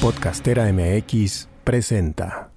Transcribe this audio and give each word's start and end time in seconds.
Podcastera 0.00 0.70
MX 0.70 1.48
presenta. 1.64 2.50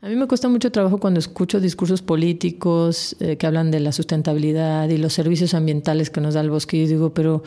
A 0.00 0.08
mí 0.08 0.16
me 0.16 0.26
cuesta 0.26 0.48
mucho 0.48 0.72
trabajo 0.72 0.98
cuando 0.98 1.20
escucho 1.20 1.60
discursos 1.60 2.00
políticos 2.00 3.14
eh, 3.20 3.36
que 3.36 3.46
hablan 3.46 3.70
de 3.70 3.80
la 3.80 3.92
sustentabilidad 3.92 4.88
y 4.88 4.96
los 4.96 5.12
servicios 5.12 5.52
ambientales 5.52 6.08
que 6.08 6.20
nos 6.20 6.34
da 6.34 6.40
el 6.40 6.50
bosque. 6.50 6.78
Y 6.78 6.86
digo, 6.86 7.12
pero, 7.12 7.42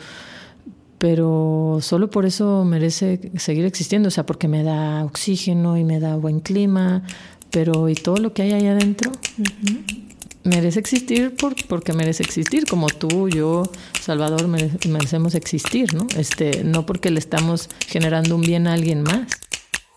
pero 0.98 1.78
solo 1.80 2.08
por 2.08 2.24
eso 2.24 2.64
merece 2.64 3.32
seguir 3.36 3.64
existiendo. 3.64 4.08
O 4.08 4.10
sea, 4.10 4.24
porque 4.24 4.46
me 4.46 4.62
da 4.62 5.04
oxígeno 5.04 5.76
y 5.76 5.84
me 5.84 5.98
da 5.98 6.16
buen 6.16 6.40
clima, 6.40 7.02
pero 7.50 7.88
¿y 7.88 7.94
todo 7.94 8.18
lo 8.18 8.32
que 8.32 8.42
hay 8.42 8.52
ahí 8.52 8.66
adentro? 8.68 9.10
Merece 10.44 10.80
existir 10.80 11.34
por, 11.36 11.54
porque 11.66 11.92
merece 11.92 12.22
existir, 12.22 12.66
como 12.66 12.88
tú, 12.88 13.28
yo, 13.28 13.62
Salvador, 14.00 14.48
merecemos 14.48 15.34
existir, 15.34 15.94
¿no? 15.94 16.06
Este, 16.16 16.64
no 16.64 16.84
porque 16.86 17.10
le 17.10 17.18
estamos 17.18 17.68
generando 17.86 18.36
un 18.36 18.42
bien 18.42 18.66
a 18.66 18.74
alguien 18.74 19.02
más. 19.02 19.28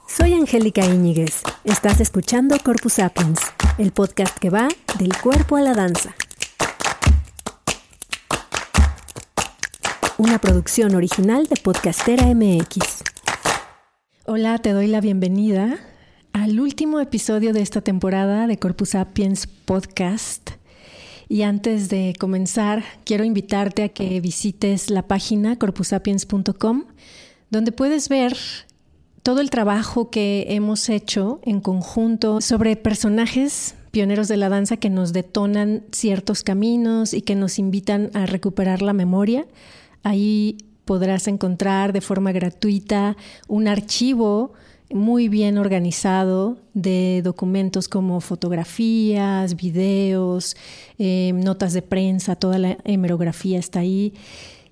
Soy 0.07 0.33
Angélica 0.33 0.85
Íñiguez. 0.85 1.41
Estás 1.63 1.99
escuchando 1.99 2.57
Corpus 2.63 2.93
Sapiens, 2.93 3.39
el 3.77 3.91
podcast 3.91 4.37
que 4.37 4.49
va 4.49 4.67
del 4.99 5.17
cuerpo 5.17 5.57
a 5.57 5.61
la 5.61 5.73
danza. 5.73 6.15
Una 10.17 10.39
producción 10.39 10.95
original 10.95 11.47
de 11.47 11.57
Podcastera 11.57 12.25
MX. 12.33 13.03
Hola, 14.25 14.57
te 14.59 14.71
doy 14.71 14.87
la 14.87 15.01
bienvenida 15.01 15.77
al 16.35 16.59
último 16.59 16.99
episodio 16.99 17.53
de 17.53 17.61
esta 17.61 17.79
temporada 17.79 18.45
de 18.45 18.59
Corpus 18.59 18.89
Sapiens 18.89 19.47
Podcast. 19.47 20.51
Y 21.29 21.43
antes 21.43 21.87
de 21.87 22.13
comenzar, 22.19 22.83
quiero 23.05 23.23
invitarte 23.23 23.83
a 23.83 23.89
que 23.89 24.19
visites 24.19 24.89
la 24.89 25.07
página 25.07 25.57
corpusapiens.com, 25.57 26.83
donde 27.49 27.71
puedes 27.71 28.09
ver 28.09 28.35
todo 29.23 29.39
el 29.39 29.49
trabajo 29.49 30.09
que 30.09 30.47
hemos 30.49 30.89
hecho 30.89 31.39
en 31.43 31.61
conjunto 31.61 32.41
sobre 32.41 32.75
personajes 32.75 33.75
pioneros 33.91 34.27
de 34.27 34.35
la 34.35 34.49
danza 34.49 34.75
que 34.75 34.89
nos 34.89 35.13
detonan 35.13 35.85
ciertos 35.93 36.43
caminos 36.43 37.13
y 37.13 37.21
que 37.21 37.35
nos 37.35 37.59
invitan 37.59 38.11
a 38.13 38.25
recuperar 38.25 38.81
la 38.81 38.91
memoria. 38.91 39.45
Ahí 40.03 40.57
podrás 40.83 41.29
encontrar 41.29 41.93
de 41.93 42.01
forma 42.01 42.33
gratuita 42.33 43.15
un 43.47 43.69
archivo 43.69 44.51
muy 44.93 45.29
bien 45.29 45.57
organizado 45.57 46.57
de 46.73 47.21
documentos 47.23 47.87
como 47.87 48.21
fotografías, 48.21 49.55
videos, 49.55 50.55
eh, 50.97 51.31
notas 51.33 51.73
de 51.73 51.81
prensa, 51.81 52.35
toda 52.35 52.57
la 52.59 52.77
hemerografía 52.83 53.59
está 53.59 53.79
ahí 53.79 54.13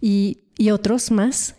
y, 0.01 0.39
otros 0.71 1.11
más. 1.11 1.55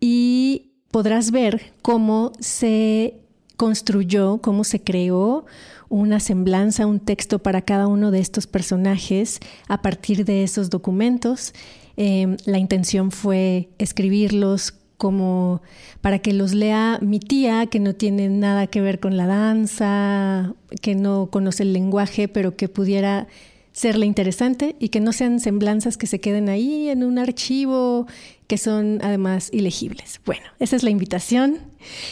Y 0.00 0.72
podrás 0.90 1.30
ver 1.30 1.72
cómo 1.82 2.32
se 2.40 3.20
construyó, 3.56 4.38
cómo 4.38 4.64
se 4.64 4.82
creó 4.82 5.44
una 5.88 6.20
semblanza, 6.20 6.86
un 6.86 7.00
texto 7.00 7.38
para 7.40 7.62
cada 7.62 7.86
uno 7.86 8.10
de 8.10 8.18
estos 8.20 8.46
personajes 8.46 9.40
a 9.68 9.82
partir 9.82 10.24
de 10.24 10.42
esos 10.42 10.70
documentos. 10.70 11.52
Eh, 11.96 12.36
la 12.44 12.58
intención 12.58 13.10
fue 13.10 13.68
escribirlos 13.78 14.72
como 15.00 15.62
para 16.02 16.18
que 16.18 16.34
los 16.34 16.52
lea 16.52 16.98
mi 17.00 17.20
tía, 17.20 17.66
que 17.66 17.80
no 17.80 17.94
tiene 17.94 18.28
nada 18.28 18.66
que 18.66 18.82
ver 18.82 19.00
con 19.00 19.16
la 19.16 19.26
danza, 19.26 20.54
que 20.82 20.94
no 20.94 21.30
conoce 21.30 21.62
el 21.62 21.72
lenguaje, 21.72 22.28
pero 22.28 22.54
que 22.54 22.68
pudiera 22.68 23.26
serle 23.72 24.04
interesante 24.04 24.76
y 24.78 24.90
que 24.90 25.00
no 25.00 25.14
sean 25.14 25.40
semblanzas 25.40 25.96
que 25.96 26.06
se 26.06 26.20
queden 26.20 26.50
ahí 26.50 26.90
en 26.90 27.02
un 27.02 27.18
archivo 27.18 28.06
que 28.46 28.58
son 28.58 28.98
además 29.02 29.48
ilegibles. 29.54 30.20
Bueno, 30.26 30.44
esa 30.58 30.76
es 30.76 30.82
la 30.82 30.90
invitación. 30.90 31.60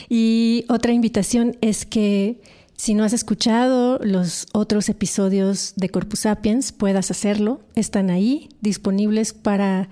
Y 0.09 0.64
otra 0.70 0.92
invitación 0.92 1.59
es 1.61 1.84
que 1.84 2.41
si 2.75 2.94
no 2.94 3.05
has 3.05 3.12
escuchado 3.12 3.98
los 4.03 4.47
otros 4.55 4.89
episodios 4.89 5.75
de 5.77 5.91
Corpus 5.91 6.21
Sapiens, 6.21 6.72
puedas 6.72 7.10
hacerlo. 7.10 7.60
Están 7.75 8.09
ahí, 8.09 8.48
disponibles 8.62 9.34
para 9.34 9.91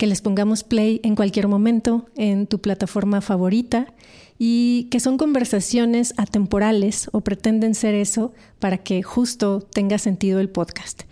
que 0.00 0.06
les 0.06 0.22
pongamos 0.22 0.64
play 0.64 0.98
en 1.04 1.14
cualquier 1.14 1.46
momento 1.46 2.06
en 2.16 2.46
tu 2.46 2.58
plataforma 2.62 3.20
favorita 3.20 3.92
y 4.38 4.84
que 4.84 4.98
son 4.98 5.18
conversaciones 5.18 6.14
atemporales 6.16 7.10
o 7.12 7.20
pretenden 7.20 7.74
ser 7.74 7.94
eso 7.94 8.32
para 8.60 8.78
que 8.78 9.02
justo 9.02 9.60
tenga 9.60 9.98
sentido 9.98 10.40
el 10.40 10.48
podcast. 10.48 11.02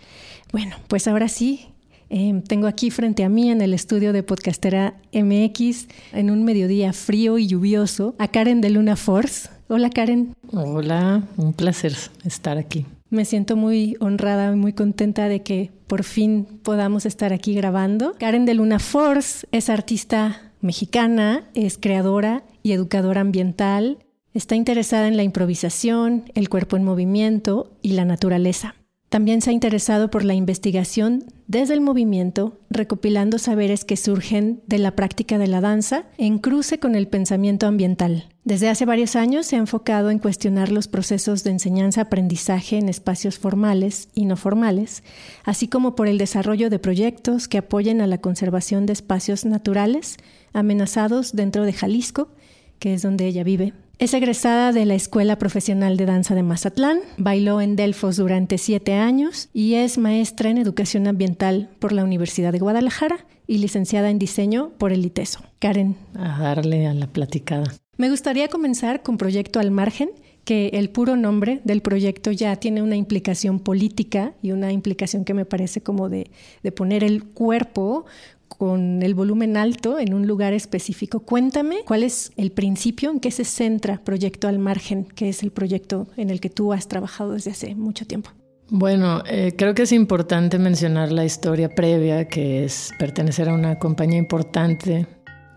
Bueno, 0.51 0.75
pues 0.87 1.07
ahora 1.07 1.27
sí, 1.27 1.67
em, 2.09 2.41
tengo 2.41 2.65
aquí 2.65 2.89
frente 2.89 3.23
a 3.23 3.29
mí 3.29 3.51
en 3.51 3.61
el 3.61 3.75
estudio 3.75 4.11
de 4.11 4.23
Podcastera 4.23 4.95
MX, 5.13 5.87
en 6.11 6.31
un 6.31 6.43
mediodía 6.43 6.91
frío 6.91 7.37
y 7.37 7.45
lluvioso, 7.45 8.15
a 8.17 8.29
Karen 8.29 8.59
de 8.59 8.71
Luna 8.71 8.95
Force. 8.95 9.49
Hola 9.67 9.91
Karen. 9.91 10.33
Hola, 10.51 11.21
un 11.37 11.53
placer 11.53 11.95
estar 12.25 12.57
aquí. 12.57 12.87
Me 13.09 13.25
siento 13.25 13.55
muy 13.55 13.97
honrada 13.99 14.51
y 14.51 14.55
muy 14.55 14.73
contenta 14.73 15.27
de 15.27 15.41
que 15.41 15.71
por 15.87 16.03
fin 16.03 16.45
podamos 16.63 17.05
estar 17.07 17.33
aquí 17.33 17.55
grabando. 17.55 18.13
Karen 18.19 18.45
de 18.45 18.53
Luna 18.53 18.77
Force 18.77 19.47
es 19.51 19.69
artista 19.69 20.51
mexicana, 20.61 21.49
es 21.55 21.77
creadora 21.79 22.43
y 22.61 22.73
educadora 22.73 23.21
ambiental. 23.21 23.97
Está 24.35 24.55
interesada 24.55 25.07
en 25.07 25.17
la 25.17 25.23
improvisación, 25.23 26.25
el 26.35 26.49
cuerpo 26.49 26.77
en 26.77 26.83
movimiento 26.83 27.71
y 27.81 27.93
la 27.93 28.05
naturaleza. 28.05 28.75
También 29.09 29.41
se 29.41 29.49
ha 29.49 29.53
interesado 29.53 30.11
por 30.11 30.23
la 30.23 30.35
investigación 30.35 31.25
desde 31.47 31.73
el 31.73 31.81
movimiento, 31.81 32.59
recopilando 32.69 33.39
saberes 33.39 33.83
que 33.83 33.97
surgen 33.97 34.61
de 34.67 34.77
la 34.77 34.95
práctica 34.95 35.39
de 35.39 35.47
la 35.47 35.61
danza 35.61 36.03
en 36.19 36.37
cruce 36.37 36.77
con 36.77 36.93
el 36.93 37.07
pensamiento 37.07 37.65
ambiental. 37.65 38.29
Desde 38.43 38.69
hace 38.69 38.85
varios 38.85 39.15
años 39.15 39.47
se 39.47 39.55
ha 39.55 39.59
enfocado 39.59 40.11
en 40.11 40.19
cuestionar 40.19 40.71
los 40.71 40.87
procesos 40.87 41.43
de 41.43 41.49
enseñanza-aprendizaje 41.49 42.77
en 42.77 42.87
espacios 42.87 43.39
formales 43.39 44.09
y 44.13 44.25
no 44.25 44.37
formales, 44.37 45.03
así 45.43 45.67
como 45.67 45.95
por 45.95 46.07
el 46.07 46.19
desarrollo 46.19 46.69
de 46.69 46.77
proyectos 46.77 47.47
que 47.47 47.57
apoyen 47.57 48.01
a 48.01 48.07
la 48.07 48.19
conservación 48.19 48.85
de 48.85 48.93
espacios 48.93 49.43
naturales 49.43 50.17
amenazados 50.53 51.35
dentro 51.35 51.65
de 51.65 51.73
Jalisco, 51.73 52.29
que 52.77 52.93
es 52.93 53.01
donde 53.01 53.25
ella 53.25 53.43
vive, 53.43 53.73
es 53.99 54.13
egresada 54.13 54.71
de 54.71 54.85
la 54.85 54.95
Escuela 54.95 55.37
Profesional 55.37 55.97
de 55.97 56.05
Danza 56.05 56.33
de 56.33 56.41
Mazatlán, 56.41 56.99
bailó 57.17 57.59
en 57.59 57.75
Delfos 57.75 58.15
durante 58.15 58.57
siete 58.57 58.93
años 58.93 59.49
y 59.53 59.73
es 59.73 59.97
maestra 59.97 60.49
en 60.49 60.57
Educación 60.57 61.05
Ambiental 61.05 61.69
por 61.79 61.91
la 61.91 62.05
Universidad 62.05 62.53
de 62.53 62.59
Guadalajara 62.59 63.25
y 63.45 63.57
licenciada 63.57 64.09
en 64.09 64.17
Diseño 64.17 64.71
por 64.77 64.93
el 64.93 65.05
ITESO. 65.05 65.41
Karen. 65.59 65.97
A 66.15 66.41
darle 66.41 66.87
a 66.87 66.93
la 66.93 67.07
platicada. 67.07 67.73
Me 67.97 68.09
gustaría 68.09 68.47
comenzar 68.47 69.03
con 69.03 69.17
Proyecto 69.17 69.59
al 69.59 69.71
Margen, 69.71 70.11
que 70.49 70.69
el 70.73 70.89
puro 70.89 71.15
nombre 71.15 71.61
del 71.63 71.83
proyecto 71.83 72.31
ya 72.31 72.55
tiene 72.55 72.81
una 72.81 72.95
implicación 72.95 73.59
política 73.59 74.33
y 74.41 74.51
una 74.51 74.71
implicación 74.71 75.23
que 75.23 75.35
me 75.35 75.45
parece 75.45 75.81
como 75.81 76.09
de, 76.09 76.31
de 76.63 76.71
poner 76.71 77.03
el 77.03 77.23
cuerpo 77.23 78.07
con 78.47 79.03
el 79.03 79.13
volumen 79.13 79.57
alto 79.57 79.99
en 79.99 80.11
un 80.11 80.25
lugar 80.25 80.53
específico. 80.53 81.19
Cuéntame 81.19 81.81
cuál 81.85 82.01
es 82.01 82.31
el 82.35 82.51
principio 82.51 83.11
en 83.11 83.19
que 83.19 83.29
se 83.29 83.43
centra 83.43 84.01
Proyecto 84.03 84.47
al 84.47 84.57
Margen, 84.57 85.03
que 85.03 85.29
es 85.29 85.43
el 85.43 85.51
proyecto 85.51 86.07
en 86.17 86.31
el 86.31 86.41
que 86.41 86.49
tú 86.49 86.73
has 86.73 86.87
trabajado 86.87 87.33
desde 87.33 87.51
hace 87.51 87.75
mucho 87.75 88.07
tiempo. 88.07 88.31
Bueno, 88.71 89.23
eh, 89.27 89.53
creo 89.55 89.75
que 89.75 89.83
es 89.83 89.91
importante 89.91 90.57
mencionar 90.57 91.11
la 91.11 91.25
historia 91.25 91.69
previa, 91.69 92.27
que 92.27 92.63
es 92.63 92.91
pertenecer 92.97 93.49
a 93.49 93.53
una 93.53 93.77
compañía 93.77 94.17
importante, 94.17 95.07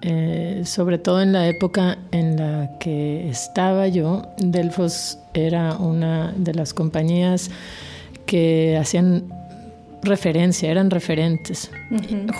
eh, 0.02 0.62
sobre 0.64 0.98
todo 0.98 1.22
en 1.22 1.32
la 1.32 1.46
época 1.48 1.98
en 2.10 2.36
la 2.36 2.78
que 2.78 3.28
estaba 3.28 3.88
yo. 3.88 4.22
Delfos 4.38 5.18
era 5.32 5.76
una 5.76 6.32
de 6.36 6.54
las 6.54 6.74
compañías 6.74 7.50
que 8.26 8.76
hacían 8.76 9.24
referencia, 10.02 10.70
eran 10.70 10.90
referentes, 10.90 11.70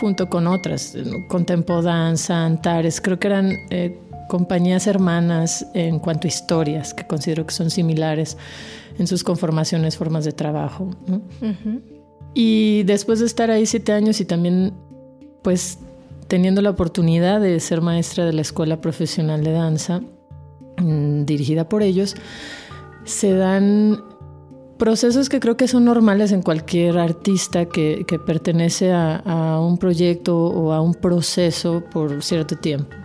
junto 0.01 0.29
con 0.29 0.47
otras, 0.49 0.97
con 1.29 1.45
Tempo 1.45 1.81
Danza, 1.81 2.45
Antares, 2.45 3.01
creo 3.01 3.21
que 3.21 3.29
eran 3.29 3.57
eh, 3.71 3.97
compañías 4.29 4.87
hermanas 4.87 5.65
en 5.75 6.01
cuanto 6.01 6.27
a 6.27 6.29
historias, 6.29 6.93
que 6.93 7.07
considero 7.07 7.47
que 7.47 7.55
son 7.55 7.71
similares 7.71 8.37
en 8.99 9.07
sus 9.07 9.23
conformaciones, 9.23 9.97
formas 9.97 10.25
de 10.25 10.33
trabajo. 10.33 10.91
Y 12.35 12.83
después 12.85 13.21
de 13.21 13.27
estar 13.27 13.51
ahí 13.51 13.67
siete 13.67 13.93
años 13.93 14.21
y 14.21 14.25
también, 14.25 14.73
pues, 15.43 15.79
teniendo 16.33 16.63
la 16.63 16.71
oportunidad 16.71 17.43
de 17.43 17.61
ser 17.61 17.83
maestra 17.83 18.25
de 18.25 18.33
la 18.33 18.41
Escuela 18.41 18.81
Profesional 18.81 19.45
de 19.45 19.53
Danza, 19.53 20.01
mm, 20.79 21.27
dirigida 21.27 21.69
por 21.69 21.83
ellos, 21.83 22.17
se 23.05 23.35
dan 23.35 24.03
procesos 24.79 25.29
que 25.29 25.41
creo 25.41 25.59
que 25.59 25.69
son 25.69 25.85
normales 25.85 26.33
en 26.33 26.41
cualquier 26.41 26.97
artista 26.97 27.67
que, 27.67 28.07
pertenece 28.25 28.93
a, 28.95 29.61
un 29.61 29.77
proyecto 29.77 30.39
o 30.39 30.73
a 30.73 30.81
un 30.81 30.95
proceso 30.95 31.85
por 31.93 32.23
cierto 32.23 32.57
tiempo. 32.57 32.97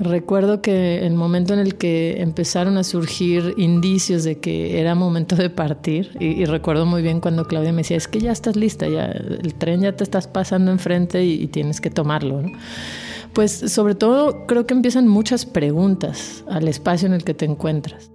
Recuerdo 0.00 0.62
que 0.62 1.04
el 1.04 1.14
momento 1.14 1.54
en 1.54 1.58
el 1.58 1.74
que 1.74 2.20
empezaron 2.20 2.78
a 2.78 2.84
surgir 2.84 3.54
indicios 3.56 4.22
de 4.22 4.38
que 4.38 4.80
era 4.80 4.94
momento 4.94 5.34
de 5.34 5.50
partir, 5.50 6.16
y, 6.20 6.44
recuerdo 6.44 6.86
muy 6.86 7.02
bien 7.02 7.20
cuando 7.20 7.46
Claudia 7.46 7.72
me 7.72 7.78
decía, 7.78 7.96
es 7.96 8.06
que 8.06 8.20
ya 8.20 8.30
estás 8.30 8.54
lista, 8.54 8.88
ya 8.88 9.06
el 9.06 9.54
tren 9.54 9.80
ya 9.80 9.96
te 9.96 10.04
estás 10.04 10.28
pasando 10.28 10.70
enfrente 10.70 11.24
y, 11.24 11.42
y 11.42 11.46
tienes 11.48 11.80
que 11.80 11.90
tomarlo 11.90 12.42
Pues 13.32 13.52
sobre 13.52 13.96
todo 13.96 14.46
creo 14.46 14.66
que 14.66 14.74
empiezan 14.74 15.08
muchas 15.08 15.46
preguntas 15.46 16.44
al 16.48 16.68
espacio 16.68 17.06
en 17.06 17.14
el 17.14 17.24
que 17.24 17.34
te 17.34 17.44
encuentras. 17.44 18.12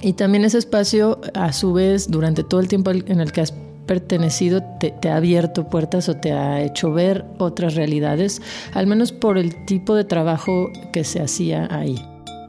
Y 0.00 0.14
también 0.14 0.44
ese 0.44 0.58
espacio, 0.58 1.20
a 1.34 1.52
su 1.52 1.72
vez, 1.72 2.10
durante 2.10 2.44
todo 2.44 2.60
el 2.60 2.68
tiempo 2.68 2.92
en 2.92 3.20
el 3.20 3.32
que 3.32 3.40
has 3.40 3.52
pertenecido, 3.88 4.62
te, 4.62 5.08
ha 5.08 5.16
abierto 5.16 5.68
puertas 5.68 6.08
o 6.08 6.14
te 6.14 6.30
ha 6.30 6.62
hecho 6.62 6.92
ver 6.92 7.24
otras 7.38 7.74
realidades, 7.74 8.40
al 8.72 8.86
menos 8.86 9.10
por 9.10 9.36
el 9.36 9.64
tipo 9.64 9.96
de 9.96 10.04
trabajo 10.04 10.70
que 10.92 11.02
se 11.02 11.20
hacía 11.20 11.66
ahí. 11.72 11.96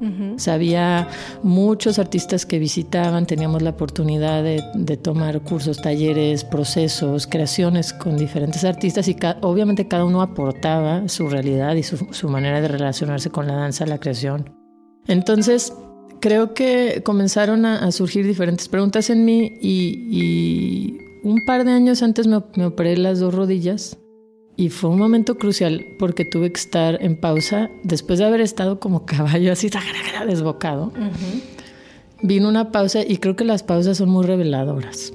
O 0.02 0.40
sea, 0.40 0.54
había 0.54 1.10
muchos 1.44 2.00
artistas 2.00 2.46
que 2.46 2.58
visitaban, 2.58 3.26
teníamos 3.26 3.62
la 3.62 3.72
oportunidad 3.72 4.44
de, 4.44 4.98
tomar 4.98 5.42
cursos, 5.42 5.82
talleres, 5.82 6.46
procesos, 6.46 7.28
creaciones 7.28 7.92
con 7.92 8.16
diferentes 8.16 8.64
artistas 8.64 9.10
y 9.10 9.18
obviamente 9.42 9.90
cada 9.90 10.06
uno 10.06 10.22
aportaba 10.22 11.10
su 11.10 11.28
realidad 11.28 11.76
y 11.76 11.84
su, 11.84 12.30
manera 12.30 12.62
de 12.62 12.70
relacionarse 12.70 13.30
con 13.30 13.48
la 13.48 13.56
danza, 13.56 13.86
la 13.86 13.98
creación. 13.98 14.56
Entonces, 15.08 15.74
creo 16.22 16.54
que 16.54 17.02
comenzaron 17.04 17.66
a, 17.66 17.92
surgir 17.92 18.26
diferentes 18.26 18.70
preguntas 18.70 19.10
en 19.10 19.26
mí 19.26 19.58
y, 19.62 20.98
un 21.30 21.46
par 21.46 21.66
de 21.66 21.72
años 21.72 22.04
antes 22.04 22.28
me, 22.28 22.42
me 22.56 22.66
operé 22.66 22.98
las 22.98 23.20
dos 23.20 23.34
rodillas 23.34 23.98
y 24.60 24.68
fue 24.68 24.90
un 24.90 25.00
momento 25.00 25.38
crucial 25.38 25.86
porque 25.98 26.26
tuve 26.26 26.52
que 26.52 26.60
estar 26.60 27.02
en 27.02 27.16
pausa 27.16 27.70
después 27.84 28.20
de 28.20 28.26
haber 28.26 28.42
estado 28.42 28.80
como 28.82 29.06
caballo 29.06 29.54
así 29.54 29.70
desbocado. 30.28 30.92
Vino 32.22 32.50
una 32.50 32.72
pausa 32.74 33.00
y 33.08 33.18
creo 33.18 33.38
que 33.38 33.46
las 33.46 33.64
pausas 33.64 33.98
son 33.98 34.10
muy 34.10 34.26
reveladoras. 34.26 35.14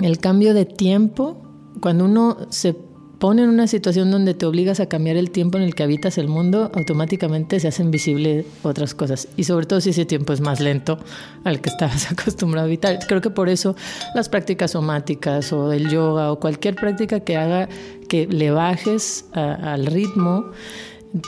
El 0.00 0.18
cambio 0.18 0.54
de 0.54 0.64
tiempo, 0.64 1.42
cuando 1.80 2.04
uno 2.04 2.36
se 2.50 2.76
pone 3.18 3.42
en 3.42 3.48
una 3.48 3.66
situación 3.66 4.10
donde 4.10 4.34
te 4.34 4.46
obligas 4.46 4.80
a 4.80 4.86
cambiar 4.86 5.16
el 5.16 5.30
tiempo 5.30 5.56
en 5.56 5.64
el 5.64 5.74
que 5.74 5.82
habitas 5.82 6.18
el 6.18 6.28
mundo, 6.28 6.70
automáticamente 6.74 7.58
se 7.60 7.68
hacen 7.68 7.90
visibles 7.90 8.44
otras 8.62 8.94
cosas. 8.94 9.28
Y 9.36 9.44
sobre 9.44 9.66
todo 9.66 9.80
si 9.80 9.90
ese 9.90 10.04
tiempo 10.04 10.32
es 10.32 10.40
más 10.40 10.60
lento 10.60 10.98
al 11.44 11.60
que 11.60 11.70
estabas 11.70 12.10
acostumbrado 12.12 12.64
a 12.64 12.68
habitar. 12.68 12.98
Creo 13.06 13.20
que 13.20 13.30
por 13.30 13.48
eso 13.48 13.74
las 14.14 14.28
prácticas 14.28 14.72
somáticas 14.72 15.52
o 15.52 15.72
el 15.72 15.88
yoga 15.88 16.32
o 16.32 16.40
cualquier 16.40 16.74
práctica 16.74 17.20
que 17.20 17.36
haga 17.36 17.68
que 18.08 18.26
le 18.26 18.50
bajes 18.50 19.26
al 19.32 19.86
ritmo 19.86 20.50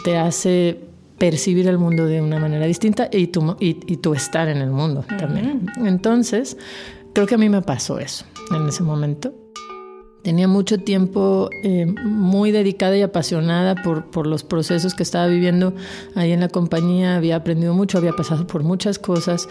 te 0.04 0.16
hace 0.16 0.80
percibir 1.18 1.66
el 1.66 1.78
mundo 1.78 2.06
de 2.06 2.20
una 2.20 2.38
manera 2.38 2.66
distinta 2.66 3.08
y 3.10 3.28
tu, 3.28 3.56
y, 3.58 3.74
tu 3.96 4.14
estar 4.14 4.48
en 4.48 4.58
el 4.58 4.70
mundo 4.70 5.04
también. 5.18 5.66
Entonces, 5.84 6.56
creo 7.12 7.26
que 7.26 7.34
a 7.34 7.38
mí 7.38 7.48
me 7.48 7.62
pasó 7.62 7.98
eso 7.98 8.24
en 8.54 8.68
ese 8.68 8.84
momento. 8.84 9.47
Tenía 10.22 10.48
mucho 10.48 10.78
tiempo 10.78 11.48
eh, 11.62 11.86
muy 11.86 12.50
dedicada 12.50 12.96
y 12.96 13.02
apasionada 13.02 13.76
por, 13.76 14.06
por, 14.10 14.26
los 14.26 14.42
procesos 14.42 14.94
que 14.94 15.02
estaba 15.02 15.26
viviendo 15.28 15.74
ahí 16.14 16.32
en 16.32 16.40
la 16.40 16.48
compañía. 16.48 17.16
Había 17.16 17.36
aprendido 17.36 17.72
mucho, 17.72 17.98
había 17.98 18.12
pasado 18.12 18.46
por 18.46 18.64
muchas 18.64 18.98
cosas 18.98 19.48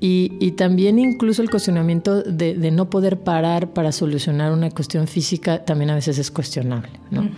y, 0.00 0.32
y 0.40 0.52
también 0.52 0.98
incluso 0.98 1.42
el 1.42 1.50
cuestionamiento 1.50 2.22
de, 2.22 2.54
de, 2.54 2.70
no 2.70 2.90
poder 2.90 3.20
parar 3.20 3.72
para 3.72 3.92
solucionar 3.92 4.52
una 4.52 4.70
cuestión 4.70 5.06
física 5.06 5.64
también 5.64 5.90
a 5.90 5.94
veces 5.94 6.18
es 6.18 6.30
cuestionable. 6.30 6.92
¿no? 7.10 7.30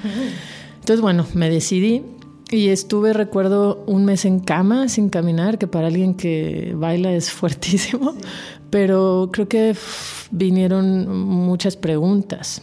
Entonces, 0.81 1.01
bueno, 1.01 1.27
me 1.35 1.51
decidí 1.51 2.03
y 2.53 2.69
estuve, 2.69 3.15
recuerdo, 3.15 3.83
un 3.87 4.05
mes 4.05 4.27
en 4.27 4.39
cama 4.39 4.89
sin 4.89 5.09
caminar, 5.09 5.57
que 5.57 5.67
para 5.67 5.87
alguien 5.87 6.15
que 6.15 6.75
baila 6.77 7.11
es 7.13 7.31
fuertísimo, 7.33 8.15
pero 8.73 9.29
creo 9.31 9.49
que 9.49 9.77
vinieron 10.31 11.07
muchas 11.27 11.77
preguntas. 11.77 12.63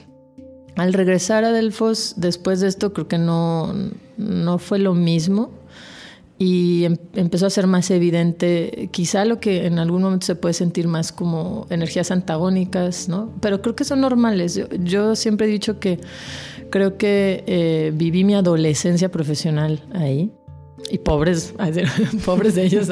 Al 0.76 0.92
regresar 0.94 1.44
a 1.44 1.52
Delfos, 1.52 2.16
después 2.18 2.62
de 2.62 2.68
esto, 2.68 2.94
creo 2.94 3.08
que 3.08 3.20
no, 3.20 3.76
no 4.18 4.58
fue 4.58 4.80
lo 4.80 4.96
mismo 4.96 5.52
y 6.40 6.86
em, 6.86 6.98
empezó 7.14 7.46
a 7.46 7.52
ser 7.52 7.68
más 7.68 7.92
evidente, 7.92 8.90
quizá 8.92 9.24
lo 9.24 9.40
que 9.40 9.68
en 9.68 9.78
algún 9.78 10.02
momento 10.02 10.26
se 10.26 10.34
puede 10.34 10.54
sentir 10.54 10.88
más 10.88 11.12
como 11.12 11.68
energías 11.70 12.10
antagónicas, 12.10 13.08
¿no? 13.08 13.32
Pero 13.40 13.62
creo 13.62 13.76
que 13.76 13.84
son 13.84 14.02
normales. 14.02 14.60
Yo, 14.80 15.16
siempre 15.16 15.46
he 15.46 15.50
dicho 15.52 15.80
que 15.80 16.00
creo 16.72 16.98
que 16.98 17.44
eh, 17.46 17.92
viví 17.94 18.24
mi 18.24 18.34
adolescencia 18.34 19.10
profesional 19.12 19.84
ahí 19.94 20.32
y 20.92 20.98
pobres, 21.00 21.54
pobres 22.26 22.56
de 22.56 22.64
ellos 22.64 22.88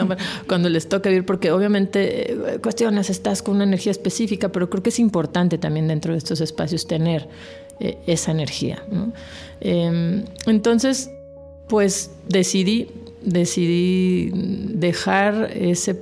cuando 0.47 0.69
les 0.69 0.87
toca 0.89 1.09
vivir, 1.09 1.25
porque 1.25 1.51
obviamente 1.51 2.31
eh, 2.31 2.59
cuestiones, 2.61 3.09
estás 3.09 3.41
con 3.41 3.55
una 3.55 3.63
energía 3.63 3.91
específica, 3.91 4.49
pero 4.49 4.69
creo 4.69 4.83
que 4.83 4.89
es 4.89 4.99
importante 4.99 5.57
también 5.57 5.87
dentro 5.87 6.13
de 6.13 6.17
estos 6.17 6.41
espacios 6.41 6.87
tener 6.87 7.27
eh, 7.79 7.97
esa 8.07 8.31
energía. 8.31 8.83
Em, 9.61 10.23
entonces, 10.45 11.09
pues 11.67 12.11
decidí, 12.27 12.89
decidí 13.23 14.31
dejar 14.33 15.51
ese 15.53 16.01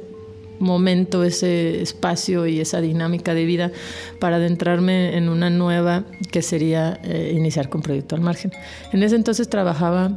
momento, 0.59 1.24
ese 1.24 1.81
espacio 1.81 2.47
y 2.47 2.59
esa 2.59 2.81
dinámica 2.81 3.33
de 3.33 3.45
vida 3.45 3.71
para 4.19 4.38
adentrarme 4.38 5.18
en 5.18 5.30
una 5.30 5.50
nueva 5.50 6.06
que 6.31 6.42
sería 6.42 7.00
eh, 7.03 7.33
iniciar 7.36 7.69
con 7.69 7.81
Proyecto 7.81 8.15
al 8.15 8.21
Margen. 8.21 8.51
En 8.92 9.03
ese 9.03 9.15
entonces 9.15 9.50
trabajaba 9.50 10.12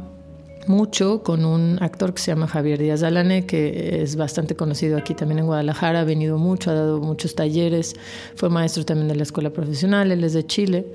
mucho 0.69 1.23
con 1.23 1.45
un 1.45 1.79
actor 1.81 2.13
que 2.13 2.21
se 2.21 2.31
llama 2.31 2.47
Javier 2.47 2.77
Díaz 2.77 3.01
Dalane, 3.01 3.47
que 3.47 4.03
es 4.03 4.15
bastante 4.15 4.55
conocido 4.55 4.97
aquí 4.97 5.15
también 5.15 5.39
en 5.39 5.47
Guadalajara, 5.47 6.01
ha 6.01 6.03
venido 6.03 6.37
mucho, 6.37 6.69
ha 6.69 6.75
dado 6.75 7.01
muchos 7.01 7.33
talleres, 7.33 7.95
fue 8.35 8.49
maestro 8.49 8.85
también 8.85 9.07
de 9.07 9.15
la 9.15 9.23
escuela 9.23 9.49
profesional, 9.49 10.11
él 10.11 10.23
es 10.23 10.33
de 10.33 10.45
Chile, 10.45 10.85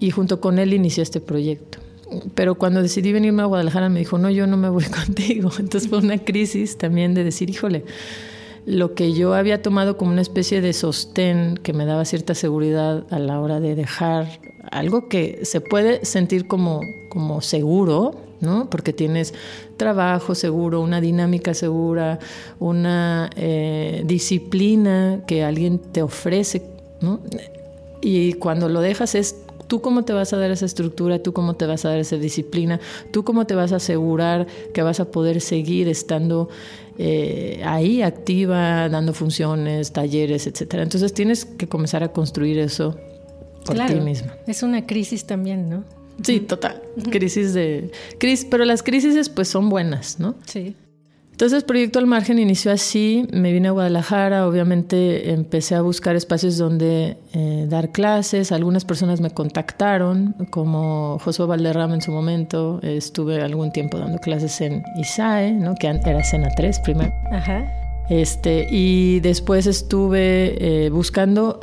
y 0.00 0.10
junto 0.10 0.40
con 0.40 0.58
él 0.58 0.74
inició 0.74 1.04
este 1.04 1.20
proyecto. 1.20 1.78
Pero 2.34 2.56
cuando 2.56 2.82
decidí 2.82 3.12
venirme 3.12 3.42
a 3.42 3.46
Guadalajara 3.46 3.88
me 3.88 4.00
dijo, 4.00 4.18
no, 4.18 4.30
yo 4.30 4.48
no 4.48 4.56
me 4.56 4.68
voy 4.68 4.84
contigo. 5.06 5.50
Entonces 5.60 5.88
fue 5.88 5.98
una 5.98 6.18
crisis 6.18 6.76
también 6.76 7.14
de 7.14 7.22
decir, 7.22 7.48
híjole, 7.48 7.84
lo 8.66 8.94
que 8.94 9.12
yo 9.12 9.34
había 9.34 9.62
tomado 9.62 9.96
como 9.96 10.10
una 10.10 10.22
especie 10.22 10.60
de 10.60 10.72
sostén 10.72 11.56
que 11.62 11.72
me 11.72 11.86
daba 11.86 12.04
cierta 12.04 12.34
seguridad 12.34 13.06
a 13.10 13.20
la 13.20 13.40
hora 13.40 13.60
de 13.60 13.76
dejar 13.76 14.40
algo 14.72 15.08
que 15.08 15.40
se 15.44 15.60
puede 15.60 16.04
sentir 16.04 16.48
como, 16.48 16.80
como 17.08 17.40
seguro, 17.42 18.23
¿no? 18.40 18.68
Porque 18.70 18.92
tienes 18.92 19.34
trabajo 19.76 20.34
seguro, 20.34 20.80
una 20.80 21.00
dinámica 21.00 21.54
segura, 21.54 22.18
una 22.58 23.30
eh, 23.36 24.02
disciplina 24.06 25.22
que 25.26 25.44
alguien 25.44 25.78
te 25.78 26.02
ofrece, 26.02 26.62
¿no? 27.00 27.20
Y 28.00 28.34
cuando 28.34 28.68
lo 28.68 28.80
dejas 28.80 29.14
es 29.14 29.36
tú 29.66 29.80
cómo 29.80 30.04
te 30.04 30.12
vas 30.12 30.32
a 30.32 30.36
dar 30.36 30.50
esa 30.50 30.66
estructura, 30.66 31.18
tú 31.18 31.32
cómo 31.32 31.54
te 31.54 31.66
vas 31.66 31.84
a 31.84 31.90
dar 31.90 31.98
esa 31.98 32.16
disciplina, 32.16 32.80
tú 33.10 33.24
cómo 33.24 33.46
te 33.46 33.54
vas 33.54 33.72
a 33.72 33.76
asegurar 33.76 34.46
que 34.72 34.82
vas 34.82 35.00
a 35.00 35.10
poder 35.10 35.40
seguir 35.40 35.88
estando 35.88 36.48
eh, 36.98 37.60
ahí 37.64 38.02
activa, 38.02 38.88
dando 38.88 39.12
funciones, 39.12 39.92
talleres, 39.92 40.46
etcétera. 40.46 40.82
Entonces 40.82 41.12
tienes 41.12 41.44
que 41.44 41.68
comenzar 41.68 42.02
a 42.04 42.12
construir 42.12 42.58
eso 42.58 42.96
por 43.64 43.76
ti 43.86 43.94
misma. 43.94 44.36
Es 44.46 44.62
una 44.62 44.86
crisis 44.86 45.24
también, 45.24 45.68
¿no? 45.68 45.84
Sí, 46.22 46.40
total. 46.40 46.82
Crisis 47.10 47.54
de. 47.54 47.90
Crisis, 48.18 48.46
pero 48.50 48.64
las 48.64 48.82
crisis 48.82 49.28
pues 49.28 49.48
son 49.48 49.68
buenas, 49.68 50.20
¿no? 50.20 50.34
Sí. 50.46 50.76
Entonces, 51.34 51.64
Proyecto 51.64 51.98
al 51.98 52.06
Margen 52.06 52.38
inició 52.38 52.70
así. 52.70 53.26
Me 53.32 53.52
vine 53.52 53.66
a 53.66 53.70
Guadalajara. 53.72 54.46
Obviamente 54.46 55.32
empecé 55.32 55.74
a 55.74 55.82
buscar 55.82 56.14
espacios 56.14 56.56
donde 56.58 57.16
eh, 57.32 57.66
dar 57.68 57.90
clases. 57.90 58.52
Algunas 58.52 58.84
personas 58.84 59.20
me 59.20 59.30
contactaron, 59.30 60.36
como 60.50 61.18
Josué 61.18 61.46
Valderrama 61.46 61.94
en 61.94 62.02
su 62.02 62.12
momento. 62.12 62.78
estuve 62.82 63.42
algún 63.42 63.72
tiempo 63.72 63.98
dando 63.98 64.18
clases 64.18 64.60
en 64.60 64.84
ISAE, 64.96 65.54
¿no? 65.54 65.74
que 65.74 65.88
era 65.88 66.22
Sena 66.22 66.50
3 66.54 66.78
primero. 66.84 67.12
Ajá. 67.32 67.68
Este, 68.08 68.68
y 68.70 69.18
después 69.18 69.66
estuve 69.66 70.84
eh, 70.84 70.90
buscando 70.90 71.58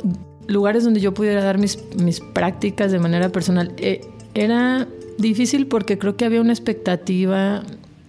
lugares 0.48 0.84
donde 0.84 1.00
yo 1.00 1.14
pudiera 1.14 1.42
dar 1.42 1.58
mis, 1.58 1.78
mis 1.96 2.20
prácticas 2.20 2.92
de 2.92 2.98
manera 2.98 3.30
personal. 3.30 3.72
Eh, 3.78 4.00
era 4.34 4.88
difícil 5.18 5.66
porque 5.66 5.98
creo 5.98 6.16
que 6.16 6.24
había 6.24 6.40
una 6.40 6.52
expectativa 6.52 7.62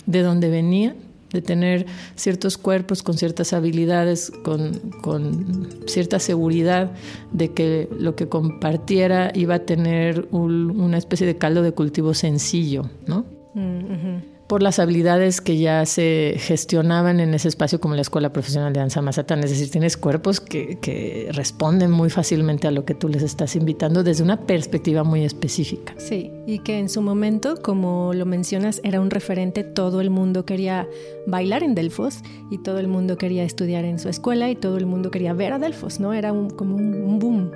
de 0.05 0.21
donde 0.21 0.49
venía, 0.49 0.95
de 1.31 1.41
tener 1.41 1.85
ciertos 2.15 2.57
cuerpos 2.57 3.01
con 3.01 3.17
ciertas 3.17 3.53
habilidades, 3.53 4.31
con, 4.43 4.91
con 5.01 5.67
cierta 5.87 6.19
seguridad 6.19 6.91
de 7.31 7.51
que 7.51 7.89
lo 7.97 8.15
que 8.15 8.29
compartiera 8.29 9.31
iba 9.33 9.55
a 9.55 9.59
tener 9.59 10.27
una 10.31 10.97
especie 10.97 11.25
de 11.25 11.37
caldo 11.37 11.63
de 11.63 11.71
cultivo 11.71 12.13
sencillo, 12.13 12.89
¿no? 13.07 13.25
Mm, 13.55 14.32
por 14.53 14.61
las 14.61 14.77
habilidades 14.77 15.41
que 15.41 15.57
ya 15.57 15.83
se 15.87 16.35
gestionaban 16.37 17.19
en 17.19 17.33
ese 17.33 17.47
espacio 17.47 17.79
como 17.79 17.95
la 17.95 18.01
Escuela 18.01 18.31
Profesional 18.31 18.71
de 18.71 18.81
Danza 18.81 19.01
Mazatán. 19.01 19.43
Es 19.43 19.49
decir, 19.49 19.71
tienes 19.71 19.97
cuerpos 19.97 20.39
que, 20.39 20.77
que, 20.79 21.29
responden 21.31 21.89
muy 21.89 22.11
fácilmente 22.11 22.67
a 22.67 22.71
lo 22.71 22.85
que 22.85 22.93
tú 22.93 23.07
les 23.07 23.23
estás 23.23 23.55
invitando 23.55 24.03
desde 24.03 24.21
una 24.21 24.45
perspectiva 24.45 25.03
muy 25.03 25.23
específica. 25.23 25.95
Sí, 25.97 26.29
y 26.45 26.59
que 26.59 26.77
en 26.77 26.87
su 26.89 27.01
momento, 27.01 27.63
como 27.63 28.13
lo 28.13 28.27
mencionas, 28.27 28.79
era 28.83 29.01
un 29.01 29.09
referente, 29.09 29.63
todo 29.63 30.01
el 30.01 30.11
mundo 30.11 30.45
quería 30.45 30.87
bailar 31.25 31.63
en 31.63 31.73
Delfos 31.73 32.19
y 32.51 32.59
todo 32.59 32.77
el 32.77 32.87
mundo 32.87 33.17
quería 33.17 33.45
estudiar 33.45 33.85
en 33.85 33.97
su 33.97 34.07
escuela 34.07 34.51
y 34.51 34.55
todo 34.55 34.77
el 34.77 34.85
mundo 34.85 35.09
quería 35.09 35.33
ver 35.33 35.53
a 35.53 35.57
Delfos, 35.57 35.99
¿no? 35.99 36.13
Era 36.13 36.31
un, 36.31 36.51
como 36.51 36.75
un, 36.75 36.93
un 36.93 37.17
boom. 37.17 37.51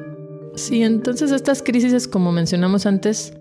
Sí, 0.56 0.82
entonces 0.82 1.32
estas 1.32 1.62
crisis, 1.62 2.08
como 2.08 2.32
mencionamos 2.32 2.88
antes, 2.88 3.37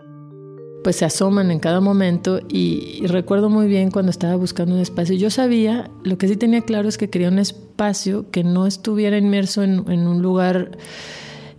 pues 0.83 0.97
se 0.97 1.04
asoman 1.04 1.50
en 1.50 1.59
cada 1.59 1.80
momento 1.80 2.40
y, 2.49 3.04
recuerdo 3.06 3.50
muy 3.50 3.66
bien 3.66 3.90
cuando 3.90 4.11
estaba 4.11 4.37
buscando 4.37 4.75
un 4.75 4.80
espacio. 4.80 5.16
Yo 5.16 5.30
sabía, 5.30 5.90
lo 6.04 6.16
que 6.18 6.28
sí 6.28 6.37
tenía 6.37 6.62
claro 6.62 6.88
es 6.88 6.97
que 6.99 7.11
quería 7.11 7.28
un 7.28 7.38
espacio 7.38 8.30
que 8.30 8.45
no 8.45 8.66
estuviera 8.66 9.18
inmerso 9.18 9.62
en, 9.62 9.80
un 9.88 10.23
lugar 10.23 10.78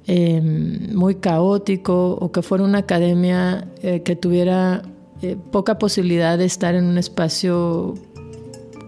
em, 0.06 0.96
muy 0.96 1.16
caótico 1.16 2.12
o 2.14 2.32
que 2.32 2.42
fuera 2.42 2.64
una 2.64 2.80
academia 2.80 3.68
eh, 3.82 4.02
que 4.04 4.16
tuviera 4.16 4.84
eh, 5.22 5.36
poca 5.52 5.78
posibilidad 5.78 6.38
de 6.38 6.46
estar 6.46 6.76
en 6.76 6.86
un 6.86 6.98
espacio 6.98 7.96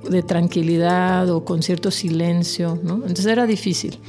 de 0.09 0.23
tranquilidad 0.23 1.29
o 1.29 1.43
con 1.43 1.61
cierto 1.63 1.91
silencio. 1.91 2.79
Entonces 2.81 3.25
era 3.25 3.45
difícil. 3.45 3.99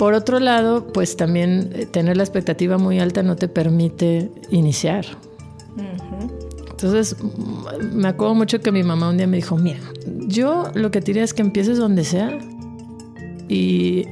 Por 0.00 0.14
otro 0.14 0.40
lado, 0.40 0.86
pues 0.94 1.14
también 1.14 1.72
eh, 1.74 1.84
tener 1.84 2.16
la 2.16 2.22
expectativa 2.22 2.78
muy 2.78 2.98
alta 2.98 3.22
no 3.22 3.36
te 3.36 3.48
permite 3.48 4.30
iniciar. 4.48 5.04
Entonces, 6.70 7.16
me 7.92 8.08
acuerdo 8.08 8.34
mucho 8.34 8.60
que 8.62 8.72
mi 8.72 8.82
mamá 8.82 9.10
un 9.10 9.18
día 9.18 9.26
me 9.26 9.36
dijo, 9.36 9.58
mira, 9.58 9.80
yo 10.26 10.70
lo 10.72 10.90
que 10.90 11.00
te 11.02 11.08
diría 11.08 11.22
es 11.22 11.34
que 11.34 11.42
empieces 11.42 11.76
donde 11.76 12.04
sea 12.04 12.38
y 13.46 14.06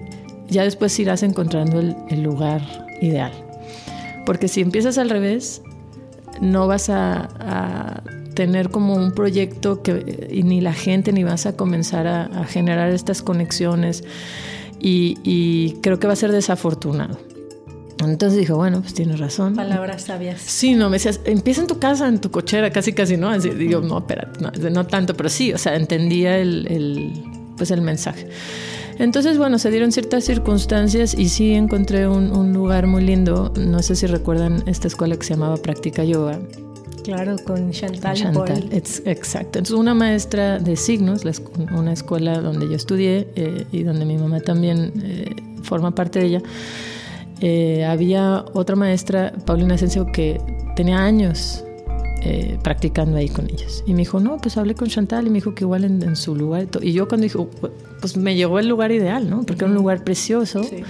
ya 0.50 0.64
después 0.64 0.98
irás 0.98 1.22
encontrando 1.22 1.80
el, 1.80 2.22
lugar 2.22 2.60
ideal. 3.00 3.32
Porque 4.26 4.46
si 4.48 4.60
empiezas 4.60 4.98
al 4.98 5.08
revés, 5.08 5.62
no 6.42 6.66
vas 6.66 6.90
a, 6.90 8.02
tener 8.34 8.68
como 8.68 8.94
un 8.94 9.12
proyecto 9.12 9.82
que 9.82 10.28
y 10.30 10.42
ni 10.42 10.60
la 10.60 10.74
gente 10.74 11.12
ni 11.12 11.24
vas 11.24 11.46
a 11.46 11.56
comenzar 11.56 12.06
a 12.06 12.44
generar 12.44 12.90
estas 12.90 13.20
conexiones 13.20 14.04
y, 14.80 15.76
creo 15.82 15.98
que 15.98 16.06
va 16.06 16.12
a 16.12 16.16
ser 16.16 16.32
desafortunado. 16.32 17.18
Entonces 18.00 18.38
dijo, 18.38 18.56
bueno, 18.56 18.80
pues 18.80 18.94
tienes 18.94 19.18
razón. 19.18 19.56
Palabras 19.56 20.02
sabias. 20.02 20.40
Sí, 20.40 20.74
no, 20.74 20.88
me 20.88 20.96
decías, 20.96 21.20
empieza 21.24 21.62
en 21.62 21.66
tu 21.66 21.80
casa, 21.80 22.06
en 22.06 22.20
tu 22.20 22.30
cochera, 22.30 22.70
casi, 22.70 22.92
casi, 22.92 23.16
¿no? 23.16 23.28
Así, 23.28 23.50
digo, 23.50 23.80
no, 23.80 23.98
espérate, 23.98 24.40
no, 24.40 24.70
no, 24.70 24.86
tanto, 24.86 25.16
pero 25.16 25.28
sí, 25.28 25.52
o 25.52 25.58
sea, 25.58 25.74
entendía 25.74 26.38
el, 26.38 26.66
el, 26.70 27.12
pues 27.56 27.72
el 27.72 27.82
mensaje. 27.82 28.28
Entonces, 29.00 29.36
bueno, 29.36 29.58
se 29.58 29.70
dieron 29.70 29.90
ciertas 29.90 30.24
circunstancias 30.24 31.14
y 31.14 31.28
sí 31.28 31.54
encontré 31.54 32.06
un, 32.06 32.30
un 32.30 32.52
lugar 32.52 32.86
muy 32.86 33.04
lindo. 33.04 33.52
No 33.56 33.82
sé 33.82 33.96
si 33.96 34.06
recuerdan 34.06 34.62
esta 34.66 34.86
escuela 34.86 35.16
que 35.16 35.24
se 35.24 35.34
llamaba 35.34 35.56
Práctica 35.56 36.04
Yoga. 36.04 36.38
Claro, 37.04 37.36
con 37.44 37.70
Chantal. 37.70 38.16
Chantal, 38.16 38.68
exacto. 38.72 39.58
Entonces, 39.58 39.72
una 39.72 39.94
maestra 39.94 40.58
de 40.58 40.76
signos, 40.76 41.22
una 41.72 41.92
escuela 41.92 42.40
donde 42.40 42.68
yo 42.68 42.74
estudié 42.74 43.28
eh, 43.34 43.66
y 43.72 43.82
donde 43.82 44.04
mi 44.04 44.16
mamá 44.16 44.40
también 44.40 44.92
eh, 45.02 45.34
forma 45.62 45.94
parte 45.94 46.18
de 46.18 46.26
ella, 46.26 46.42
eh, 47.40 47.84
había 47.84 48.44
otra 48.52 48.76
maestra, 48.76 49.32
Paulina 49.46 49.74
Asensio, 49.74 50.06
que 50.06 50.40
tenía 50.76 50.98
años 50.98 51.64
practicando 52.62 53.16
ahí 53.16 53.28
con 53.30 53.48
ellos. 53.48 53.82
Y 53.86 53.92
me 53.92 54.00
dijo, 54.00 54.20
no, 54.20 54.36
pues 54.36 54.58
hablé 54.58 54.74
con 54.74 54.88
Chantal 54.88 55.26
y 55.26 55.30
me 55.30 55.36
dijo 55.36 55.54
que 55.54 55.64
igual 55.64 55.84
en, 55.84 56.14
su 56.14 56.34
lugar. 56.36 56.66
Y 56.82 56.92
yo 56.92 57.08
cuando 57.08 57.22
dijo, 57.22 57.48
pues 58.00 58.18
me 58.18 58.34
llegó 58.34 58.58
el 58.58 58.68
lugar 58.68 58.92
ideal, 58.92 59.30
¿no? 59.30 59.44
Porque 59.44 59.64
era 59.64 59.72
un 59.72 59.74
lugar 59.74 60.04
precioso. 60.04 60.62
Sí 60.62 60.84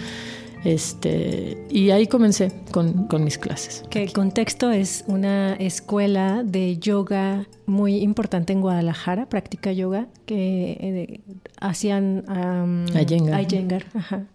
este, 0.64 1.66
y 1.70 1.90
ahí 1.90 2.06
comencé 2.06 2.52
con, 2.72 3.06
con, 3.06 3.24
mis 3.24 3.38
clases. 3.38 3.84
Que 3.90 4.02
el 4.02 4.12
contexto 4.12 4.70
es 4.70 5.04
una 5.06 5.54
escuela 5.54 6.42
de 6.44 6.78
yoga 6.78 7.46
muy 7.66 7.96
importante 7.98 8.52
en 8.52 8.60
Guadalajara, 8.60 9.28
práctica 9.28 9.72
yoga, 9.72 10.08
que 10.26 10.76
eh, 10.80 11.20
hacían 11.60 12.24
um, 12.28 12.86
Iyengar. 12.96 13.86
Ajá. 13.94 14.26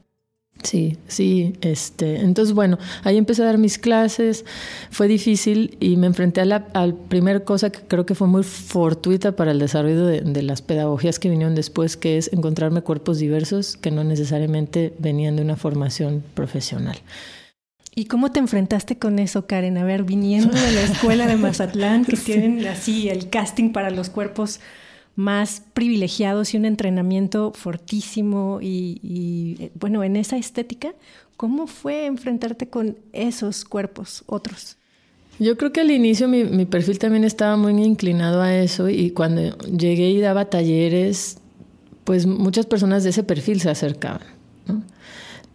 Sí, 0.61 0.97
sí, 1.07 1.53
este, 1.59 2.21
entonces 2.21 2.55
bueno, 2.55 2.77
ahí 3.03 3.17
empecé 3.17 3.41
a 3.41 3.45
dar 3.45 3.57
mis 3.57 3.77
clases, 3.77 4.45
fue 4.91 5.09
difícil 5.09 5.75
y 5.81 5.97
me 5.97 6.07
enfrenté 6.07 6.39
a 6.39 6.45
la 6.45 6.67
a 6.73 6.87
primera 7.09 7.41
cosa 7.41 7.69
que 7.69 7.79
creo 7.81 8.05
que 8.05 8.15
fue 8.15 8.27
muy 8.27 8.43
fortuita 8.43 9.35
para 9.35 9.51
el 9.51 9.59
desarrollo 9.59 10.05
de, 10.05 10.41
las 10.41 10.61
pedagogías 10.61 11.19
que 11.19 11.29
vinieron 11.29 11.53
después, 11.53 11.97
que 11.97 12.17
es 12.17 12.31
encontrarme 12.31 12.81
cuerpos 12.81 13.19
diversos 13.19 13.75
que 13.75 13.91
no 13.91 14.05
necesariamente 14.05 14.93
venían 14.99 15.35
de 15.35 15.41
una 15.41 15.57
formación 15.57 16.23
profesional. 16.33 16.97
¿Y 17.95 18.05
cómo 18.05 18.31
te 18.31 18.39
enfrentaste 18.39 18.97
con 18.97 19.19
eso, 19.19 19.45
Karen? 19.45 19.77
A 19.77 19.83
ver, 19.83 20.03
viniendo 20.03 20.57
de 20.57 20.71
la 20.71 20.81
escuela 20.83 21.27
de 21.27 21.35
Mazatlán, 21.37 22.05
que 22.05 22.15
tienen 22.15 22.65
así 22.67 23.09
el 23.09 23.29
casting 23.29 23.71
para 23.71 23.91
los 23.91 24.09
cuerpos 24.09 24.61
más 25.15 25.61
privilegiados 25.73 26.53
y 26.53 26.57
un 26.57 26.65
entrenamiento 26.65 27.51
fortísimo 27.53 28.59
y, 28.61 29.57
eh, 29.59 29.71
bueno, 29.75 30.03
en 30.03 30.15
esa 30.15 30.37
estética, 30.37 30.93
¿cómo 31.37 31.67
fue 31.67 32.05
enfrentarte 32.05 32.67
con 32.67 32.97
esos 33.11 33.63
cuerpos 33.65 34.23
otros? 34.25 34.77
Yo 35.39 35.57
creo 35.57 35.71
que 35.71 35.81
al 35.81 35.91
inicio 35.91 36.27
mi, 36.27 36.65
perfil 36.65 36.99
también 36.99 37.23
estaba 37.23 37.57
muy 37.57 37.73
inclinado 37.83 38.41
a 38.41 38.55
eso 38.55 38.89
y 38.89 39.11
cuando 39.11 39.57
llegué 39.57 40.11
y 40.11 40.19
daba 40.19 40.45
talleres, 40.45 41.37
pues 42.03 42.25
muchas 42.25 42.65
personas 42.65 43.03
de 43.03 43.09
ese 43.09 43.23
perfil 43.23 43.59
se 43.59 43.69
acercaban. 43.69 44.21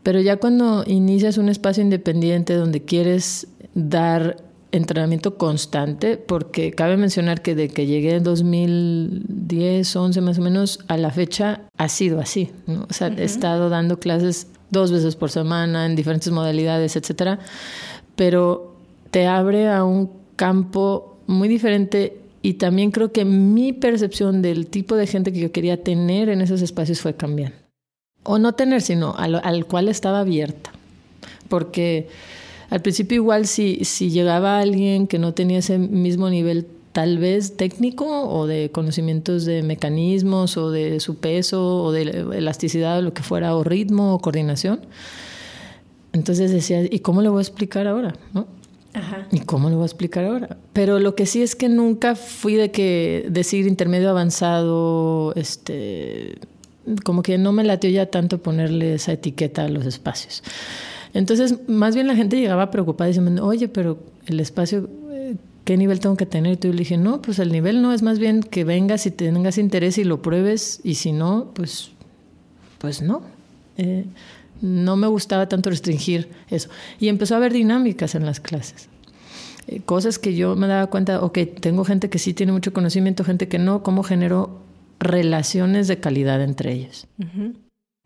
Pero 0.02 0.20
ya 0.20 0.36
cuando 0.36 0.84
inicias 0.86 1.38
un 1.38 1.48
espacio 1.48 1.82
independiente 1.82 2.54
donde 2.54 2.84
quieres 2.84 3.48
dar 3.74 4.47
entrenamiento 4.72 5.36
constante, 5.36 6.16
porque 6.16 6.72
cabe 6.72 6.96
mencionar 6.96 7.42
que 7.42 7.54
de 7.54 7.68
que 7.68 7.86
llegué 7.86 8.16
en 8.16 8.24
2010, 8.24 9.96
11 9.96 10.20
más 10.20 10.38
o 10.38 10.42
menos, 10.42 10.80
a 10.88 10.96
la 10.96 11.10
fecha 11.10 11.62
ha 11.76 11.88
sido 11.88 12.20
así. 12.20 12.50
O 12.88 12.92
sea, 12.92 13.08
he 13.08 13.24
estado 13.24 13.70
dando 13.70 13.98
clases 13.98 14.48
dos 14.70 14.92
veces 14.92 15.16
por 15.16 15.30
semana 15.30 15.86
en 15.86 15.96
diferentes 15.96 16.30
modalidades, 16.30 16.96
etcétera, 16.96 17.38
pero 18.16 18.76
te 19.10 19.26
abre 19.26 19.68
a 19.68 19.84
un 19.84 20.10
campo 20.36 21.18
muy 21.26 21.48
diferente 21.48 22.20
y 22.42 22.54
también 22.54 22.90
creo 22.90 23.12
que 23.12 23.24
mi 23.24 23.72
percepción 23.72 24.42
del 24.42 24.66
tipo 24.66 24.96
de 24.96 25.06
gente 25.06 25.32
que 25.32 25.40
yo 25.40 25.52
quería 25.52 25.82
tener 25.82 26.28
en 26.28 26.40
esos 26.40 26.62
espacios 26.62 27.00
fue 27.00 27.14
cambiando. 27.14 27.56
O 28.22 28.38
no 28.38 28.52
tener, 28.52 28.82
sino 28.82 29.14
al, 29.16 29.40
al 29.42 29.64
cual 29.64 29.88
estaba 29.88 30.20
abierta. 30.20 30.70
Porque 31.48 32.08
al 32.70 32.82
principio 32.82 33.16
igual 33.16 33.46
si, 33.46 33.84
si 33.84 34.10
llegaba 34.10 34.58
alguien 34.58 35.06
que 35.06 35.18
no 35.18 35.34
tenía 35.34 35.58
ese 35.58 35.78
mismo 35.78 36.28
nivel 36.28 36.66
tal 36.92 37.18
vez 37.18 37.56
técnico 37.56 38.28
o 38.28 38.46
de 38.46 38.70
conocimientos 38.70 39.44
de 39.44 39.62
mecanismos 39.62 40.56
o 40.56 40.70
de 40.70 41.00
su 41.00 41.16
peso 41.16 41.84
o 41.84 41.92
de 41.92 42.02
elasticidad 42.02 42.98
o 42.98 43.02
lo 43.02 43.14
que 43.14 43.22
fuera 43.22 43.54
o 43.54 43.64
ritmo 43.64 44.14
o 44.14 44.18
coordinación. 44.18 44.80
Entonces 46.12 46.50
decía, 46.50 46.82
¿y 46.82 46.98
cómo 47.00 47.22
le 47.22 47.28
voy 47.28 47.38
a 47.38 47.42
explicar 47.42 47.86
ahora? 47.86 48.14
¿No? 48.32 48.48
Ajá. 48.94 49.28
¿Y 49.30 49.40
cómo 49.40 49.68
le 49.68 49.76
voy 49.76 49.84
a 49.84 49.86
explicar 49.86 50.24
ahora? 50.24 50.56
Pero 50.72 50.98
lo 50.98 51.14
que 51.14 51.26
sí 51.26 51.42
es 51.42 51.54
que 51.54 51.68
nunca 51.68 52.16
fui 52.16 52.54
de 52.54 52.70
que 52.70 53.26
decir 53.30 53.66
intermedio 53.66 54.10
avanzado, 54.10 55.34
este, 55.36 56.38
como 57.04 57.22
que 57.22 57.38
no 57.38 57.52
me 57.52 57.64
latió 57.64 57.90
ya 57.90 58.06
tanto 58.06 58.38
ponerle 58.38 58.94
esa 58.94 59.12
etiqueta 59.12 59.64
a 59.64 59.68
los 59.68 59.86
espacios. 59.86 60.42
Entonces, 61.14 61.68
más 61.68 61.94
bien 61.94 62.06
la 62.06 62.16
gente 62.16 62.40
llegaba 62.40 62.70
preocupada 62.70 63.08
diciendo, 63.08 63.44
oye, 63.44 63.68
pero 63.68 63.98
el 64.26 64.40
espacio, 64.40 64.88
eh, 65.10 65.36
¿qué 65.64 65.76
nivel 65.76 66.00
tengo 66.00 66.16
que 66.16 66.26
tener? 66.26 66.54
Y 66.54 66.56
tú 66.56 66.68
le 66.68 66.78
dije, 66.78 66.96
no, 66.96 67.22
pues 67.22 67.38
el 67.38 67.52
nivel 67.52 67.82
no, 67.82 67.92
es 67.92 68.02
más 68.02 68.18
bien 68.18 68.42
que 68.42 68.64
vengas 68.64 69.06
y 69.06 69.10
tengas 69.10 69.58
interés 69.58 69.98
y 69.98 70.04
lo 70.04 70.22
pruebes, 70.22 70.80
y 70.84 70.94
si 70.94 71.12
no, 71.12 71.50
pues, 71.54 71.90
pues 72.78 73.02
no. 73.02 73.22
Eh, 73.76 74.04
no 74.60 74.96
me 74.96 75.06
gustaba 75.06 75.48
tanto 75.48 75.70
restringir 75.70 76.28
eso. 76.50 76.68
Y 76.98 77.08
empezó 77.08 77.34
a 77.34 77.36
haber 77.38 77.52
dinámicas 77.52 78.14
en 78.14 78.26
las 78.26 78.40
clases. 78.40 78.88
Eh, 79.68 79.80
cosas 79.84 80.18
que 80.18 80.34
yo 80.34 80.56
me 80.56 80.66
daba 80.66 80.88
cuenta, 80.88 81.22
ok, 81.22 81.38
tengo 81.60 81.84
gente 81.84 82.10
que 82.10 82.18
sí 82.18 82.34
tiene 82.34 82.52
mucho 82.52 82.72
conocimiento, 82.72 83.24
gente 83.24 83.48
que 83.48 83.58
no, 83.58 83.82
cómo 83.82 84.02
genero 84.02 84.60
relaciones 85.00 85.86
de 85.86 86.00
calidad 86.00 86.42
entre 86.42 86.72
ellos 86.72 87.06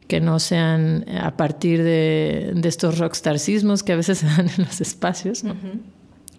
que 0.09 0.21
no 0.21 0.39
sean 0.39 1.07
a 1.09 1.37
partir 1.37 1.83
de, 1.83 2.55
estos 2.65 2.99
rockstarcismos 2.99 3.83
que 3.83 3.93
a 3.93 3.97
veces 3.97 4.19
se 4.21 4.27
dan 4.27 4.49
en 4.57 4.65
los 4.65 4.81
espacios, 4.81 5.45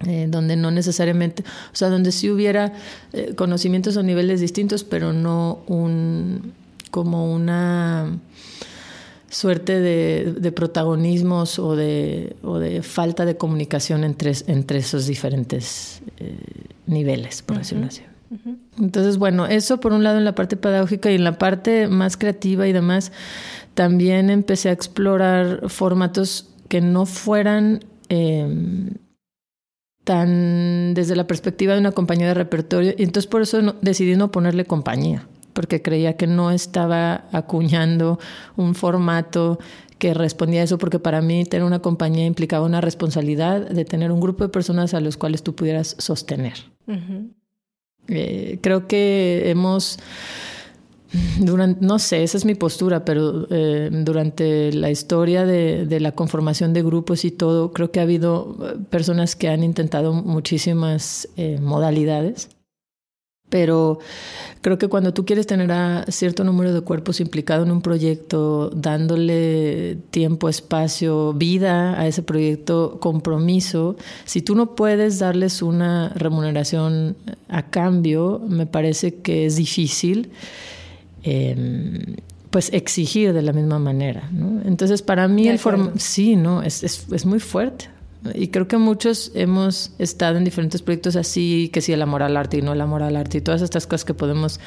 eh, 0.06 0.28
donde 0.30 0.56
no 0.56 0.72
necesariamente, 0.72 1.44
o 1.72 1.76
sea, 1.76 1.90
donde 1.90 2.12
sí 2.12 2.30
hubiera 2.30 2.74
eh, 3.14 3.34
conocimientos 3.36 3.98
o 3.98 4.04
niveles 4.04 4.42
distintos, 4.42 4.84
pero 4.84 5.14
no 5.14 5.64
un 5.68 6.54
como 6.92 7.34
una 7.34 8.20
suerte 9.30 9.80
de, 9.80 10.52
protagonismos 10.52 11.58
o 11.58 11.76
de, 11.76 12.36
o 12.44 12.60
de 12.60 12.84
falta 12.84 13.26
de 13.26 13.36
comunicación 13.36 14.04
entre, 14.04 14.34
entre 14.46 14.78
esos 14.78 15.08
diferentes 15.08 16.04
eh, 16.20 16.38
niveles, 16.86 17.42
por 17.42 17.58
decirlo 17.58 17.88
así. 17.88 18.04
Entonces, 18.80 19.18
bueno, 19.18 19.46
eso 19.46 19.80
por 19.80 19.94
un 19.94 20.04
lado 20.04 20.18
en 20.18 20.26
la 20.26 20.36
parte 20.36 20.58
pedagógica 20.58 21.12
y 21.12 21.16
en 21.16 21.24
la 21.24 21.38
parte 21.38 21.88
más 21.88 22.18
creativa 22.18 22.68
y 22.68 22.74
demás, 22.74 23.12
también 23.74 24.30
empecé 24.30 24.70
a 24.70 24.72
explorar 24.72 25.70
formatos 25.70 26.50
que 26.68 26.82
no 26.82 27.06
fueran 27.06 27.84
em, 28.10 28.92
tan 30.04 30.94
desde 30.94 31.16
la 31.16 31.28
perspectiva 31.28 31.74
de 31.74 31.80
una 31.80 31.92
compañía 31.92 32.28
de 32.28 32.34
repertorio. 32.34 32.94
Y 32.98 33.04
entonces 33.04 33.28
por 33.28 33.42
eso 33.42 33.76
decidí 33.82 34.16
no 34.16 34.32
ponerle 34.32 34.66
compañía, 34.66 35.28
porque 35.54 35.82
creía 35.82 36.18
que 36.18 36.28
no 36.28 36.52
estaba 36.52 37.26
acuñando 37.32 38.20
un 38.56 38.76
formato 38.76 39.60
que 40.00 40.14
respondía 40.14 40.62
a 40.62 40.64
eso 40.66 40.78
porque 40.78 41.00
para 41.00 41.22
mí 41.22 41.46
tener 41.46 41.64
una 41.64 41.80
compañía 41.80 42.26
implicaba 42.26 42.66
una 42.66 42.82
responsabilidad 42.82 43.70
de 43.70 43.86
tener 43.86 44.12
un 44.12 44.20
grupo 44.20 44.44
de 44.44 44.50
personas 44.50 44.94
a 44.94 45.00
los 45.00 45.16
cuales 45.16 45.44
tú 45.44 45.56
pudieras 45.56 45.96
sostener. 45.98 46.56
Eh, 48.08 48.60
creo 48.62 48.88
que 48.88 49.44
hemos 49.50 49.98
durante, 51.40 51.86
no 51.86 52.00
sé, 52.00 52.24
esa 52.24 52.38
es 52.38 52.46
mi 52.46 52.56
postura, 52.56 53.06
pero 53.06 53.48
eh, 53.52 53.90
durante 53.92 54.74
la 54.74 54.90
historia 54.90 55.46
de, 55.46 56.00
la 56.00 56.14
conformación 56.14 56.74
de 56.74 56.82
grupos 56.82 57.24
y 57.24 57.32
todo, 57.32 57.72
creo 57.72 57.92
que 57.92 58.00
ha 58.00 58.04
habido 58.04 58.58
eh, 58.62 58.78
personas 58.90 59.36
que 59.36 59.50
han 59.50 59.64
intentado 59.64 60.14
muchísimas 60.14 61.30
eh, 61.38 61.60
modalidades, 61.62 62.50
pero 63.54 64.00
creo 64.62 64.80
que 64.80 64.88
cuando 64.88 65.14
tú 65.14 65.26
quieres 65.26 65.46
tener 65.46 65.72
a 65.72 66.06
cierto 66.08 66.44
número 66.44 66.74
de 66.74 66.82
cuerpos 66.82 67.20
implicados 67.20 67.68
en 67.68 67.72
un 67.72 67.84
proyecto, 67.84 68.72
dándole 68.72 70.00
tiempo, 70.10 70.50
espacio, 70.50 71.34
vida 71.34 71.94
a 72.00 72.08
ese 72.08 72.24
proyecto, 72.24 72.98
compromiso, 73.00 73.96
si 74.26 74.42
tú 74.42 74.56
no 74.56 74.74
puedes 74.74 75.20
darles 75.20 75.62
una 75.62 76.10
remuneración 76.16 77.16
a 77.48 77.70
cambio, 77.70 78.42
me 78.48 78.66
parece 78.66 79.18
que 79.18 79.46
es 79.46 79.56
difícil. 79.56 80.32
Eh, 81.22 82.16
pues 82.50 82.74
exigir 82.74 83.34
de 83.34 83.42
la 83.44 83.54
misma 83.54 83.78
manera. 83.78 84.30
¿no? 84.32 84.62
Entonces, 84.66 85.04
para 85.04 85.28
mí 85.28 85.48
el 85.48 85.60
formato, 85.60 85.98
sí, 85.98 86.36
¿no? 86.36 86.64
Es, 86.64 86.84
es, 86.84 87.08
es, 87.12 87.26
muy 87.26 87.40
fuerte. 87.40 87.90
Y 88.34 88.48
creo 88.48 88.68
que 88.68 88.78
muchos 88.78 89.32
hemos 89.36 89.92
estado 90.00 90.38
en 90.38 90.46
diferentes 90.46 90.82
proyectos 90.82 91.16
así, 91.16 91.70
que 91.74 91.82
si 91.82 91.92
el 91.92 92.02
amor 92.02 92.24
al 92.24 92.38
arte 92.38 92.58
y 92.58 92.62
no 92.62 92.74
el 92.74 92.82
amor 92.82 93.04
al 93.04 93.16
arte 93.16 93.40
y 93.40 93.42
todas 93.42 93.62
estas 93.62 93.86
cosas 93.86 94.06
que 94.06 94.14
podemos 94.14 94.60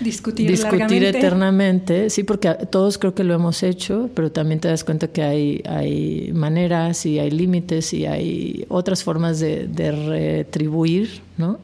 discutir, 0.00 0.48
discutir 0.50 1.04
eternamente. 1.04 2.10
Sí, 2.10 2.22
porque 2.22 2.54
todos 2.70 2.98
creo 2.98 3.14
que 3.14 3.24
lo 3.24 3.34
hemos 3.34 3.62
hecho, 3.62 4.10
pero 4.14 4.30
también 4.30 4.60
te 4.60 4.68
das 4.68 4.84
cuenta 4.84 5.08
que 5.08 5.22
hay, 5.22 5.62
hay 5.66 6.30
maneras 6.32 7.04
y 7.06 7.18
hay 7.18 7.30
límites 7.30 7.92
y 7.92 8.06
hay 8.06 8.64
otras 8.68 9.02
formas 9.02 9.40
de, 9.40 9.66
de 9.66 9.90
retribuir, 9.92 11.20
¿no? 11.36 11.58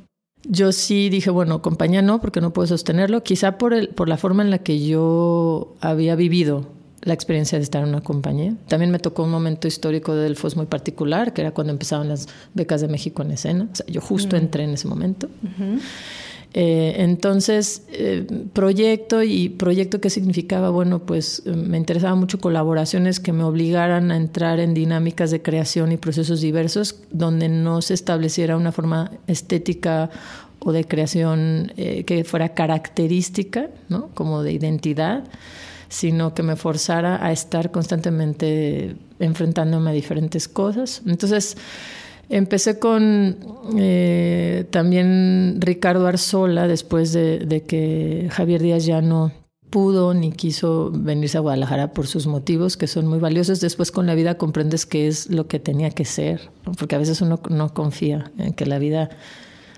Yo 0.49 0.73
sí 0.73 1.11
dije, 1.11 1.31
bueno, 1.31 1.61
compañía 1.61 2.03
no, 2.03 2.21
porque 2.21 2.41
no 2.41 2.53
puedo 2.53 2.67
sostenerlo, 2.67 3.23
quizá 3.23 3.59
por, 3.59 3.75
el, 3.75 3.89
por 3.91 4.09
la 4.09 4.17
forma 4.17 4.43
en 4.43 4.51
la 4.51 4.59
que 4.59 4.85
yo 4.85 5.77
había 5.81 6.17
vivido 6.17 6.80
la 7.03 7.15
experiencia 7.15 7.59
de 7.59 7.65
estar 7.65 7.83
en 7.83 7.89
una 7.89 8.03
compañía. 8.03 8.55
También 8.69 8.91
me 8.91 8.99
tocó 8.99 9.25
un 9.25 9.31
momento 9.31 9.67
histórico 9.69 10.15
de 10.15 10.25
Delfos 10.25 10.57
muy 10.57 10.67
particular, 10.67 11.33
que 11.33 11.41
era 11.41 11.53
cuando 11.53 11.73
empezaban 11.73 12.09
las 12.09 12.29
becas 12.55 12.81
de 12.81 12.89
México 12.89 13.23
en 13.23 13.33
escena. 13.33 13.69
O 13.73 13.75
sea, 13.75 13.87
yo 13.87 14.01
justo 14.01 14.37
mm. 14.37 14.41
entré 14.41 14.65
en 14.65 14.71
ese 14.71 14.89
momento. 14.89 15.29
Uh 15.43 15.63
-huh. 15.63 15.81
Eh, 16.53 16.97
entonces, 16.99 17.85
eh, 17.93 18.27
proyecto 18.53 19.23
y 19.23 19.51
proyecto 19.51 20.01
qué 20.01 20.11
significaba, 20.11 20.71
bueno, 20.71 20.99
pues 20.99 21.43
eh, 21.47 21.51
me 21.53 21.77
interesaba 21.77 22.17
mucho 22.17 22.41
colaboraciones 22.41 23.21
que 23.21 23.33
me 23.33 23.45
obligaran 23.45 24.11
a 24.11 24.17
entrar 24.17 24.59
en 24.59 24.75
dinámicas 24.75 25.31
de 25.31 25.43
creación 25.43 25.93
y 25.93 25.97
procesos 25.97 26.41
diversos 26.41 26.97
donde 27.13 27.49
no 27.49 27.83
se 27.83 27.95
estableciera 27.95 28.57
una 28.57 28.73
forma 28.73 29.13
estética 29.29 30.11
o 30.59 30.73
de 30.73 30.85
creación 30.85 31.73
eh, 31.77 32.05
que 32.05 32.25
fuera 32.25 32.51
característica, 32.51 33.69
¿no? 33.89 34.09
Como 34.15 34.43
de 34.43 34.53
identidad, 34.53 35.25
sino 35.91 36.33
que 36.33 36.43
me 36.43 36.57
forzara 36.57 37.23
a 37.25 37.33
estar 37.33 37.71
constantemente 37.71 38.97
enfrentándome 39.19 39.91
a 39.91 39.93
diferentes 39.93 40.49
cosas. 40.49 41.03
Entonces, 41.05 41.59
Empecé 42.31 42.79
con 42.79 43.37
eh, 43.77 44.65
también 44.71 45.57
Ricardo 45.59 46.07
Arzola 46.07 46.69
después 46.69 47.13
de, 47.13 47.65
que 47.67 48.29
Javier 48.31 48.63
Díaz 48.63 48.87
ya 48.87 49.03
no 49.03 49.33
pudo 49.69 50.15
ni 50.15 50.31
quiso 50.31 50.93
venirse 50.93 51.39
a 51.39 51.41
Guadalajara 51.41 51.93
por 51.93 52.07
sus 52.07 52.29
motivos 52.29 52.77
que 52.77 52.87
son 52.87 53.09
muy 53.09 53.19
valiosos. 53.19 53.61
Después 53.61 53.91
con 53.91 54.07
la 54.07 54.15
vida 54.15 54.39
comprendes 54.39 54.87
qué 54.87 55.09
es 55.09 55.29
lo 55.29 55.49
que 55.49 55.59
tenía 55.59 55.91
que 55.91 56.05
ser, 56.05 56.53
porque 56.79 56.95
a 56.95 56.99
veces 56.99 57.21
uno 57.21 57.41
no 57.49 57.75
confía 57.75 58.31
en 58.39 58.53
que 58.53 58.65
la 58.65 58.79
vida 58.79 59.11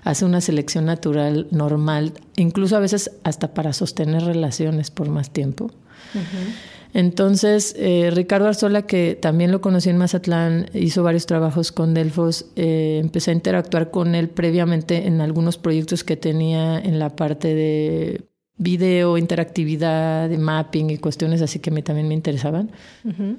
hace 0.03 0.23
una 0.23 0.39
selección 0.39 0.85
natural 0.85 1.47
normal, 1.49 2.13
incluso 2.35 2.77
a 2.77 2.79
veces 2.79 3.09
hasta 3.23 3.55
para 3.55 3.73
sostener 3.73 4.25
relaciones 4.25 4.91
por 4.91 5.09
más 5.09 5.31
tiempo. 5.31 5.71
Uh 6.13 6.19
-huh. 6.19 6.73
Entonces, 6.93 7.75
eh, 7.77 8.11
Ricardo 8.13 8.47
Arzola, 8.47 8.83
que 8.83 9.17
también 9.19 9.51
lo 9.51 9.61
conocí 9.61 9.89
en 9.89 9.97
Mazatlán, 9.97 10.67
hizo 10.73 11.01
varios 11.01 11.25
trabajos 11.25 11.71
con 11.71 11.95
Delfos, 11.95 12.45
eh, 12.55 12.99
empecé 13.01 13.31
a 13.31 13.33
interactuar 13.33 13.89
con 13.89 14.13
él 14.13 14.29
previamente 14.29 15.07
en 15.07 15.19
algunos 15.19 15.57
proyectos 15.57 16.03
que 16.03 16.17
tenía 16.17 16.77
en 16.79 16.99
la 16.99 17.09
parte 17.15 17.55
de 17.55 18.21
video, 18.57 19.17
interactividad, 19.17 20.29
de 20.29 20.37
mapping 20.37 20.91
y 20.91 20.97
cuestiones 20.99 21.41
así 21.41 21.57
que 21.57 21.71
me, 21.71 21.81
también 21.81 22.07
me 22.07 22.13
interesaban. 22.13 22.69
Uh 23.03 23.09
-huh. 23.09 23.37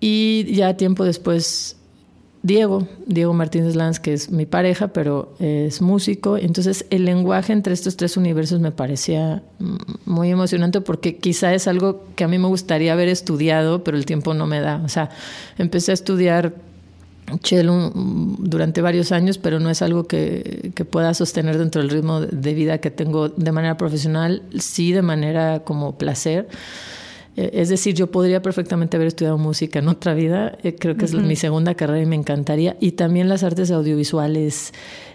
Y 0.00 0.54
ya 0.54 0.76
tiempo 0.76 1.04
después 1.04 1.77
Diego, 2.42 2.86
Diego 3.06 3.34
Martínez 3.34 3.74
Lanz, 3.74 3.98
que 3.98 4.12
es 4.12 4.30
mi 4.30 4.46
pareja, 4.46 4.88
pero 4.88 5.34
es 5.40 5.82
músico. 5.82 6.36
Entonces, 6.36 6.86
el 6.90 7.04
lenguaje 7.04 7.52
entre 7.52 7.74
estos 7.74 7.96
tres 7.96 8.16
universos 8.16 8.60
me 8.60 8.70
parecía 8.70 9.42
muy 10.04 10.30
emocionante 10.30 10.80
porque 10.80 11.16
quizá 11.16 11.52
es 11.52 11.66
algo 11.66 12.04
que 12.14 12.24
a 12.24 12.28
mí 12.28 12.38
me 12.38 12.46
gustaría 12.46 12.92
haber 12.92 13.08
estudiado, 13.08 13.82
pero 13.82 13.96
el 13.96 14.06
tiempo 14.06 14.34
no 14.34 14.46
me 14.46 14.60
da. 14.60 14.80
O 14.84 14.88
sea, 14.88 15.10
empecé 15.58 15.90
a 15.90 15.94
estudiar 15.94 16.54
cello 17.42 17.92
durante 17.94 18.80
varios 18.82 19.12
años, 19.12 19.36
pero 19.36 19.60
no 19.60 19.68
es 19.68 19.82
algo 19.82 20.04
que 20.04 20.86
pueda 20.90 21.12
sostener 21.14 21.58
dentro 21.58 21.82
del 21.82 21.90
ritmo 21.90 22.20
de 22.20 22.54
vida 22.54 22.78
que 22.78 22.90
tengo 22.90 23.28
de 23.28 23.52
manera 23.52 23.76
profesional, 23.76 24.42
sí 24.58 24.92
de 24.92 25.02
manera 25.02 25.64
como 25.64 25.98
placer. 25.98 26.48
Es 27.38 27.68
decir, 27.68 27.94
yo 27.94 28.10
podría 28.10 28.42
perfectamente 28.42 28.96
haber 28.96 29.06
estudiado 29.06 29.38
música 29.38 29.78
en 29.78 29.88
otra 29.88 30.12
vida, 30.14 30.58
eh, 30.64 30.74
creo 30.74 30.96
que 30.96 31.04
uh 31.04 31.08
-huh. 31.08 31.20
es 31.20 31.24
mi 31.24 31.36
segunda 31.36 31.74
carrera 31.74 32.02
y 32.02 32.06
me 32.06 32.16
encantaría. 32.16 32.76
Y 32.80 32.92
también 32.92 33.28
las 33.28 33.44
artes 33.44 33.70
audiovisuales 33.70 34.72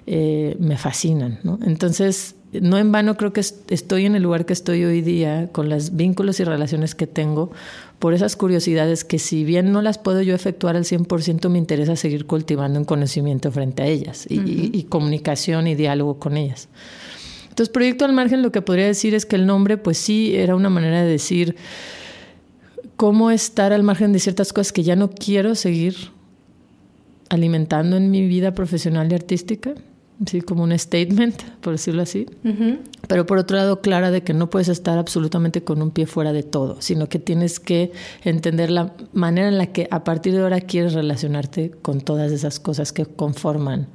eh, 0.07 0.55
me 0.59 0.77
fascinan, 0.77 1.39
¿no? 1.43 1.59
Entonces, 1.65 2.35
no 2.53 2.77
en 2.77 2.91
vano 2.91 3.17
creo 3.17 3.33
que 3.33 3.41
estoy 3.41 4.05
en 4.05 4.15
el 4.15 4.23
lugar 4.23 4.45
que 4.45 4.53
estoy 4.53 4.85
hoy 4.85 5.01
día, 5.01 5.49
con 5.51 5.67
los 5.67 5.95
vínculos 5.95 6.39
y 6.39 6.45
relaciones 6.45 6.95
que 6.95 7.07
tengo, 7.07 7.51
por 7.99 8.13
esas 8.13 8.35
curiosidades 8.35 9.03
que 9.03 9.19
si 9.19 9.43
bien 9.43 9.71
no 9.71 9.81
las 9.81 9.97
puedo 9.97 10.21
yo 10.21 10.33
efectuar 10.33 10.75
al 10.77 10.85
100%, 10.85 11.49
me 11.49 11.57
interesa 11.57 11.95
seguir 11.95 12.25
cultivando 12.25 12.79
un 12.79 12.85
conocimiento 12.85 13.51
frente 13.51 13.83
a 13.83 13.87
ellas 13.87 14.27
y, 14.29 14.39
uh 14.39 14.43
-huh. 14.43 14.69
y, 14.73 14.79
y 14.79 14.83
comunicación 14.83 15.67
y 15.67 15.75
diálogo 15.75 16.19
con 16.19 16.37
ellas. 16.37 16.69
Entonces, 17.49 17.71
Proyecto 17.71 18.05
al 18.05 18.13
Margen 18.13 18.41
lo 18.41 18.51
que 18.51 18.61
podría 18.61 18.87
decir 18.87 19.13
es 19.13 19.25
que 19.25 19.35
el 19.35 19.45
nombre, 19.45 19.77
pues 19.77 19.97
sí, 19.97 20.35
era 20.35 20.55
una 20.55 20.69
manera 20.69 21.03
de 21.03 21.09
decir 21.09 21.55
cómo 23.03 23.31
estar 23.31 23.73
al 23.73 23.83
margen 23.83 24.13
de 24.13 24.19
ciertas 24.19 24.53
cosas 24.53 24.71
que 24.71 24.81
ya 24.81 24.95
no 24.95 25.09
quiero 25.09 25.55
seguir 25.55 25.93
alimentando 27.27 27.97
en 27.97 28.09
mi 28.09 28.25
vida 28.25 28.53
profesional 28.53 29.11
y 29.11 29.15
artística, 29.15 29.73
sí, 30.25 30.39
como 30.39 30.63
un 30.63 30.79
statement, 30.79 31.43
por 31.59 31.73
decirlo 31.73 32.03
así. 32.03 32.27
Uh 32.45 32.47
-huh. 32.47 32.79
Pero 33.09 33.25
por 33.25 33.39
otro 33.39 33.57
lado, 33.57 33.81
clara 33.81 34.09
de 34.09 34.23
que 34.23 34.33
no 34.33 34.49
puedes 34.49 34.69
estar 34.69 34.97
absolutamente 34.97 35.65
con 35.65 35.81
un 35.81 35.91
pie 35.91 36.05
fuera 36.05 36.31
de 36.31 36.43
todo, 36.43 36.77
sino 36.79 37.09
que 37.09 37.19
tienes 37.19 37.59
que 37.59 37.91
entender 38.23 38.71
la 38.71 38.93
manera 39.11 39.49
en 39.49 39.57
la 39.57 39.67
que 39.73 39.89
a 39.91 40.05
partir 40.05 40.31
de 40.31 40.41
ahora 40.41 40.61
quieres 40.61 40.93
relacionarte 40.93 41.71
con 41.81 41.99
todas 41.99 42.31
esas 42.31 42.61
cosas 42.61 42.93
que 42.93 43.05
conforman 43.05 43.87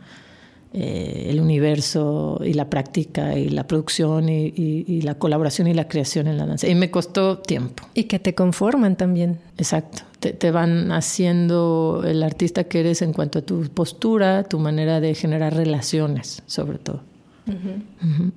eh, 0.72 1.28
el 1.31 1.40
universo 1.40 2.40
y 2.44 2.52
la 2.52 2.68
práctica 2.68 3.38
y 3.38 3.48
la 3.48 3.66
producción 3.66 4.28
y, 4.28 4.48
y, 4.48 4.85
y, 4.87 5.00
la 5.02 5.14
colaboración 5.14 5.66
y 5.66 5.74
la 5.74 5.88
creación 5.88 6.26
en 6.26 6.37
la 6.37 6.46
danza. 6.46 6.68
Y 6.68 6.74
me 6.74 6.90
costó 6.90 7.38
tiempo. 7.38 7.85
Y 7.94 8.04
que 8.04 8.18
te 8.18 8.35
conforman 8.35 8.96
también. 8.96 9.38
Exacto. 9.57 10.02
Te, 10.20 10.33
te, 10.33 10.50
van 10.50 10.92
haciendo 10.92 12.02
el 12.07 12.22
artista 12.22 12.64
que 12.64 12.81
eres 12.81 13.02
en 13.02 13.12
cuanto 13.12 13.38
a 13.38 13.42
tu 13.42 13.62
postura, 13.70 14.44
tu 14.44 14.59
manera 14.59 15.00
de 15.00 15.14
generar 15.14 15.54
relaciones, 15.54 16.42
sobre 16.46 16.78
todo. 16.78 17.00
Uh 17.46 17.52
-huh. 17.52 17.83
Uh 18.02 18.22
-huh. 18.22 18.33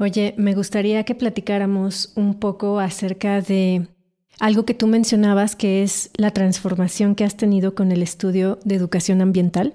Oye, 0.00 0.34
me 0.38 0.54
gustaría 0.54 1.04
que 1.04 1.14
platicáramos 1.14 2.12
un 2.16 2.40
poco 2.40 2.80
acerca 2.80 3.42
de 3.42 3.86
algo 4.40 4.64
que 4.64 4.72
tú 4.72 4.86
mencionabas, 4.86 5.54
que 5.54 5.82
es 5.82 6.10
la 6.16 6.30
transformación 6.30 7.14
que 7.14 7.24
has 7.24 7.36
tenido 7.36 7.74
con 7.74 7.92
el 7.92 8.02
estudio 8.02 8.58
de 8.64 8.74
educación 8.74 9.20
ambiental. 9.20 9.74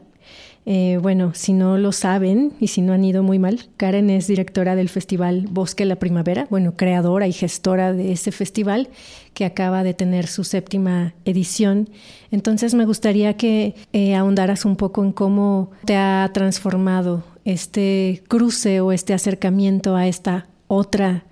Eh, 0.67 0.97
bueno, 0.99 1.33
si 1.35 1.53
no 1.53 1.77
lo 1.77 1.91
saben 1.91 2.53
y 2.59 2.69
si 2.69 2.81
no 2.81 2.93
han 2.93 3.05
ido 3.05 3.21
muy 3.21 3.37
mal, 3.37 3.69
Karen 3.77 4.09
es 4.09 4.25
directora 4.25 4.75
del 4.75 4.89
festival 4.89 5.45
Bosque 5.51 5.85
la 5.85 5.97
Primavera, 5.97 6.47
bueno, 6.49 6.75
creadora 6.75 7.27
y 7.27 7.33
gestora 7.33 7.93
de 7.93 8.11
ese 8.11 8.31
festival 8.31 8.89
que 9.35 9.45
acaba 9.45 9.83
de 9.83 9.93
tener 9.93 10.25
su 10.25 10.43
séptima 10.43 11.13
edición. 11.23 11.87
Entonces 12.31 12.73
me 12.73 12.85
gustaría 12.85 13.37
que 13.37 13.75
eh, 13.93 14.15
ahondaras 14.15 14.65
un 14.65 14.75
poco 14.75 15.03
en 15.03 15.11
cómo 15.11 15.69
te 15.85 15.97
ha 15.97 16.31
transformado 16.33 17.23
este 17.45 18.23
cruce 18.27 18.81
o 18.81 18.91
este 18.91 19.13
acercamiento 19.13 19.95
a 19.95 20.07
esta 20.07 20.47
otra 20.67 21.25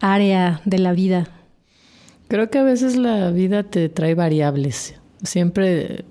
área 0.00 0.60
de 0.66 0.78
la 0.78 0.92
vida. 0.92 1.28
Creo 2.28 2.50
que 2.50 2.58
a 2.58 2.62
veces 2.62 2.96
la 2.96 3.30
vida 3.30 3.62
te 3.62 3.88
trae 3.88 4.14
variables. 4.14 4.96
Siempre 5.22 6.04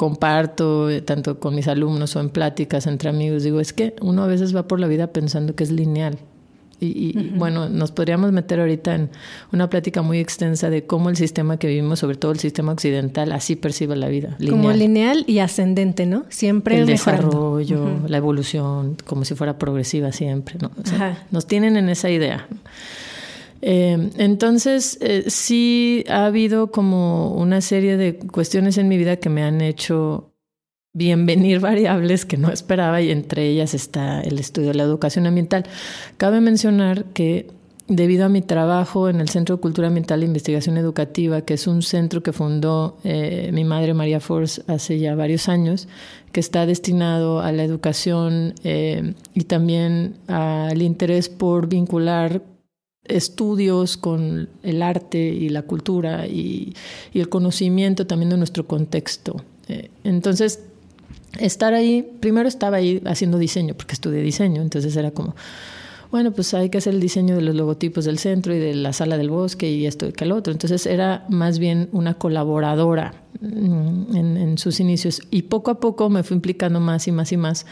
comparto 0.00 0.88
eh, 0.88 1.02
tanto 1.02 1.38
con 1.38 1.54
mis 1.54 1.68
alumnos 1.68 2.16
o 2.16 2.20
en 2.20 2.30
pláticas 2.30 2.86
entre 2.86 3.10
amigos, 3.10 3.42
digo, 3.42 3.60
es 3.60 3.74
que 3.74 3.94
uno 4.00 4.24
a 4.24 4.26
veces 4.26 4.56
va 4.56 4.66
por 4.66 4.80
la 4.80 4.86
vida 4.86 5.08
pensando 5.08 5.54
que 5.54 5.62
es 5.62 5.70
lineal 5.70 6.16
Y, 6.80 7.32
bueno, 7.36 7.68
nos 7.68 7.92
podríamos 7.92 8.32
meter 8.32 8.60
ahorita 8.60 8.94
en 8.94 9.10
una 9.52 9.68
plática 9.68 10.00
muy 10.00 10.18
extensa 10.18 10.70
de 10.70 10.86
cómo 10.86 11.10
el 11.10 11.16
sistema 11.18 11.58
que 11.58 11.66
vivimos, 11.66 11.98
sobre 11.98 12.16
todo 12.16 12.32
el 12.32 12.38
sistema 12.38 12.72
occidental, 12.72 13.30
así 13.32 13.56
percibe 13.56 13.94
la 13.94 14.08
vida. 14.08 14.38
Como 14.48 14.72
lineal 14.72 15.22
y 15.26 15.40
ascendente, 15.40 16.06
¿no? 16.06 16.24
Siempre 16.30 16.78
el 16.78 16.86
desarrollo, 16.86 17.98
la 18.06 18.16
evolución, 18.16 18.96
como 19.04 19.26
si 19.26 19.34
fuera 19.34 19.58
progresiva 19.58 20.12
siempre, 20.12 20.56
¿no? 20.62 20.70
nos 21.30 21.46
tienen 21.46 21.76
en 21.76 21.90
esa 21.90 22.08
idea. 22.08 22.48
Eh, 23.62 24.10
entonces, 24.16 24.98
eh, 25.00 25.24
sí 25.28 26.04
ha 26.08 26.26
habido 26.26 26.70
como 26.70 27.32
una 27.34 27.60
serie 27.60 27.96
de 27.96 28.16
cuestiones 28.16 28.78
en 28.78 28.88
mi 28.88 28.96
vida 28.96 29.16
que 29.16 29.28
me 29.28 29.42
han 29.42 29.60
hecho 29.60 30.32
bienvenir 30.92 31.60
variables 31.60 32.24
que 32.24 32.36
no 32.36 32.50
esperaba 32.50 33.00
y 33.00 33.10
entre 33.10 33.48
ellas 33.48 33.74
está 33.74 34.20
el 34.22 34.38
estudio 34.38 34.68
de 34.68 34.74
la 34.74 34.82
educación 34.84 35.26
ambiental. 35.26 35.64
Cabe 36.16 36.40
mencionar 36.40 37.04
que 37.06 37.48
debido 37.90 38.24
a 38.24 38.28
mi 38.28 38.40
trabajo 38.40 39.08
en 39.08 39.20
el 39.20 39.28
Centro 39.28 39.56
de 39.56 39.62
Cultura 39.62 39.88
Ambiental 39.88 40.22
e 40.22 40.26
Investigación 40.26 40.78
Educativa, 40.78 41.42
que 41.42 41.54
es 41.54 41.66
un 41.66 41.82
centro 41.82 42.22
que 42.22 42.32
fundó 42.32 42.96
eh, 43.02 43.50
mi 43.52 43.64
madre 43.64 43.94
María 43.94 44.20
Force 44.20 44.62
hace 44.68 45.00
ya 45.00 45.16
varios 45.16 45.48
años, 45.48 45.88
que 46.30 46.38
está 46.38 46.66
destinado 46.66 47.40
a 47.40 47.50
la 47.50 47.64
educación 47.64 48.54
eh, 48.62 49.14
y 49.34 49.42
también 49.44 50.14
al 50.28 50.80
interés 50.82 51.28
por 51.28 51.66
vincular 51.66 52.42
estudios 53.10 53.96
con 53.96 54.48
el 54.62 54.82
arte 54.82 55.18
y 55.18 55.48
la 55.48 55.62
cultura 55.62 56.26
y, 56.26 56.74
el 57.12 57.28
conocimiento 57.28 58.06
también 58.06 58.30
de 58.30 58.36
nuestro 58.36 58.66
contexto. 58.66 59.42
Eh, 59.68 59.90
entonces, 60.04 60.60
estar 61.38 61.74
ahí, 61.74 62.08
primero 62.20 62.48
estaba 62.48 62.78
ahí 62.78 63.02
haciendo 63.04 63.38
diseño, 63.38 63.74
porque 63.74 63.94
estudié 63.94 64.22
diseño, 64.22 64.62
entonces 64.62 64.96
era 64.96 65.10
como, 65.10 65.34
bueno, 66.10 66.32
pues 66.32 66.54
hay 66.54 66.70
que 66.70 66.78
hacer 66.78 66.94
el 66.94 67.00
diseño 67.00 67.36
de 67.36 67.42
los 67.42 67.54
logotipos 67.54 68.04
del 68.04 68.18
centro 68.18 68.54
y 68.54 68.58
de 68.58 68.74
la 68.74 68.92
sala 68.92 69.16
del 69.16 69.30
bosque 69.30 69.70
y 69.70 69.86
esto 69.86 70.08
y 70.08 70.12
que 70.12 70.24
el 70.24 70.32
otro. 70.32 70.52
Entonces 70.52 70.86
era 70.86 71.24
más 71.28 71.58
bien 71.58 71.88
una 71.92 72.14
colaboradora 72.14 73.14
mm, 73.40 74.16
en, 74.16 74.36
en 74.36 74.58
sus 74.58 74.80
inicios 74.80 75.22
y 75.30 75.42
poco 75.42 75.70
a 75.70 75.78
poco 75.78 76.10
me 76.10 76.24
fui 76.24 76.34
implicando 76.34 76.80
más 76.80 77.06
y 77.06 77.12
más 77.12 77.30
y 77.30 77.36
más 77.36 77.66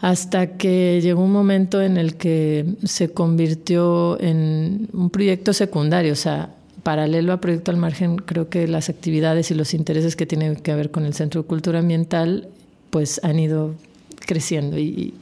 hasta 0.00 0.56
que 0.56 1.00
llegó 1.02 1.22
un 1.22 1.32
momento 1.32 1.80
en 1.80 1.96
el 1.96 2.16
que 2.16 2.66
se 2.84 3.12
convirtió 3.12 4.20
en 4.20 4.88
un 4.92 5.10
proyecto 5.10 5.52
secundario, 5.52 6.12
o 6.12 6.16
sea, 6.16 6.50
paralelo 6.82 7.32
a 7.32 7.40
Proyecto 7.40 7.70
al 7.70 7.78
Margen, 7.78 8.16
creo 8.16 8.48
que 8.48 8.68
las 8.68 8.88
actividades 8.88 9.50
y 9.50 9.54
los 9.54 9.74
intereses 9.74 10.14
que 10.14 10.26
tienen 10.26 10.56
que 10.56 10.74
ver 10.74 10.90
con 10.90 11.04
el 11.04 11.14
Centro 11.14 11.42
de 11.42 11.48
Cultura 11.48 11.80
Ambiental, 11.80 12.48
pues 12.90 13.20
han 13.24 13.38
ido 13.38 13.74
creciendo 14.20 14.78
y, 14.78 15.14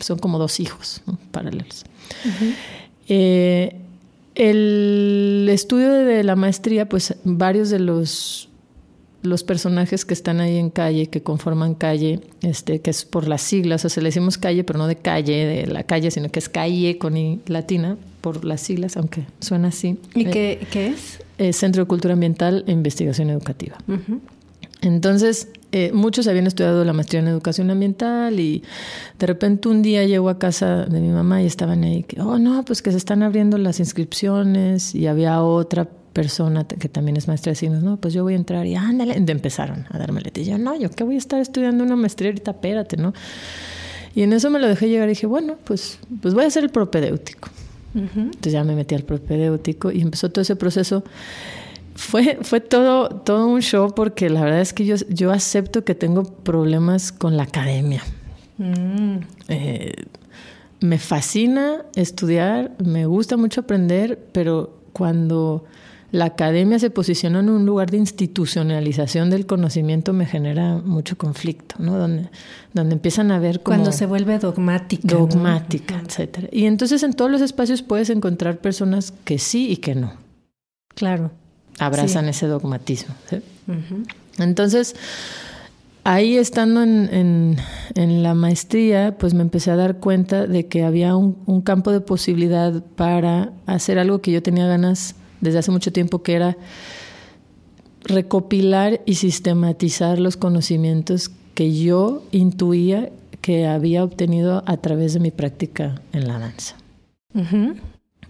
son 0.00 0.18
como 0.18 0.38
dos 0.38 0.58
hijos 0.60 1.00
paralelos. 1.30 1.84
Eh, 3.08 3.76
el 4.34 5.46
estudio 5.50 5.92
de 5.92 6.24
la 6.24 6.34
maestría, 6.34 6.88
pues 6.88 7.14
varios 7.22 7.70
de 7.70 7.78
los 7.78 8.48
los 9.24 9.42
personajes 9.42 10.04
que 10.04 10.14
están 10.14 10.40
ahí 10.40 10.58
en 10.58 10.70
calle, 10.70 11.06
que 11.08 11.22
conforman 11.22 11.74
calle, 11.74 12.20
este, 12.42 12.80
que 12.80 12.90
es 12.90 13.04
por 13.04 13.26
las 13.26 13.42
siglas, 13.42 13.84
o 13.84 13.88
sea, 13.88 14.02
le 14.02 14.08
decimos 14.08 14.38
calle, 14.38 14.64
pero 14.64 14.78
no 14.78 14.86
de 14.86 14.96
calle, 14.96 15.46
de 15.46 15.66
la 15.66 15.82
calle, 15.82 16.10
sino 16.10 16.30
que 16.30 16.38
es 16.38 16.48
calle 16.48 16.98
con 16.98 17.16
I 17.16 17.40
latina, 17.46 17.96
por 18.20 18.44
las 18.44 18.60
siglas, 18.60 18.96
aunque 18.96 19.26
suena 19.40 19.68
así. 19.68 19.98
¿Y 20.14 20.26
qué, 20.26 20.66
eh, 20.74 20.94
es? 21.38 21.56
Centro 21.56 21.82
de 21.82 21.88
Cultura 21.88 22.14
Ambiental 22.14 22.64
e 22.66 22.72
Investigación 22.72 23.30
Educativa. 23.30 23.76
Entonces, 24.80 25.48
eh, 25.72 25.90
muchos 25.92 26.28
habían 26.28 26.46
estudiado 26.46 26.84
la 26.84 26.92
maestría 26.92 27.20
en 27.20 27.28
educación 27.28 27.70
ambiental 27.70 28.38
y 28.38 28.62
de 29.18 29.26
repente 29.26 29.68
un 29.68 29.82
día 29.82 30.04
llego 30.04 30.28
a 30.28 30.38
casa 30.38 30.84
de 30.84 31.00
mi 31.00 31.08
mamá 31.08 31.42
y 31.42 31.46
estaban 31.46 31.82
ahí, 31.82 32.02
que, 32.02 32.20
oh 32.20 32.38
no, 32.38 32.64
pues 32.64 32.82
que 32.82 32.90
se 32.92 32.98
están 32.98 33.22
abriendo 33.22 33.58
las 33.58 33.80
inscripciones 33.80 34.94
y 34.94 35.06
había 35.06 35.42
otra 35.42 35.88
persona 36.14 36.64
que 36.64 36.88
también 36.88 37.18
es 37.18 37.28
maestra 37.28 37.50
de 37.50 37.56
signos, 37.56 37.82
no, 37.82 37.98
pues 37.98 38.14
yo 38.14 38.22
voy 38.22 38.32
a 38.32 38.36
entrar 38.36 38.64
y 38.66 38.76
ándale, 38.76 39.14
empezaron 39.16 39.84
a 39.90 39.98
darme 39.98 40.22
Y 40.34 40.44
yo, 40.44 40.56
no, 40.56 40.74
yo 40.78 40.88
qué 40.90 41.04
voy 41.04 41.16
a 41.16 41.18
estar 41.18 41.40
estudiando 41.40 41.84
una 41.84 41.96
maestría 41.96 42.30
ahorita, 42.30 42.52
espérate, 42.52 42.96
¿no? 42.96 43.12
Y 44.14 44.22
en 44.22 44.32
eso 44.32 44.48
me 44.48 44.60
lo 44.60 44.68
dejé 44.68 44.88
llegar 44.88 45.08
y 45.08 45.10
dije, 45.10 45.26
bueno, 45.26 45.56
pues, 45.64 45.98
pues 46.22 46.32
voy 46.32 46.44
a 46.44 46.46
hacer 46.46 46.64
el 46.64 46.70
propedéutico. 46.70 47.50
Entonces 47.94 48.52
ya 48.52 48.64
me 48.64 48.74
metí 48.74 48.94
al 48.96 49.04
propedéutico 49.04 49.92
y 49.92 50.00
empezó 50.00 50.28
todo 50.30 50.42
ese 50.42 50.56
proceso. 50.56 51.04
Fue, 51.94 52.38
fue 52.42 52.60
todo, 52.60 53.08
todo 53.08 53.46
un 53.46 53.60
show 53.60 53.94
porque 53.94 54.30
la 54.30 54.42
verdad 54.42 54.60
es 54.60 54.72
que 54.72 54.84
yo, 54.84 54.96
yo 55.08 55.30
acepto 55.30 55.84
que 55.84 55.94
tengo 55.94 56.24
problemas 56.24 57.12
con 57.12 57.36
la 57.36 57.44
academia. 57.44 58.02
Mm. 58.58 59.18
Eh, 59.48 59.94
me 60.80 60.98
fascina 60.98 61.84
estudiar, 61.94 62.72
me 62.84 63.06
gusta 63.06 63.36
mucho 63.36 63.60
aprender, 63.60 64.18
pero 64.32 64.80
cuando 64.92 65.64
la 66.14 66.26
academia 66.26 66.78
se 66.78 66.90
posicionó 66.90 67.40
en 67.40 67.50
un 67.50 67.66
lugar 67.66 67.90
de 67.90 67.96
institucionalización 67.96 69.30
del 69.30 69.46
conocimiento 69.46 70.12
me 70.12 70.26
genera 70.26 70.76
mucho 70.76 71.18
conflicto, 71.18 71.74
¿no? 71.80 71.98
Donde, 71.98 72.28
donde 72.72 72.94
empiezan 72.94 73.32
a 73.32 73.40
ver 73.40 73.60
como... 73.60 73.78
Cuando 73.78 73.90
se 73.90 74.06
vuelve 74.06 74.38
dogmática. 74.38 75.08
Dogmática, 75.08 76.00
etcétera. 76.06 76.46
Y 76.52 76.66
entonces 76.66 77.02
en 77.02 77.14
todos 77.14 77.32
los 77.32 77.40
espacios 77.40 77.82
puedes 77.82 78.10
encontrar 78.10 78.58
personas 78.58 79.12
que 79.24 79.40
sí 79.40 79.68
y 79.68 79.78
que 79.78 79.96
no. 79.96 80.12
Claro. 80.94 81.32
Abrazan 81.80 82.28
ese 82.28 82.46
dogmatismo. 82.46 83.16
Entonces, 84.38 84.94
ahí 86.04 86.36
estando 86.36 86.84
en, 86.84 87.58
en, 87.96 88.22
la 88.22 88.34
maestría, 88.34 89.18
pues 89.18 89.34
me 89.34 89.42
empecé 89.42 89.72
a 89.72 89.76
dar 89.76 89.96
cuenta 89.96 90.46
de 90.46 90.68
que 90.68 90.84
había 90.84 91.16
un, 91.16 91.38
un 91.46 91.60
campo 91.60 91.90
de 91.90 92.00
posibilidad 92.00 92.84
para 92.94 93.50
hacer 93.66 93.98
algo 93.98 94.20
que 94.20 94.30
yo 94.30 94.44
tenía 94.44 94.68
ganas 94.68 95.16
desde 95.40 95.58
hace 95.58 95.70
mucho 95.70 95.92
tiempo, 95.92 96.22
que 96.22 96.34
era 96.34 96.56
recopilar 98.04 99.00
y 99.06 99.14
sistematizar 99.14 100.18
los 100.18 100.36
conocimientos 100.36 101.30
que 101.54 101.74
yo 101.74 102.22
intuía 102.32 103.10
que 103.40 103.66
había 103.66 104.04
obtenido 104.04 104.62
a 104.66 104.76
través 104.78 105.14
de 105.14 105.20
mi 105.20 105.30
práctica 105.30 106.00
en 106.12 106.28
la 106.28 106.38
danza. 106.38 106.76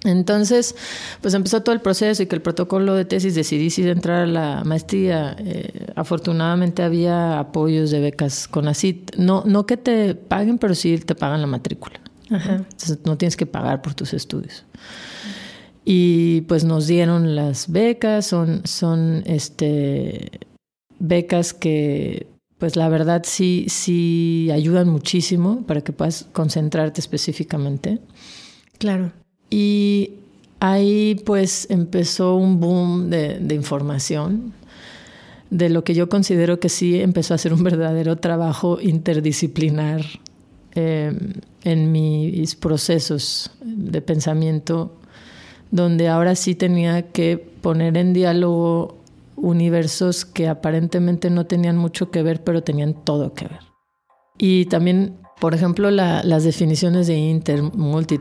Entonces, 0.04 0.74
pues 1.22 1.34
empezó 1.34 1.62
todo 1.62 1.74
el 1.74 1.80
proceso 1.80 2.22
y 2.22 2.26
que 2.26 2.34
el 2.34 2.42
protocolo 2.42 2.94
de 2.94 3.04
tesis 3.04 3.34
decidí 3.34 3.70
si 3.70 3.88
entrar 3.88 4.22
a 4.22 4.26
la 4.26 4.62
maestría. 4.64 5.36
Eh, 5.38 5.86
afortunadamente 5.94 6.82
había 6.82 7.38
apoyos 7.38 7.90
de 7.90 8.00
becas 8.00 8.48
con 8.48 8.68
ACIT. 8.68 9.16
No, 9.16 9.44
no 9.46 9.66
que 9.66 9.76
te 9.76 10.14
paguen, 10.14 10.58
pero 10.58 10.74
sí 10.74 10.98
te 10.98 11.14
pagan 11.14 11.40
la 11.40 11.46
matrícula. 11.46 12.00
Entonces 12.28 12.98
no 13.04 13.16
tienes 13.16 13.36
que 13.36 13.46
pagar 13.46 13.82
por 13.82 13.94
tus 13.94 14.12
estudios 14.14 14.64
y 15.84 16.42
pues 16.42 16.64
nos 16.64 16.86
dieron 16.86 17.36
las 17.36 17.70
becas, 17.70 18.26
son, 18.26 18.62
son 18.64 19.22
este, 19.26 20.40
becas 20.98 21.52
que 21.52 22.26
pues 22.58 22.76
la 22.76 22.88
verdad 22.88 23.22
sí, 23.26 23.66
sí 23.68 24.48
ayudan 24.52 24.88
muchísimo 24.88 25.64
para 25.66 25.82
que 25.82 25.92
puedas 25.92 26.26
concentrarte 26.32 27.00
específicamente. 27.00 27.98
Claro. 28.78 29.12
Y 29.50 30.12
ahí 30.60 31.20
pues 31.26 31.66
empezó 31.68 32.36
un 32.36 32.60
boom 32.60 33.10
de, 33.10 33.38
de 33.38 33.54
información, 33.54 34.54
de 35.50 35.68
lo 35.68 35.84
que 35.84 35.94
yo 35.94 36.08
considero 36.08 36.58
que 36.58 36.70
sí 36.70 37.00
empezó 37.00 37.34
a 37.34 37.38
ser 37.38 37.52
un 37.52 37.62
verdadero 37.62 38.16
trabajo 38.16 38.80
interdisciplinar 38.80 40.02
eh, 40.74 41.12
en 41.62 41.92
mis 41.92 42.54
procesos 42.56 43.50
de 43.62 44.00
pensamiento 44.00 44.96
donde 45.74 46.08
ahora 46.08 46.36
sí 46.36 46.54
tenía 46.54 47.10
que 47.10 47.36
poner 47.36 47.96
en 47.96 48.12
diálogo 48.12 49.02
universos 49.34 50.24
que 50.24 50.46
aparentemente 50.46 51.30
no 51.30 51.46
tenían 51.46 51.76
mucho 51.76 52.12
que 52.12 52.22
ver, 52.22 52.44
pero 52.44 52.62
tenían 52.62 52.94
todo 52.94 53.34
que 53.34 53.48
ver. 53.48 53.58
Y 54.38 54.66
también, 54.66 55.18
por 55.40 55.52
ejemplo, 55.52 55.90
las 55.90 56.44
definiciones 56.44 57.08
de 57.08 57.16
inter, 57.16 57.60
multi, 57.60 58.20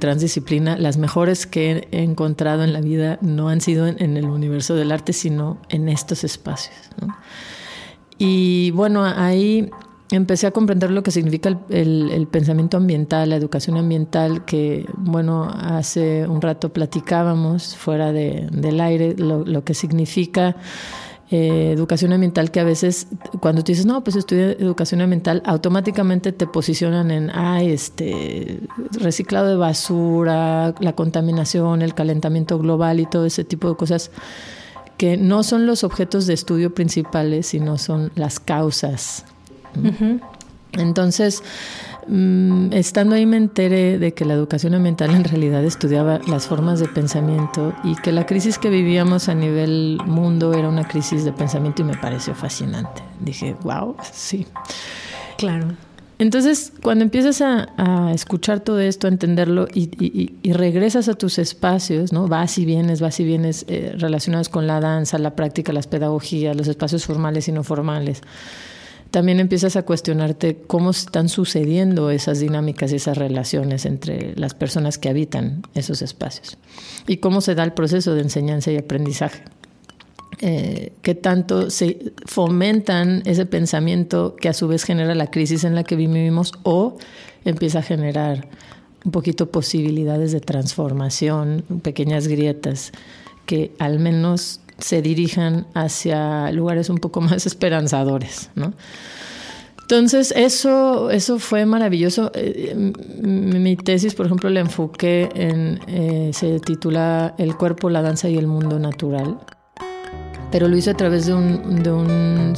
las 0.80 0.98
mejores 0.98 1.46
que 1.46 1.88
he 1.92 2.02
encontrado 2.02 2.64
en 2.64 2.74
la 2.74 2.82
vida 2.82 3.20
no 3.22 3.50
han 3.50 3.62
sido 3.62 3.86
en, 3.86 4.18
el 4.18 4.26
universo 4.26 4.74
del 4.74 4.92
arte, 4.92 5.14
sino 5.14 5.62
en 5.70 5.90
estos 5.90 6.24
espacios. 6.24 6.76
Y 8.18 8.72
bueno, 8.72 9.06
ahí 9.06 9.70
empecé 10.16 10.48
a 10.48 10.52
comprender 10.52 10.92
lo 10.92 11.02
que 11.04 11.12
significa 11.12 11.58
el, 11.70 12.28
pensamiento 12.30 12.78
ambiental, 12.78 13.30
la 13.30 13.36
educación 13.36 13.78
ambiental, 13.78 14.46
que, 14.46 14.86
bueno, 14.98 15.50
hace 15.50 16.28
un 16.28 16.42
rato 16.42 16.72
platicábamos 16.72 17.76
fuera 17.76 18.12
del 18.12 18.80
aire, 18.82 19.16
lo, 19.18 19.64
que 19.64 19.74
significa 19.74 20.56
eh, 21.32 21.72
educación 21.74 22.14
ambiental, 22.14 22.52
que 22.52 22.60
a 22.60 22.64
veces 22.64 23.08
cuando 23.40 23.64
tú 23.64 23.72
dices, 23.72 23.86
no, 23.86 24.04
pues 24.04 24.16
estudia 24.16 24.52
educación 24.52 25.02
ambiental, 25.02 25.42
automáticamente 25.46 26.32
te 26.32 26.46
posicionan 26.46 27.10
en, 27.10 27.30
ah, 27.32 27.64
este, 27.64 28.60
reciclado 29.00 29.48
de 29.48 29.56
basura, 29.56 30.76
la 30.80 30.94
contaminación, 30.94 31.82
el 31.82 31.96
calentamiento 31.96 32.60
global 32.60 33.00
y 33.00 33.06
todo 33.06 33.26
ese 33.26 33.44
tipo 33.44 33.70
de 33.70 33.76
cosas 33.76 34.12
que 34.98 35.18
no 35.18 35.42
son 35.42 35.66
los 35.66 35.84
objetos 35.84 36.28
de 36.28 36.36
estudio 36.36 36.76
principales, 36.76 37.48
sino 37.48 37.80
son 37.80 38.12
las 38.16 38.40
causas 38.40 39.26
entonces, 40.74 41.44
mm, 42.08 42.74
estando 42.74 43.16
ahí 43.16 43.26
me 43.26 43.38
enteré 43.38 44.00
de 44.00 44.14
que 44.14 44.26
la 44.26 44.34
educación 44.34 44.74
ambiental 44.74 45.12
en 45.12 45.24
realidad 45.24 45.64
estudiaba 45.64 46.20
las 46.28 46.48
formas 46.48 46.80
de 46.80 46.88
pensamiento 46.88 47.74
y 47.84 47.96
que 47.96 48.12
la 48.12 48.26
crisis 48.26 48.58
que 48.58 48.70
vivíamos 48.70 49.30
a 49.30 49.36
nivel 49.36 50.00
mundo 50.06 50.54
era 50.54 50.70
una 50.70 50.88
crisis 50.88 51.24
de 51.26 51.32
pensamiento 51.32 51.82
y 51.82 51.86
me 51.86 51.98
pareció 51.98 52.34
fascinante. 52.34 53.02
Dije, 53.20 53.56
wow, 53.64 53.96
sí. 54.12 54.48
Claro. 55.38 55.68
Entonces, 56.20 56.72
cuando 56.82 57.04
empiezas 57.04 57.42
a, 57.42 58.12
escuchar 58.14 58.62
todo 58.62 58.80
esto, 58.80 59.08
a 59.08 59.10
entenderlo 59.10 59.68
y, 59.74 60.32
regresas 60.54 61.10
a 61.10 61.16
tus 61.16 61.38
espacios, 61.38 62.14
¿no? 62.14 62.28
Vas 62.28 62.58
y 62.58 62.66
vienes, 62.66 63.02
vas 63.02 63.20
y 63.20 63.26
vienes 63.26 63.66
eh, 63.68 63.94
relacionados 63.98 64.48
con 64.48 64.66
la 64.66 64.80
danza, 64.80 65.18
la 65.18 65.36
práctica, 65.36 65.74
las 65.74 65.88
pedagogías, 65.88 66.56
los 66.56 66.68
espacios 66.68 67.06
formales 67.06 67.48
y 67.48 67.52
no 67.52 67.64
formales. 67.64 68.22
También 69.14 69.40
empiezas 69.40 69.76
a 69.76 69.84
cuestionarte 69.84 70.64
cómo 70.66 70.90
están 70.90 71.30
sucediendo 71.30 72.10
esas 72.10 72.40
dinámicas 72.40 72.92
y 72.92 72.96
esas 72.96 73.16
relaciones 73.16 73.86
entre 73.86 74.34
las 74.36 74.56
personas 74.56 74.98
que 74.98 75.08
habitan 75.08 75.62
esos 75.76 76.02
espacios 76.02 76.58
y 77.06 77.18
cómo 77.18 77.40
se 77.42 77.54
da 77.54 77.64
el 77.64 77.74
proceso 77.74 78.16
de 78.16 78.22
enseñanza 78.22 78.72
y 78.72 78.78
aprendizaje. 78.78 79.44
Eh, 80.40 80.94
que 81.04 81.14
tanto 81.14 81.70
se 81.70 82.12
fomentan 82.26 83.22
ese 83.26 83.46
pensamiento 83.46 84.36
que 84.36 84.50
a 84.50 84.54
su 84.54 84.68
vez 84.68 84.84
genera 84.84 85.14
la 85.14 85.30
crisis 85.30 85.64
en 85.64 85.76
la 85.76 85.84
que 85.84 85.96
vivimos 85.96 86.52
o 86.64 86.98
empieza 87.46 87.80
a 87.80 87.84
generar 87.84 88.48
un 89.06 89.12
poquito 89.12 89.52
posibilidades 89.52 90.32
de 90.32 90.40
transformación, 90.40 91.64
pequeñas 91.84 92.28
grietas 92.28 92.92
que 93.46 93.74
al 93.78 94.00
menos 94.00 94.63
se 94.78 95.02
dirijan 95.02 95.68
hacia 95.74 96.52
lugares 96.52 96.90
un 96.90 96.98
poco 96.98 97.22
más 97.22 97.46
esperanzadores, 97.46 98.50
¿no? 98.56 98.74
Entonces, 99.82 100.34
eso, 100.36 101.12
eso 101.12 101.40
fue 101.40 101.66
maravilloso. 101.66 102.32
Eh, 102.34 102.94
mi 103.22 103.76
tesis, 103.76 104.16
por 104.16 104.26
ejemplo, 104.26 104.50
la 104.50 104.62
enfoqué 104.62 105.30
en, 105.36 105.80
eh, 105.88 106.32
se 106.34 106.60
titula 106.62 107.36
El 107.38 107.58
cuerpo, 107.58 107.90
la 107.90 108.02
danza 108.02 108.30
y 108.30 108.38
el 108.38 108.48
mundo 108.48 108.80
natural 108.80 109.40
pero 110.54 110.68
lo 110.68 110.78
hice 110.78 110.92
a 110.92 110.94
través 110.94 111.26
de 111.26 111.34
un, 111.34 111.82
de 111.82 111.92
un 111.92 112.54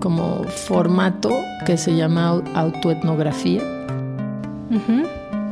como 0.00 0.42
formato 0.42 1.30
que 1.64 1.76
se 1.76 1.94
llama 1.94 2.42
autoetnografía. 2.54 3.62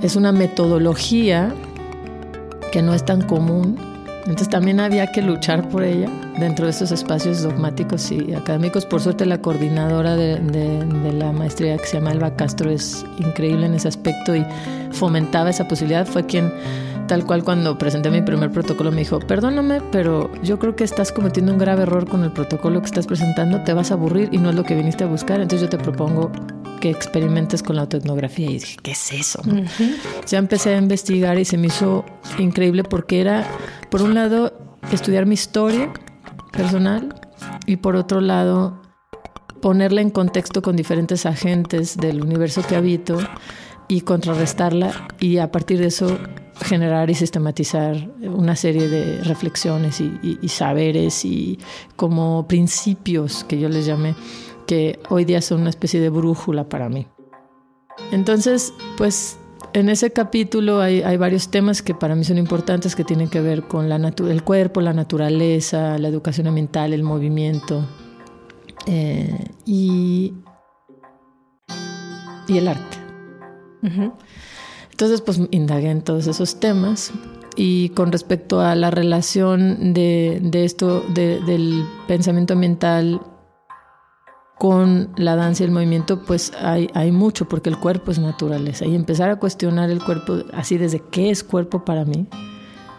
Es 0.02 0.16
una 0.16 0.32
metodología 0.32 1.54
que 2.72 2.82
no 2.82 2.94
es 2.94 3.04
tan 3.04 3.22
común, 3.22 3.76
entonces 4.24 4.48
también 4.48 4.80
había 4.80 5.06
que 5.08 5.22
luchar 5.22 5.68
por 5.68 5.84
ella 5.84 6.08
dentro 6.38 6.64
de 6.64 6.70
estos 6.70 6.90
espacios 6.92 7.42
dogmáticos 7.42 8.10
y 8.10 8.34
académicos. 8.34 8.86
Por 8.86 9.00
suerte 9.00 9.26
la 9.26 9.38
coordinadora 9.38 10.16
de, 10.16 10.40
de, 10.40 11.12
la 11.12 11.32
maestría 11.32 11.76
que 11.76 11.86
se 11.86 11.98
llama 11.98 12.12
Elba 12.12 12.34
Castro 12.34 12.70
es 12.70 13.04
increíble 13.18 13.66
en 13.66 13.74
ese 13.74 13.88
aspecto 13.88 14.34
y 14.34 14.44
fomentaba 14.90 15.50
esa 15.50 15.68
posibilidad. 15.68 16.06
Fue 16.06 16.24
quien 16.24 16.50
Tal 17.06 17.26
cual 17.26 17.44
cuando 17.44 17.76
presenté 17.76 18.10
mi 18.10 18.22
primer 18.22 18.50
protocolo 18.50 18.90
me 18.90 18.98
dijo, 18.98 19.18
perdóname, 19.20 19.82
pero 19.92 20.30
yo 20.42 20.58
creo 20.58 20.74
que 20.74 20.84
estás 20.84 21.12
cometiendo 21.12 21.52
un 21.52 21.58
grave 21.58 21.82
error 21.82 22.08
con 22.08 22.24
el 22.24 22.32
protocolo 22.32 22.80
que 22.80 22.86
estás 22.86 23.06
presentando, 23.06 23.62
te 23.62 23.74
vas 23.74 23.90
a 23.90 23.94
aburrir 23.94 24.30
y 24.32 24.38
no 24.38 24.48
es 24.48 24.56
lo 24.56 24.64
que 24.64 24.74
viniste 24.74 25.04
a 25.04 25.06
buscar, 25.06 25.40
entonces 25.40 25.68
yo 25.68 25.68
te 25.68 25.82
propongo 25.82 26.32
que 26.84 26.90
experimentes 26.90 27.62
con 27.62 27.76
la 27.76 27.82
autoetnografía. 27.82 28.50
Y 28.50 28.58
dije, 28.58 28.76
¿qué 28.82 28.90
es 28.90 29.10
eso? 29.10 29.40
Ya 30.26 30.36
empecé 30.36 30.74
a 30.74 30.76
investigar 30.76 31.38
y 31.38 31.46
se 31.46 31.56
me 31.56 31.68
hizo 31.68 32.04
increíble 32.38 32.84
porque 32.84 33.22
era, 33.22 33.46
por 33.90 34.02
un 34.02 34.14
lado, 34.14 34.52
estudiar 34.92 35.24
mi 35.24 35.32
historia 35.32 35.90
personal 36.52 37.18
y 37.64 37.76
por 37.76 37.96
otro 37.96 38.20
lado, 38.20 38.82
ponerla 39.62 40.02
en 40.02 40.10
contexto 40.10 40.60
con 40.60 40.76
diferentes 40.76 41.24
agentes 41.24 41.96
del 41.96 42.20
universo 42.20 42.60
que 42.68 42.76
habito 42.76 43.16
y 43.88 44.02
contrarrestarla 44.02 45.08
y 45.20 45.38
a 45.38 45.50
partir 45.50 45.78
de 45.78 45.86
eso 45.86 46.18
generar 46.60 47.08
y 47.08 47.14
sistematizar 47.14 48.10
una 48.20 48.56
serie 48.56 48.90
de 48.90 49.24
reflexiones 49.24 50.02
y, 50.02 50.48
saberes 50.48 51.24
y 51.24 51.58
como 51.96 52.46
principios 52.46 53.42
que 53.44 53.58
yo 53.58 53.70
les 53.70 53.86
llamé, 53.86 54.14
que 54.66 54.98
hoy 55.08 55.24
día 55.24 55.40
son 55.40 55.62
una 55.62 55.70
especie 55.70 56.00
de 56.00 56.08
brújula 56.08 56.68
para 56.68 56.88
mí. 56.88 57.06
Entonces, 58.12 58.72
pues 58.96 59.38
en 59.72 59.88
ese 59.88 60.12
capítulo 60.12 60.80
hay, 60.80 61.16
varios 61.16 61.50
temas 61.50 61.82
que 61.82 61.94
para 61.94 62.14
mí 62.14 62.24
son 62.24 62.38
importantes 62.38 62.94
que 62.94 63.04
tienen 63.04 63.28
que 63.28 63.40
ver 63.40 63.64
con 63.64 63.88
la 63.88 63.96
el 63.96 64.44
cuerpo, 64.44 64.80
la 64.80 64.92
naturaleza, 64.92 65.98
la 65.98 66.08
educación 66.08 66.46
ambiental, 66.46 66.92
el 66.92 67.02
movimiento 67.02 67.86
eh, 68.86 69.48
y, 69.66 70.34
y 72.46 72.58
el 72.58 72.68
arte. 72.68 72.98
Entonces, 74.90 75.20
pues 75.20 75.40
indagué 75.50 75.90
en 75.90 76.02
todos 76.02 76.26
esos 76.26 76.60
temas 76.60 77.12
y 77.56 77.90
con 77.90 78.12
respecto 78.12 78.60
a 78.60 78.74
la 78.74 78.90
relación 78.90 79.92
de, 79.92 80.40
esto, 80.52 81.02
del 81.12 81.84
pensamiento 82.06 82.54
ambiental 82.54 83.20
con 84.64 85.10
la 85.16 85.36
danza 85.36 85.62
y 85.62 85.66
el 85.66 85.72
movimiento, 85.72 86.22
pues 86.22 86.50
hay, 86.58 87.12
mucho, 87.12 87.46
porque 87.46 87.68
el 87.68 87.76
cuerpo 87.76 88.12
es 88.12 88.18
naturaleza. 88.18 88.86
Y 88.86 88.94
empezar 88.94 89.28
a 89.28 89.36
cuestionar 89.36 89.90
el 89.90 90.02
cuerpo 90.02 90.38
así 90.54 90.78
desde 90.78 91.00
qué 91.00 91.28
es 91.28 91.44
cuerpo 91.44 91.84
para 91.84 92.06
mí, 92.06 92.26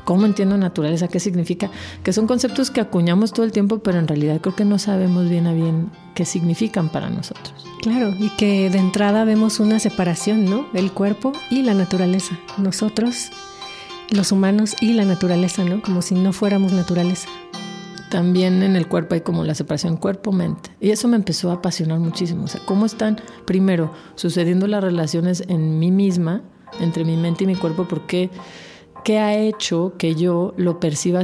cómo 0.03 0.27
entiendo 0.27 0.59
naturaleza, 0.59 1.07
qué 1.07 1.19
significa, 1.19 1.71
que 2.03 2.13
son 2.13 2.27
conceptos 2.27 2.69
que 2.69 2.81
acuñamos 2.81 3.33
todo 3.33 3.47
el 3.47 3.51
tiempo, 3.51 3.79
pero 3.79 3.97
en 3.97 4.07
realidad 4.07 4.41
creo 4.41 4.55
que 4.55 4.63
no 4.63 4.77
sabemos 4.77 5.27
bien 5.27 5.47
a 5.47 5.53
bien 5.53 5.89
qué 6.13 6.23
significan 6.23 6.89
para 6.89 7.09
nosotros. 7.09 7.65
Claro, 7.81 8.13
y 8.19 8.29
que 8.37 8.69
de 8.69 8.77
entrada 8.77 9.25
vemos 9.25 9.59
una 9.59 9.79
separación, 9.79 10.45
¿no? 10.45 10.67
El 10.75 10.91
cuerpo 10.91 11.31
y 11.49 11.63
la 11.63 11.73
naturaleza. 11.73 12.37
Nosotros, 12.59 13.31
los 14.11 14.31
humanos 14.31 14.75
y 14.81 14.93
la 14.93 15.05
naturaleza, 15.05 15.63
¿no? 15.63 15.81
Como 15.81 16.03
si 16.03 16.13
no 16.13 16.31
fuéramos 16.31 16.73
naturaleza. 16.73 17.27
También 18.09 18.63
en 18.63 18.75
el 18.75 18.87
cuerpo 18.87 19.15
hay 19.15 19.21
como 19.21 19.43
la 19.43 19.55
separación 19.55 19.97
cuerpo-mente. 19.97 20.71
Y 20.79 20.91
eso 20.91 21.07
me 21.07 21.15
empezó 21.15 21.49
a 21.49 21.55
apasionar 21.55 21.99
muchísimo. 21.99 22.45
O 22.45 22.47
sea, 22.47 22.61
cómo 22.65 22.85
están, 22.85 23.19
primero, 23.45 23.91
sucediendo 24.15 24.67
las 24.67 24.83
relaciones 24.83 25.43
en 25.47 25.79
mí 25.79 25.91
misma, 25.91 26.43
entre 26.79 27.03
mi 27.03 27.17
mente 27.17 27.43
y 27.43 27.47
mi 27.47 27.55
cuerpo, 27.55 27.85
porque 27.87 28.29
¿Qué 29.05 29.19
ha 29.19 29.37
hecho 29.37 29.93
que 29.99 30.15
yo 30.15 30.55
lo 30.57 30.79
perciba 30.79 31.21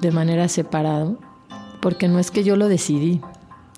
de 0.00 0.12
manera 0.12 0.46
separado? 0.46 1.18
Porque 1.80 2.06
no 2.06 2.20
es 2.20 2.30
que 2.30 2.44
yo 2.44 2.54
lo 2.54 2.68
decidí, 2.68 3.20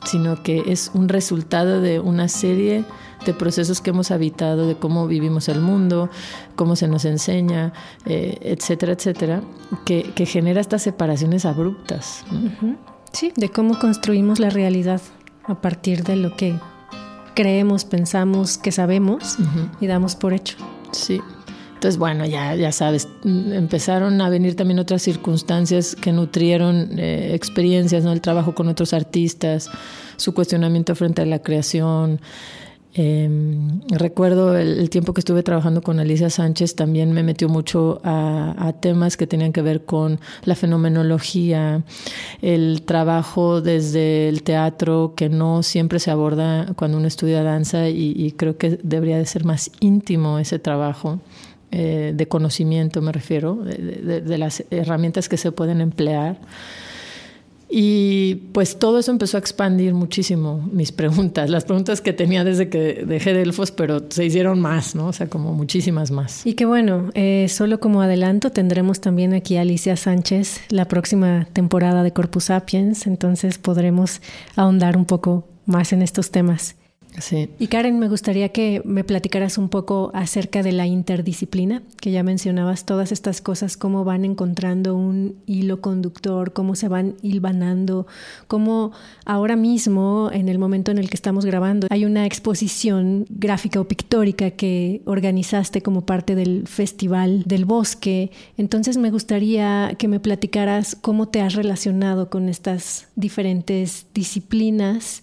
sino 0.05 0.43
que 0.43 0.65
es 0.67 0.91
un 0.93 1.09
resultado 1.09 1.81
de 1.81 2.01
una 2.01 2.29
serie 2.29 2.85
de 3.25 3.35
procesos 3.35 3.81
que 3.81 3.91
hemos 3.91 4.11
habitado, 4.11 4.67
de 4.67 4.77
cómo 4.77 5.07
vivimos 5.07 5.49
el 5.49 5.61
mundo, 5.61 6.11
cómo 6.57 6.77
se 6.77 6.89
nos 6.89 7.05
enseña, 7.05 7.73
eh, 8.07 8.39
etcétera, 8.41 8.93
etcétera, 8.93 9.43
que, 9.85 10.13
genera 10.27 10.61
estas 10.61 10.83
separaciones 10.83 11.45
abruptas. 11.45 12.25
Sí, 13.13 13.33
de 13.37 13.49
cómo 13.51 13.79
construimos 13.79 14.41
la 14.41 14.51
realidad 14.51 15.01
a 15.45 15.61
partir 15.61 16.03
de 16.03 16.17
lo 16.17 16.37
que 16.37 16.59
creemos, 17.35 17.85
pensamos, 17.85 18.59
que 18.59 18.73
sabemos 18.73 19.37
y 19.81 19.87
damos 19.87 20.17
por 20.17 20.33
hecho. 20.33 20.57
Sí. 20.93 21.21
Entonces, 21.85 21.99
bueno, 21.99 22.25
ya, 22.25 22.55
ya 22.55 22.73
sabes, 22.73 23.09
empezaron 23.25 24.19
a 24.23 24.31
venir 24.31 24.57
también 24.57 24.79
otras 24.79 25.03
circunstancias 25.03 25.95
que 25.95 26.13
nutrieron 26.13 26.99
eh, 26.99 27.35
experiencias, 27.35 28.05
¿no? 28.05 28.13
El 28.13 28.23
trabajo 28.23 28.55
con 28.55 28.69
otros 28.69 28.95
artistas, 28.95 29.71
su 30.17 30.33
cuestionamiento 30.33 30.95
frente 30.95 31.21
a 31.21 31.27
la 31.27 31.41
creación. 31.41 32.23
Em, 32.97 33.81
recuerdo 33.89 34.57
el, 34.57 34.89
tiempo 34.89 35.15
que 35.15 35.21
estuve 35.21 35.43
trabajando 35.43 35.83
con 35.83 35.99
Alicia 35.99 36.31
Sánchez, 36.31 36.77
también 36.77 37.13
me 37.13 37.25
metió 37.25 37.49
mucho 37.49 38.01
a, 38.05 38.73
temas 38.81 39.17
que 39.17 39.27
tenían 39.27 39.53
que 39.53 39.63
ver 39.63 39.85
con 39.85 40.21
la 40.45 40.55
fenomenología, 40.55 41.83
el 42.41 42.83
trabajo 42.83 43.61
desde 43.61 44.29
el 44.29 44.43
teatro, 44.43 45.15
que 45.17 45.29
no 45.29 45.63
siempre 45.63 45.99
se 45.99 46.11
aborda 46.11 46.73
cuando 46.77 46.99
uno 46.99 47.09
estudia 47.09 47.43
danza 47.43 47.89
y, 47.89 48.13
y 48.17 48.33
creo 48.33 48.57
que 48.59 48.79
debería 48.83 49.19
de 49.19 49.27
ser 49.27 49.45
más 49.45 49.71
íntimo 49.81 50.39
ese 50.39 50.59
trabajo. 50.59 51.19
Eh, 51.77 52.13
de 52.15 52.29
conocimiento, 52.29 53.03
me 53.03 53.11
refiero, 53.11 53.57
de, 53.57 54.39
las 54.39 54.63
herramientas 54.71 55.29
que 55.29 55.37
se 55.37 55.51
pueden 55.51 55.81
emplear. 55.81 56.39
Y 57.69 58.37
pues 58.53 58.79
todo 58.79 58.99
eso 58.99 59.11
empezó 59.11 59.37
a 59.37 59.41
expandir 59.41 59.95
muchísimo 59.95 60.69
mis 60.73 60.93
preguntas, 60.93 61.51
las 61.51 61.65
preguntas 61.65 62.01
que 62.01 62.13
tenía 62.13 62.45
desde 62.45 62.69
que 62.69 63.05
dejé 63.07 63.33
Delfos, 63.33 63.71
pero 63.71 64.03
se 64.09 64.25
hicieron 64.25 64.61
más, 64.61 64.95
¿no? 64.95 65.09
O 65.09 65.13
sea, 65.13 65.29
como 65.29 65.55
muchísimas 65.55 66.11
más. 66.11 66.47
Y 66.47 66.55
que 66.55 66.67
bueno, 66.67 67.11
eh, 67.15 67.47
solo 67.49 67.81
como 67.81 68.03
adelanto, 68.03 68.51
tendremos 68.51 69.01
también 69.01 69.35
aquí 69.35 69.57
a 69.57 69.63
Alicia 69.63 69.97
Sánchez 69.97 70.61
la 70.69 70.87
próxima 70.87 71.49
temporada 71.53 72.03
de 72.03 72.13
Corpus 72.13 72.45
Sapiens, 72.45 73.07
entonces 73.07 73.59
podremos 73.59 74.21
ahondar 74.57 74.97
un 74.97 75.05
poco 75.05 75.49
más 75.67 75.93
en 75.93 76.03
estos 76.03 76.31
temas. 76.31 76.77
Y 77.59 77.69
Karen, 77.69 77.99
me 78.01 78.09
gustaría 78.09 78.49
que 78.49 78.83
me 78.85 79.05
platicaras 79.05 79.57
un 79.57 79.69
poco 79.69 80.11
acerca 80.15 80.63
de 80.65 80.73
la 80.73 80.87
interdisciplina, 80.87 81.83
que 82.01 82.11
ya 82.11 82.25
mencionabas 82.25 82.87
todas 82.87 83.13
estas 83.13 83.41
cosas, 83.41 83.77
cómo 83.77 84.05
van 84.05 84.25
encontrando 84.25 84.97
un 84.97 85.37
hilo 85.47 85.81
conductor, 85.81 86.53
cómo 86.53 86.75
se 86.75 86.89
van 86.89 87.15
hilvanando, 87.23 88.09
cómo 88.49 88.91
ahora 89.25 89.55
mismo, 89.55 90.31
en 90.33 90.49
el 90.49 90.59
momento 90.59 90.91
en 90.91 90.99
el 90.99 91.09
que 91.09 91.15
estamos 91.15 91.45
grabando, 91.45 91.87
hay 91.91 92.05
una 92.05 92.27
exposición 92.27 93.27
gráfica 93.31 93.81
o 93.81 93.85
pictórica 93.85 94.51
que 94.51 95.01
organizaste 95.05 95.83
como 95.83 96.05
parte 96.05 96.35
del 96.35 96.67
Festival 96.67 97.45
del 97.45 97.65
Bosque. 97.65 98.33
Entonces 98.57 98.97
me 98.97 99.13
gustaría 99.13 99.95
que 99.99 100.09
me 100.09 100.19
platicaras 100.19 100.97
cómo 101.01 101.29
te 101.29 101.41
has 101.41 101.55
relacionado 101.55 102.29
con 102.29 102.49
estas 102.49 103.07
diferentes 103.15 104.07
disciplinas 104.13 105.21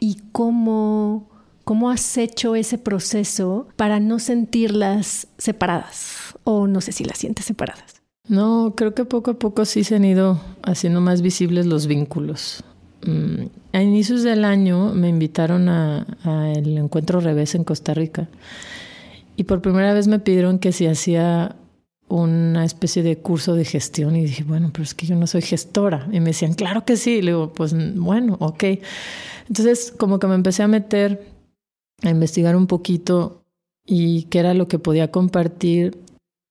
y 0.00 0.16
cómo 0.32 1.33
¿Cómo 1.64 1.90
has 1.90 2.18
hecho 2.18 2.54
ese 2.56 2.78
proceso 2.78 3.68
para 3.76 4.00
no 4.00 4.18
sentirlas 4.18 5.28
separadas? 5.38 6.34
O 6.44 6.66
no 6.66 6.80
sé 6.80 6.92
si 6.92 7.04
las 7.04 7.18
sientes 7.18 7.46
separadas. 7.46 8.02
No, 8.28 8.74
creo 8.76 8.94
que 8.94 9.04
poco 9.04 9.32
a 9.32 9.38
poco 9.38 9.64
sí 9.64 9.84
se 9.84 9.96
han 9.96 10.04
ido 10.04 10.40
haciendo 10.62 11.00
más 11.00 11.22
visibles 11.22 11.66
los 11.66 11.86
vínculos. 11.86 12.64
Mm, 13.06 13.46
a 13.72 13.82
inicios 13.82 14.22
del 14.22 14.44
año 14.44 14.94
me 14.94 15.08
invitaron 15.08 15.68
al 15.68 16.78
encuentro 16.78 17.20
revés 17.20 17.54
en 17.54 17.64
Costa 17.64 17.92
Rica 17.92 18.28
y 19.36 19.44
por 19.44 19.60
primera 19.60 19.92
vez 19.92 20.06
me 20.06 20.18
pidieron 20.18 20.58
que 20.58 20.72
si 20.72 20.86
hacía 20.86 21.56
una 22.08 22.64
especie 22.64 23.02
de 23.02 23.18
curso 23.18 23.54
de 23.54 23.64
gestión 23.64 24.14
y 24.16 24.22
dije, 24.22 24.44
bueno, 24.44 24.70
pero 24.72 24.84
es 24.84 24.94
que 24.94 25.06
yo 25.06 25.16
no 25.16 25.26
soy 25.26 25.42
gestora. 25.42 26.06
Y 26.12 26.20
me 26.20 26.26
decían, 26.26 26.54
claro 26.54 26.84
que 26.84 26.96
sí. 26.96 27.16
Y 27.16 27.22
le 27.22 27.32
digo, 27.32 27.52
pues 27.52 27.74
bueno, 27.96 28.36
ok. 28.40 28.64
Entonces 29.48 29.92
como 29.96 30.18
que 30.18 30.26
me 30.26 30.34
empecé 30.34 30.62
a 30.62 30.68
meter 30.68 31.33
a 32.02 32.10
investigar 32.10 32.56
un 32.56 32.66
poquito 32.66 33.44
y 33.86 34.24
qué 34.24 34.38
era 34.38 34.54
lo 34.54 34.68
que 34.68 34.78
podía 34.78 35.10
compartir. 35.10 35.98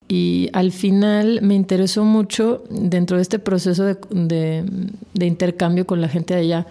Y 0.08 0.50
al 0.54 0.72
final 0.72 1.40
me 1.42 1.56
interesó 1.56 2.04
mucho 2.04 2.64
dentro 2.70 3.18
de 3.18 3.24
este 3.24 3.40
proceso 3.40 3.86
de, 3.86 4.66
intercambio 5.20 5.88
con 5.88 6.02
la 6.02 6.10
gente 6.10 6.36
de 6.36 6.42
allá, 6.42 6.68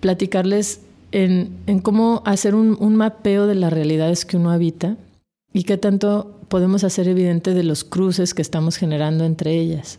platicarles 0.00 0.80
en, 1.10 1.80
cómo 1.82 2.22
hacer 2.24 2.54
un, 2.54 2.96
mapeo 2.96 3.46
de 3.46 3.56
las 3.56 3.72
realidades 3.72 4.24
que 4.24 4.36
uno 4.36 4.50
habita 4.50 4.96
y 5.52 5.64
qué 5.64 5.76
tanto 5.76 6.38
podemos 6.48 6.84
hacer 6.84 7.08
evidente 7.08 7.54
de 7.54 7.64
los 7.64 7.82
cruces 7.82 8.34
que 8.34 8.42
estamos 8.42 8.76
generando 8.76 9.24
entre 9.24 9.58
ellas. 9.58 9.98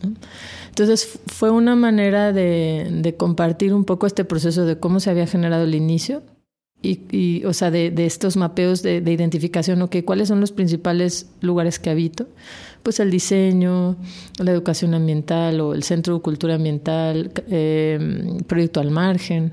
Entonces 0.68 1.20
fue 1.26 1.50
una 1.50 1.76
manera 1.76 2.32
de, 2.32 2.88
de 2.90 3.16
compartir 3.16 3.74
un 3.74 3.84
poco 3.84 4.06
este 4.06 4.24
proceso 4.24 4.64
de 4.64 4.78
cómo 4.78 4.98
se 4.98 5.10
había 5.10 5.26
generado 5.26 5.64
el 5.64 5.74
inicio 5.74 6.22
y, 6.84 7.44
o 7.44 7.52
sea, 7.52 7.70
de, 7.70 7.92
estos 8.04 8.36
mapeos 8.36 8.82
de, 8.82 8.98
identificación, 8.98 9.80
¿ok? 9.82 9.96
¿Cuáles 10.04 10.28
son 10.28 10.40
los 10.40 10.52
principales 10.52 11.28
lugares 11.40 11.78
que 11.78 11.90
habito? 11.90 12.26
Pues 12.82 13.00
el 13.00 13.10
diseño, 13.10 13.96
la 14.38 14.50
educación 14.50 14.92
ambiental 14.92 15.60
o 15.60 15.72
el 15.72 15.82
centro 15.82 16.14
de 16.14 16.20
cultura 16.20 16.56
ambiental, 16.56 17.32
eh, 17.48 18.38
proyecto 18.46 18.80
al 18.80 18.90
margen, 18.90 19.52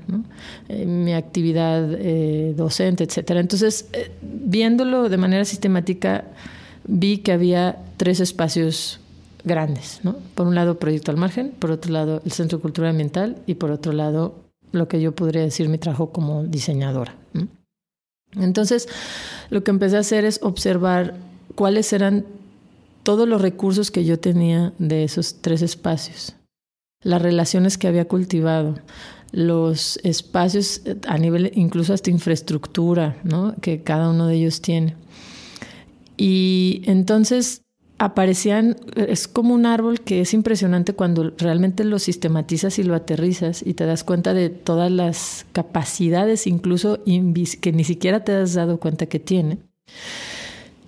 eh, 0.68 0.84
mi 0.84 1.14
actividad 1.14 1.88
eh, 1.94 2.52
docente, 2.54 3.04
etcétera. 3.04 3.40
Entonces, 3.40 3.88
viéndolo 4.20 5.08
de 5.08 5.16
manera 5.16 5.46
sistemática, 5.46 6.24
vi 6.86 7.18
que 7.18 7.32
había 7.32 7.78
tres 7.96 8.20
espacios 8.20 9.00
grandes. 9.44 10.00
Por 10.34 10.46
un 10.46 10.54
lado, 10.54 10.78
proyecto 10.78 11.10
al 11.10 11.16
margen, 11.16 11.52
por 11.58 11.70
otro 11.70 11.92
lado, 11.92 12.22
el 12.24 12.32
centro 12.32 12.58
de 12.58 12.62
cultura 12.62 12.90
ambiental 12.90 13.36
y 13.46 13.54
por 13.54 13.70
otro 13.70 13.92
lado, 13.92 14.34
lo 14.72 14.88
que 14.88 15.00
yo 15.00 15.14
podría 15.14 15.42
decir 15.42 15.68
mi 15.68 15.78
trabajo 15.78 16.10
como 16.10 16.42
diseñadora. 16.42 17.14
Entonces, 18.34 18.88
lo 19.50 19.62
que 19.62 19.70
empecé 19.70 19.96
a 19.96 20.00
hacer 20.00 20.24
es 20.24 20.40
observar 20.42 21.14
cuáles 21.54 21.92
eran 21.92 22.24
todos 23.02 23.28
los 23.28 23.42
recursos 23.42 23.90
que 23.90 24.04
yo 24.04 24.18
tenía 24.18 24.72
de 24.78 25.04
esos 25.04 25.42
tres 25.42 25.60
espacios, 25.62 26.34
las 27.02 27.20
relaciones 27.20 27.76
que 27.76 27.88
había 27.88 28.06
cultivado, 28.06 28.76
los 29.32 29.98
espacios 30.02 30.82
a 31.06 31.18
nivel 31.18 31.50
incluso 31.54 31.92
hasta 31.92 32.10
infraestructura, 32.10 33.16
¿no? 33.24 33.54
que 33.60 33.82
cada 33.82 34.10
uno 34.10 34.26
de 34.26 34.36
ellos 34.36 34.60
tiene. 34.60 34.96
Y 36.16 36.82
entonces 36.86 37.62
aparecían, 38.04 38.76
es 38.96 39.28
como 39.28 39.54
un 39.54 39.64
árbol 39.64 40.00
que 40.00 40.22
es 40.22 40.34
impresionante 40.34 40.92
cuando 40.92 41.32
realmente 41.38 41.84
lo 41.84 42.00
sistematizas 42.00 42.80
y 42.80 42.82
lo 42.82 42.96
aterrizas 42.96 43.64
y 43.64 43.74
te 43.74 43.86
das 43.86 44.02
cuenta 44.02 44.34
de 44.34 44.50
todas 44.50 44.90
las 44.90 45.46
capacidades, 45.52 46.48
incluso 46.48 46.98
que 47.04 47.72
ni 47.72 47.84
siquiera 47.84 48.24
te 48.24 48.32
has 48.32 48.54
dado 48.54 48.80
cuenta 48.80 49.06
que 49.06 49.20
tiene. 49.20 49.58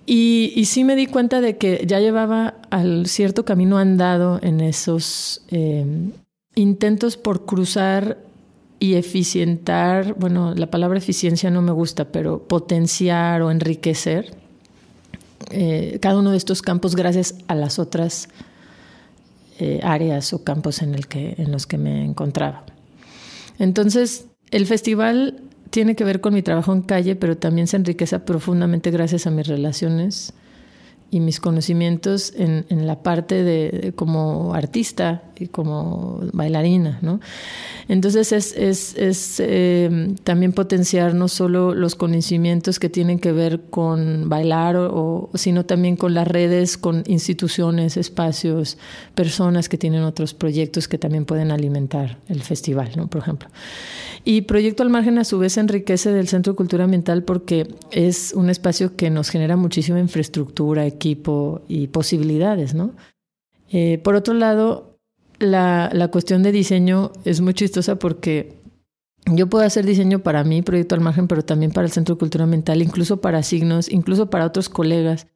Y, 0.05 0.65
sí 0.65 0.83
me 0.83 0.97
di 0.97 1.07
cuenta 1.07 1.39
de 1.39 1.57
que 1.57 1.85
ya 1.87 2.01
llevaba 2.01 2.55
al 2.69 3.07
cierto 3.07 3.45
camino 3.45 3.77
andado 3.77 4.39
en 4.43 4.59
esos 4.59 5.41
em, 5.47 6.11
intentos 6.53 7.15
por 7.15 7.45
cruzar 7.45 8.17
y 8.77 8.95
eficientar, 8.95 10.15
bueno, 10.15 10.53
la 10.53 10.69
palabra 10.69 10.97
eficiencia 10.97 11.49
no 11.49 11.61
me 11.61 11.71
gusta, 11.71 12.11
pero 12.11 12.43
potenciar 12.43 13.41
o 13.41 13.51
enriquecer 13.51 14.44
eh, 15.57 15.99
cada 16.01 16.19
uno 16.19 16.31
de 16.31 16.37
estos 16.37 16.61
campos 16.61 16.97
gracias 16.97 17.35
a 17.47 17.55
las 17.55 17.79
otras 17.79 18.27
eh, 19.57 19.79
áreas 19.83 20.33
o 20.33 20.43
campos 20.43 20.81
en, 20.81 20.93
que, 20.95 21.35
en 21.37 21.49
los 21.53 21.65
que 21.65 21.77
me 21.77 22.03
encontraba. 22.03 22.65
Entonces, 23.57 24.25
el 24.51 24.65
festival 24.65 25.39
tiene 25.69 25.95
que 25.95 26.03
ver 26.03 26.19
con 26.19 26.33
mi 26.33 26.41
trabajo 26.41 26.73
en 26.73 26.81
calle, 26.81 27.15
pero 27.15 27.37
también 27.37 27.67
se 27.67 27.77
enriquece 27.77 28.19
profundamente 28.19 28.91
gracias 28.91 29.27
a 29.27 29.31
mis 29.31 29.47
relaciones 29.47 30.33
y 31.09 31.21
mis 31.21 31.39
conocimientos 31.39 32.33
en, 32.35 32.65
en 32.67 32.85
la 32.85 33.01
parte 33.01 33.43
de, 33.43 33.93
como 33.95 34.53
artista 34.53 35.23
y 35.39 35.47
como 35.47 36.21
bailarina, 36.33 36.99
¿no? 37.01 37.19
Entonces 37.87 38.31
es, 38.31 38.53
es, 38.55 38.95
es 38.95 39.39
eh, 39.39 40.13
también 40.23 40.53
potenciar 40.53 41.13
no 41.13 41.27
solo 41.27 41.75
los 41.75 41.95
conocimientos 41.95 42.79
que 42.79 42.89
tienen 42.89 43.19
que 43.19 43.31
ver 43.31 43.61
con 43.69 44.27
bailar, 44.27 44.77
sino 45.35 45.65
también 45.65 45.95
con 45.95 46.13
las 46.13 46.27
redes, 46.27 46.77
con 46.77 47.03
instituciones, 47.07 47.97
espacios, 47.97 48.77
personas 49.13 49.69
que 49.69 49.77
tienen 49.77 50.03
otros 50.03 50.33
proyectos 50.33 50.87
que 50.87 50.97
también 50.97 51.25
pueden 51.25 51.51
alimentar 51.51 52.17
el 52.27 52.41
festival, 52.41 52.91
¿no? 52.95 53.07
Por 53.07 53.21
ejemplo. 53.21 53.49
Y 54.23 54.41
Proyecto 54.41 54.81
al 54.81 54.89
Margen 54.89 55.19
a 55.19 55.23
su 55.23 55.37
vez 55.37 55.57
enriquece 55.57 56.11
del 56.11 56.27
Centro 56.27 56.53
de 56.53 56.57
Cultura 56.57 56.85
Ambiental 56.85 57.23
porque 57.23 57.67
es 57.91 58.33
un 58.33 58.49
espacio 58.49 58.95
que 58.95 59.11
nos 59.11 59.29
genera 59.29 59.55
muchísima 59.55 59.99
infraestructura, 59.99 60.85
equipo 60.87 61.61
y 61.67 61.87
posibilidades, 61.87 62.73
¿no? 62.73 62.91
Eh, 63.71 63.99
por 64.03 64.15
otro 64.15 64.33
lado, 64.33 64.94
la, 65.39 66.07
cuestión 66.11 66.43
de 66.43 66.51
diseño 66.51 67.11
es 67.25 67.41
muy 67.41 67.53
chistosa 67.53 67.97
porque 67.97 68.57
yo 69.25 69.47
puedo 69.47 69.65
hacer 69.65 69.85
diseño 69.85 70.19
para 70.19 70.43
mí, 70.43 70.61
Proyecto 70.61 70.95
al 70.95 71.01
Margen, 71.01 71.27
pero 71.27 71.43
también 71.43 71.71
para 71.71 71.85
el 71.85 71.91
Centro 71.91 72.15
de 72.15 72.19
Cultura 72.19 72.43
Ambiental, 72.43 72.81
incluso 72.81 73.21
para 73.21 73.43
signos, 73.43 73.91
incluso 73.91 74.29
para 74.29 74.45
otros 74.45 74.69
colegas. 74.69 75.27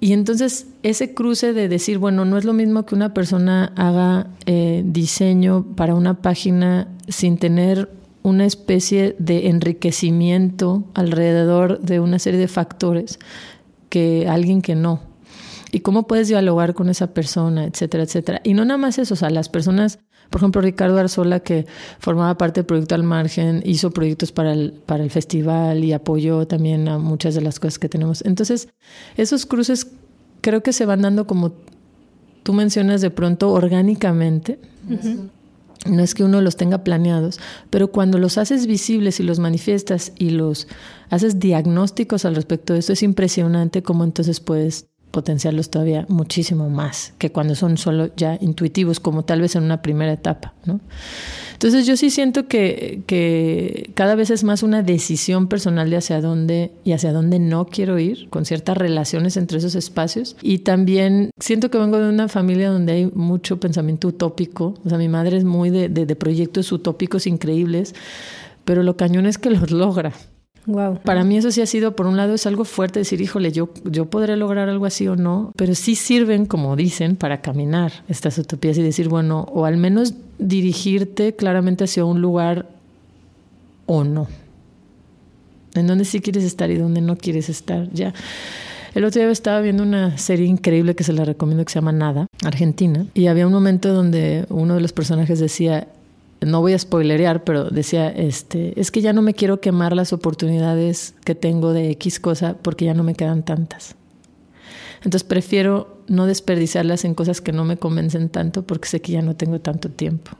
Y 0.00 0.12
entonces 0.12 0.66
ese 0.82 1.14
cruce 1.14 1.52
de 1.52 1.68
decir, 1.68 1.98
bueno, 1.98 2.24
no 2.24 2.36
es 2.36 2.44
lo 2.44 2.52
mismo 2.52 2.84
que 2.84 2.94
una 2.94 3.14
persona 3.14 3.72
haga 3.76 4.28
eh, 4.44 4.82
diseño 4.84 5.64
para 5.74 5.94
una 5.94 6.20
página 6.20 6.88
sin 7.08 7.38
tener 7.38 7.90
una 8.22 8.44
especie 8.44 9.14
de 9.18 9.48
enriquecimiento 9.48 10.84
alrededor 10.94 11.80
de 11.80 12.00
una 12.00 12.18
serie 12.18 12.40
de 12.40 12.48
factores 12.48 13.18
que 13.88 14.28
alguien 14.28 14.62
que 14.62 14.74
no. 14.74 15.00
Y 15.72 15.80
cómo 15.80 16.06
puedes 16.06 16.28
dialogar 16.28 16.74
con 16.74 16.88
esa 16.88 17.08
persona, 17.08 17.64
etcétera, 17.64 18.04
etcétera. 18.04 18.40
Y 18.44 18.54
no 18.54 18.64
nada 18.64 18.78
más 18.78 18.98
eso, 18.98 19.14
o 19.14 19.16
sea, 19.16 19.30
las 19.30 19.48
personas, 19.48 19.98
por 20.30 20.40
ejemplo, 20.40 20.62
Ricardo 20.62 20.98
Arzola, 20.98 21.40
que 21.40 21.66
formaba 21.98 22.38
parte 22.38 22.60
del 22.60 22.66
proyecto 22.66 22.94
Al 22.94 23.02
Margen, 23.02 23.62
hizo 23.64 23.90
proyectos 23.90 24.32
para 24.32 24.52
el, 24.52 24.72
para 24.86 25.02
el 25.02 25.10
festival 25.10 25.84
y 25.84 25.92
apoyó 25.92 26.46
también 26.46 26.88
a 26.88 26.98
muchas 26.98 27.34
de 27.34 27.40
las 27.40 27.58
cosas 27.58 27.78
que 27.78 27.88
tenemos. 27.88 28.24
Entonces, 28.24 28.68
esos 29.16 29.44
cruces 29.44 29.88
creo 30.40 30.62
que 30.62 30.72
se 30.72 30.86
van 30.86 31.02
dando 31.02 31.26
como 31.26 31.52
tú 32.44 32.52
mencionas 32.52 33.00
de 33.00 33.10
pronto 33.10 33.50
orgánicamente. 33.50 34.60
No 35.84 36.02
es 36.02 36.14
que 36.14 36.24
uno 36.24 36.40
los 36.40 36.56
tenga 36.56 36.84
planeados, 36.84 37.40
pero 37.70 37.90
cuando 37.90 38.18
los 38.18 38.38
haces 38.38 38.66
visibles 38.66 39.18
y 39.18 39.24
los 39.24 39.40
manifiestas 39.40 40.12
y 40.16 40.30
los 40.30 40.68
haces 41.10 41.40
diagnósticos 41.40 42.24
al 42.24 42.36
respecto 42.36 42.72
de 42.72 42.78
esto, 42.78 42.92
es 42.92 43.02
impresionante 43.02 43.82
cómo 43.82 44.04
entonces 44.04 44.40
puedes 44.40 44.86
potenciarlos 45.16 45.70
todavía 45.70 46.04
muchísimo 46.10 46.68
más 46.68 47.14
que 47.16 47.32
cuando 47.32 47.54
son 47.54 47.78
solo 47.78 48.10
ya 48.16 48.36
intuitivos, 48.38 49.00
como 49.00 49.24
tal 49.24 49.40
vez 49.40 49.56
en 49.56 49.62
una 49.62 49.80
primera 49.80 50.12
etapa. 50.12 50.52
¿no? 50.66 50.78
Entonces 51.54 51.86
yo 51.86 51.96
sí 51.96 52.10
siento 52.10 52.48
que, 52.48 53.90
cada 53.94 54.14
vez 54.14 54.28
es 54.28 54.44
más 54.44 54.62
una 54.62 54.82
decisión 54.82 55.48
personal 55.48 55.88
de 55.88 55.96
hacia 55.96 56.20
dónde 56.20 56.72
y 56.84 56.92
hacia 56.92 57.14
dónde 57.14 57.38
no 57.38 57.64
quiero 57.64 57.98
ir, 57.98 58.28
con 58.28 58.44
ciertas 58.44 58.76
relaciones 58.76 59.38
entre 59.38 59.56
esos 59.56 59.74
espacios. 59.74 60.36
Y 60.42 60.58
también 60.58 61.30
siento 61.40 61.70
que 61.70 61.78
vengo 61.78 61.96
de 61.96 62.10
una 62.10 62.28
familia 62.28 62.68
donde 62.68 62.92
hay 62.92 63.06
mucho 63.06 63.58
pensamiento 63.58 64.08
utópico. 64.08 64.74
O 64.84 64.88
sea, 64.90 64.98
mi 64.98 65.08
madre 65.08 65.38
es 65.38 65.44
muy 65.44 65.70
de, 65.70 65.88
de 65.88 66.16
proyectos 66.16 66.70
utópicos 66.72 67.26
increíbles, 67.26 67.94
pero 68.66 68.82
lo 68.82 68.98
cañón 68.98 69.24
es 69.24 69.38
que 69.38 69.48
los 69.48 69.70
logra. 69.70 70.12
Wow. 70.66 70.98
Para 71.04 71.22
mí 71.22 71.36
eso 71.36 71.50
sí 71.52 71.60
ha 71.60 71.66
sido, 71.66 71.94
por 71.94 72.06
un 72.06 72.16
lado, 72.16 72.34
es 72.34 72.46
algo 72.46 72.64
fuerte 72.64 72.98
decir, 72.98 73.20
híjole, 73.20 73.52
yo, 73.52 73.70
yo 73.84 74.06
podré 74.06 74.36
lograr 74.36 74.68
algo 74.68 74.84
así 74.84 75.06
o 75.06 75.14
no, 75.14 75.52
pero 75.56 75.74
sí 75.74 75.94
sirven, 75.94 76.46
como 76.46 76.74
dicen, 76.74 77.16
para 77.16 77.40
caminar 77.40 77.92
estas 78.08 78.36
utopías 78.38 78.76
y 78.76 78.82
decir, 78.82 79.08
bueno, 79.08 79.46
o 79.52 79.64
al 79.64 79.76
menos 79.76 80.14
dirigirte 80.38 81.36
claramente 81.36 81.84
hacia 81.84 82.04
un 82.04 82.20
lugar 82.20 82.68
o 83.86 84.02
no. 84.02 84.26
En 85.74 85.86
donde 85.86 86.04
sí 86.04 86.20
quieres 86.20 86.42
estar 86.42 86.70
y 86.70 86.76
donde 86.76 87.00
no 87.00 87.16
quieres 87.16 87.48
estar. 87.48 87.88
Ya. 87.92 88.12
El 88.94 89.04
otro 89.04 89.20
día 89.20 89.30
estaba 89.30 89.60
viendo 89.60 89.82
una 89.82 90.16
serie 90.16 90.46
increíble 90.46 90.96
que 90.96 91.04
se 91.04 91.12
la 91.12 91.24
recomiendo 91.24 91.64
que 91.64 91.72
se 91.72 91.78
llama 91.78 91.92
Nada, 91.92 92.28
Argentina, 92.44 93.06
y 93.12 93.26
había 93.26 93.46
un 93.46 93.52
momento 93.52 93.92
donde 93.92 94.46
uno 94.48 94.74
de 94.74 94.80
los 94.80 94.94
personajes 94.94 95.38
decía, 95.38 95.86
no 96.40 96.60
voy 96.60 96.74
a 96.74 96.78
spoilerear, 96.78 97.44
pero 97.44 97.70
decía, 97.70 98.08
este, 98.08 98.78
es 98.80 98.90
que 98.90 99.00
ya 99.00 99.12
no 99.12 99.22
me 99.22 99.34
quiero 99.34 99.60
quemar 99.60 99.94
las 99.94 100.12
oportunidades 100.12 101.14
que 101.24 101.34
tengo 101.34 101.72
de 101.72 101.90
X 101.92 102.20
cosa 102.20 102.56
porque 102.60 102.84
ya 102.84 102.94
no 102.94 103.02
me 103.02 103.14
quedan 103.14 103.44
tantas. 103.44 103.96
Entonces 104.98 105.24
prefiero 105.24 106.02
no 106.08 106.26
desperdiciarlas 106.26 107.04
en 107.04 107.14
cosas 107.14 107.40
que 107.40 107.52
no 107.52 107.64
me 107.64 107.76
convencen 107.76 108.28
tanto 108.28 108.62
porque 108.62 108.88
sé 108.88 109.00
que 109.00 109.12
ya 109.12 109.22
no 109.22 109.36
tengo 109.36 109.60
tanto 109.60 109.90
tiempo. 109.90 110.32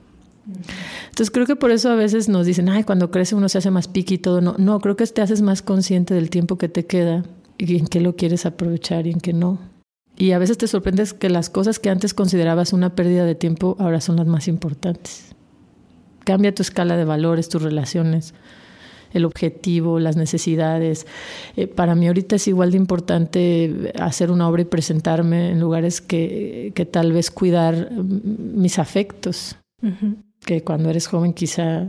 Entonces 1.05 1.31
creo 1.31 1.45
que 1.45 1.55
por 1.55 1.71
eso 1.71 1.89
a 1.89 1.95
veces 1.95 2.29
nos 2.29 2.45
dicen, 2.45 2.69
ay, 2.69 2.83
cuando 2.83 3.11
crece 3.11 3.35
uno 3.35 3.49
se 3.49 3.57
hace 3.57 3.71
más 3.71 3.87
piqui 3.87 4.15
y 4.15 4.17
todo. 4.17 4.41
No, 4.41 4.55
no, 4.57 4.79
creo 4.79 4.95
que 4.95 5.05
te 5.07 5.21
haces 5.21 5.41
más 5.41 5.61
consciente 5.61 6.13
del 6.13 6.29
tiempo 6.29 6.57
que 6.57 6.69
te 6.69 6.85
queda 6.85 7.23
y 7.57 7.77
en 7.77 7.87
qué 7.87 8.01
lo 8.01 8.15
quieres 8.15 8.45
aprovechar 8.45 9.07
y 9.07 9.11
en 9.11 9.19
qué 9.19 9.33
no. 9.33 9.59
Y 10.15 10.31
a 10.31 10.39
veces 10.39 10.57
te 10.57 10.67
sorprendes 10.67 11.13
que 11.13 11.29
las 11.29 11.49
cosas 11.49 11.79
que 11.79 11.89
antes 11.89 12.13
considerabas 12.13 12.73
una 12.73 12.95
pérdida 12.95 13.25
de 13.25 13.35
tiempo 13.35 13.75
ahora 13.79 14.01
son 14.01 14.15
las 14.15 14.25
más 14.25 14.47
importantes. 14.47 15.35
Cambia 16.27 16.53
tu 16.53 16.61
escala 16.61 16.97
de 16.97 17.05
valores, 17.05 17.47
tus 17.47 17.61
relaciones, 17.61 18.33
el 19.13 19.23
objetivo, 19.23 19.97
las 19.97 20.17
necesidades. 20.17 21.07
Eh, 21.55 21.67
para 21.67 21.95
mí 21.95 22.05
ahorita 22.05 22.35
es 22.35 22.49
igual 22.49 22.71
de 22.71 22.75
importante 22.75 23.93
hacer 23.97 24.29
una 24.29 24.49
obra 24.49 24.63
y 24.63 24.65
presentarme 24.65 25.51
en 25.51 25.61
lugares 25.61 26.01
que, 26.01 26.73
que 26.75 26.85
tal 26.85 27.13
vez 27.13 27.31
cuidar 27.31 27.93
mm, 27.93 28.59
mis 28.59 28.77
afectos, 28.77 29.55
que 30.45 30.65
cuando 30.65 30.89
eres 30.89 31.07
joven 31.07 31.31
quizá 31.31 31.87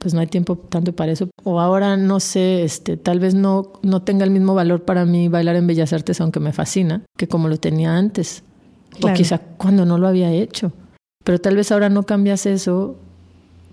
pues 0.00 0.12
no 0.12 0.18
hay 0.18 0.26
tiempo 0.26 0.56
tanto 0.56 0.92
para 0.92 1.12
eso. 1.12 1.28
O 1.44 1.60
ahora 1.60 1.96
no 1.96 2.18
sé, 2.18 2.64
este, 2.64 2.96
tal 2.96 3.20
vez 3.20 3.36
no, 3.36 3.74
no 3.82 4.02
tenga 4.02 4.24
el 4.24 4.32
mismo 4.32 4.56
valor 4.56 4.82
para 4.82 5.04
mí 5.04 5.28
bailar 5.28 5.54
en 5.54 5.68
Bellas 5.68 5.92
Artes, 5.92 6.20
aunque 6.20 6.40
me 6.40 6.52
fascina, 6.52 7.04
que 7.16 7.28
como 7.28 7.48
lo 7.48 7.58
tenía 7.58 7.96
antes. 7.96 8.42
O 9.00 9.12
quizá 9.14 9.38
cuando 9.38 9.86
no 9.86 9.98
lo 9.98 10.08
había 10.08 10.32
hecho. 10.32 10.72
Pero 11.22 11.38
tal 11.38 11.54
vez 11.54 11.70
ahora 11.70 11.90
no 11.90 12.02
cambias 12.02 12.46
eso 12.46 12.98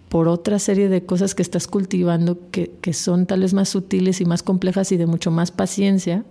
por 0.10 0.28
otra 0.28 0.60
serie 0.60 0.90
de 0.90 1.06
cosas 1.06 1.36
que 1.36 1.44
estás 1.44 1.68
cultivando 1.68 2.38
que, 2.52 2.72
que 2.82 2.94
son 2.94 3.26
tal 3.26 3.42
vez 3.42 3.54
más 3.54 3.70
sutiles 3.70 4.20
y 4.22 4.26
más 4.26 4.44
complejas 4.44 4.92
y 4.92 4.98
de 4.98 5.06
mucho 5.06 5.32
más 5.32 5.52
paciencia. 5.52 6.26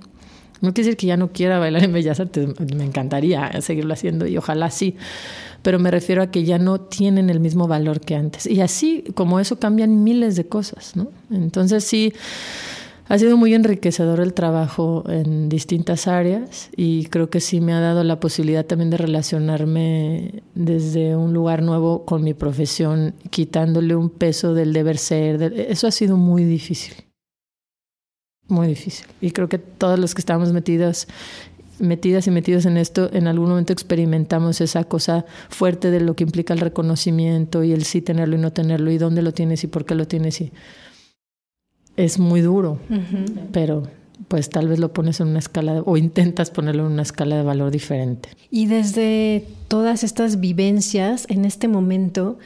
No 0.61 0.75
quiere 0.75 0.89
decir 0.89 0.97
que 0.97 1.07
ya 1.07 1.17
no 1.17 1.29
quiera 1.33 1.61
bailar 1.61 1.85
en 1.85 1.93
Bellas 1.93 2.19
Artes, 2.19 2.49
me 2.75 2.85
encantaría 2.85 3.61
seguirlo 3.61 3.95
haciendo 3.95 4.27
y 4.27 4.37
ojalá 4.37 4.71
sí, 4.71 4.97
pero 5.63 5.79
me 5.79 5.91
refiero 5.91 6.23
a 6.23 6.31
que 6.33 6.45
ya 6.45 6.59
no 6.59 6.81
tienen 6.81 7.31
el 7.31 7.39
mismo 7.39 7.69
valor 7.69 8.01
que 8.01 8.17
antes. 8.17 8.47
Y 8.47 8.61
así 8.61 9.05
como 9.15 9.39
eso 9.39 9.61
cambian 9.61 10.03
miles 10.03 10.35
de 10.35 10.47
cosas, 10.47 10.97
¿no? 10.97 11.13
Entonces 11.31 11.85
sí, 11.85 12.13
ha 13.09 13.19
sido 13.19 13.37
muy 13.39 13.55
enriquecedor 13.55 14.21
el 14.21 14.35
trabajo 14.35 15.03
en 15.09 15.49
distintas 15.49 16.07
áreas 16.07 16.69
y 16.77 17.07
creo 17.07 17.31
que 17.31 17.41
sí 17.41 17.61
me 17.61 17.73
ha 17.73 17.81
dado 17.81 18.05
la 18.05 18.21
posibilidad 18.21 18.67
también 18.67 18.91
de 18.91 18.99
relacionarme 18.99 20.43
desde 20.55 21.17
un 21.17 21.33
lugar 21.33 21.63
nuevo 21.63 22.05
con 22.05 22.23
mi 22.23 22.35
profesión, 22.35 23.15
quitándole 23.31 23.97
un 23.97 24.11
peso 24.11 24.53
del 24.53 24.75
deber 24.75 24.99
ser. 24.99 25.43
eso 25.43 25.87
ha 25.87 25.91
sido 25.91 26.19
muy 26.19 26.45
difícil. 26.45 26.95
Muy 28.47 28.69
difícil. 28.69 29.07
Y 29.21 29.31
creo 29.31 29.49
que 29.49 29.59
todos 29.59 29.99
los 29.99 30.15
que 30.15 30.21
estamos 30.21 30.53
metidos 30.53 31.09
metidas 31.79 32.27
y 32.27 32.31
metidos 32.31 32.67
en 32.67 32.77
esto, 32.77 33.09
en 33.13 33.29
algún 33.29 33.51
momento 33.51 33.73
experimentamos 33.73 34.61
esa 34.61 34.85
cosa 34.85 35.25
fuerte 35.49 35.91
de 35.91 36.01
lo 36.01 36.17
que 36.17 36.25
implica 36.25 36.53
el 36.53 36.61
reconocimiento 36.61 37.63
y 37.63 37.73
el 37.73 37.85
sí 37.85 38.03
tenerlo 38.03 38.35
y 38.35 38.39
no 38.39 38.53
tenerlo 38.53 38.91
y 38.91 38.99
dónde 38.99 39.23
lo 39.23 39.33
tienes 39.33 39.63
y 39.65 39.69
por 39.69 39.87
qué 39.87 39.95
lo 39.95 40.09
tienes 40.09 40.41
y 40.41 40.53
es 41.99 42.21
muy 42.21 42.41
duro, 42.41 42.79
pero 43.53 43.83
pues 44.29 44.51
tal 44.51 44.69
vez 44.69 44.79
lo 44.79 44.93
pones 44.93 45.21
en 45.21 45.29
una 45.29 45.41
escala 45.41 45.83
o 45.85 45.97
intentas 45.97 46.51
ponerlo 46.51 46.87
en 46.87 46.93
una 46.93 47.03
escala 47.03 47.37
de 47.37 47.43
valor 47.43 47.73
diferente. 47.73 48.31
Y 48.51 48.67
desde 48.67 49.45
todas 49.67 50.05
estas 50.05 50.39
vivencias 50.39 51.27
en 51.29 51.45
este 51.45 51.67
momento, 51.67 52.39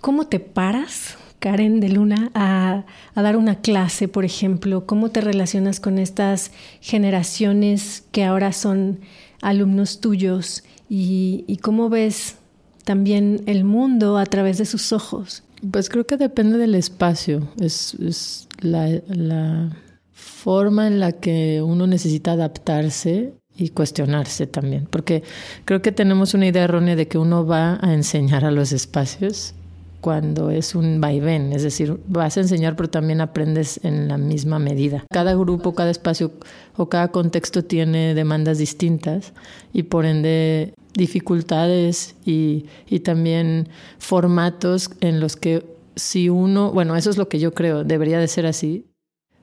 ¿cómo 0.00 0.26
te 0.26 0.40
paras, 0.40 1.16
Karen 1.38 1.78
de 1.78 1.90
Luna, 1.90 2.32
a, 2.34 2.84
a, 3.14 3.22
dar 3.22 3.36
una 3.36 3.60
clase, 3.60 4.08
por 4.08 4.24
ejemplo? 4.24 4.84
¿Cómo 4.84 5.10
te 5.10 5.20
relacionas 5.20 5.78
con 5.78 5.98
estas 5.98 6.50
generaciones 6.80 8.02
que 8.10 8.24
ahora 8.24 8.52
son 8.52 8.98
alumnos 9.42 10.00
tuyos? 10.00 10.64
¿Y, 10.90 11.44
y 11.46 11.58
cómo 11.58 11.88
ves 11.88 12.36
también 12.84 13.42
el 13.46 13.62
mundo 13.62 14.18
a 14.18 14.26
través 14.26 14.58
de 14.58 14.64
sus 14.64 14.92
ojos? 14.92 15.44
Pues 15.70 15.88
creo 15.88 16.06
que 16.06 16.16
depende 16.16 16.58
del 16.58 16.74
espacio. 16.74 17.48
Es, 17.60 17.94
es 17.94 18.48
la, 18.60 18.88
la 19.06 19.76
forma 20.12 20.86
en 20.86 21.00
la 21.00 21.12
que 21.12 21.62
uno 21.62 21.86
necesita 21.86 22.32
adaptarse 22.32 23.34
y 23.56 23.68
cuestionarse 23.68 24.46
también, 24.46 24.86
porque 24.90 25.22
creo 25.64 25.82
que 25.82 25.92
tenemos 25.92 26.32
una 26.34 26.46
idea 26.46 26.64
errónea 26.64 26.96
de 26.96 27.06
que 27.06 27.18
uno 27.18 27.44
va 27.46 27.78
a 27.82 27.92
enseñar 27.92 28.44
a 28.44 28.50
los 28.50 28.72
espacios 28.72 29.54
cuando 30.02 30.50
es 30.50 30.74
un 30.74 31.00
vaivén, 31.00 31.52
es 31.52 31.62
decir, 31.62 31.98
vas 32.08 32.36
a 32.36 32.40
enseñar 32.40 32.74
pero 32.74 32.90
también 32.90 33.20
aprendes 33.20 33.78
en 33.84 34.08
la 34.08 34.18
misma 34.18 34.58
medida. 34.58 35.04
Cada 35.10 35.34
grupo, 35.34 35.76
cada 35.76 35.92
espacio 35.92 36.32
o 36.76 36.88
cada 36.88 37.08
contexto 37.08 37.64
tiene 37.64 38.12
demandas 38.14 38.58
distintas 38.58 39.32
y 39.72 39.84
por 39.84 40.04
ende 40.04 40.74
dificultades 40.94 42.16
y, 42.26 42.66
y 42.88 43.00
también 43.00 43.68
formatos 43.98 44.90
en 45.00 45.20
los 45.20 45.36
que 45.36 45.64
si 45.94 46.28
uno, 46.28 46.72
bueno, 46.72 46.96
eso 46.96 47.08
es 47.08 47.16
lo 47.16 47.28
que 47.28 47.38
yo 47.38 47.54
creo, 47.54 47.84
debería 47.84 48.18
de 48.18 48.26
ser 48.26 48.46
así. 48.46 48.86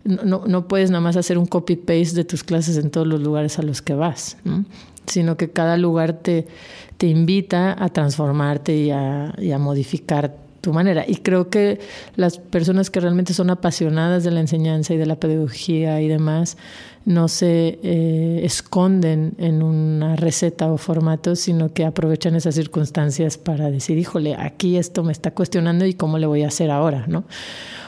No, 0.03 0.43
no 0.45 0.67
puedes 0.67 0.91
nada 0.91 1.01
más 1.01 1.15
hacer 1.15 1.37
un 1.37 1.45
copy-paste 1.45 2.15
de 2.15 2.25
tus 2.25 2.43
clases 2.43 2.75
en 2.75 2.91
todos 2.91 3.07
los 3.07 3.21
lugares 3.21 3.59
a 3.59 3.61
los 3.61 3.81
que 3.81 3.93
vas, 3.93 4.35
sino 5.05 5.37
que 5.37 5.51
cada 5.51 5.77
lugar 5.77 6.13
te, 6.13 6.47
te 6.97 7.07
invita 7.07 7.81
a 7.81 7.87
transformarte 7.87 8.75
y 8.75 8.91
a, 8.91 9.33
y 9.37 9.51
a 9.51 9.57
modificar 9.57 10.48
tu 10.61 10.73
manera. 10.73 11.05
Y 11.07 11.17
creo 11.17 11.49
que 11.49 11.79
las 12.15 12.37
personas 12.37 12.89
que 12.89 12.99
realmente 12.99 13.33
son 13.33 13.49
apasionadas 13.49 14.23
de 14.23 14.31
la 14.31 14.39
enseñanza 14.39 14.93
y 14.93 14.97
de 14.97 15.05
la 15.05 15.15
pedagogía 15.15 16.01
y 16.01 16.07
demás, 16.07 16.57
no 17.05 17.27
se 17.27 17.79
eh, 17.81 18.41
esconden 18.43 19.33
en 19.37 19.63
una 19.63 20.15
receta 20.15 20.71
o 20.71 20.77
formato, 20.77 21.35
sino 21.35 21.73
que 21.73 21.85
aprovechan 21.85 22.35
esas 22.35 22.55
circunstancias 22.55 23.37
para 23.37 23.71
decir, 23.71 23.97
híjole, 23.97 24.35
aquí 24.35 24.77
esto 24.77 25.03
me 25.03 25.11
está 25.11 25.31
cuestionando 25.31 25.85
y 25.85 25.93
cómo 25.93 26.17
le 26.19 26.27
voy 26.27 26.43
a 26.43 26.47
hacer 26.47 26.69
ahora, 26.69 27.05
¿no? 27.07 27.23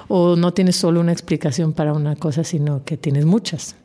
O 0.08 0.36
no 0.36 0.54
tienes 0.54 0.76
solo 0.76 1.00
una 1.00 1.12
explicación 1.12 1.74
para 1.74 1.94
una 1.94 2.16
cosa, 2.16 2.44
sino 2.44 2.84
que 2.84 2.98
tienes 2.98 3.26
muchas. 3.26 3.76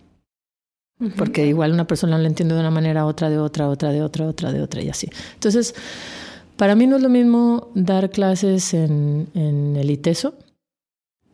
Porque 1.17 1.47
igual 1.47 1.73
una 1.73 1.87
persona 1.87 2.17
lo 2.17 2.25
entiende 2.25 2.55
de 2.55 2.61
una 2.61 2.71
manera, 2.71 3.05
otra 3.05 3.29
de 3.29 3.39
otra, 3.39 3.69
otra 3.69 3.93
de 3.93 4.01
otra, 4.01 4.27
otra 4.27 4.51
de 4.51 4.63
otra 4.63 4.81
y 4.81 4.89
así. 4.89 5.11
Entonces, 5.35 5.75
para 6.57 6.75
mí 6.75 6.87
no 6.87 6.97
es 6.97 7.03
lo 7.03 7.09
mismo 7.09 7.71
dar 7.75 8.11
clases 8.11 8.75
en, 8.75 9.29
el 9.35 9.91
ITESO, 9.91 10.35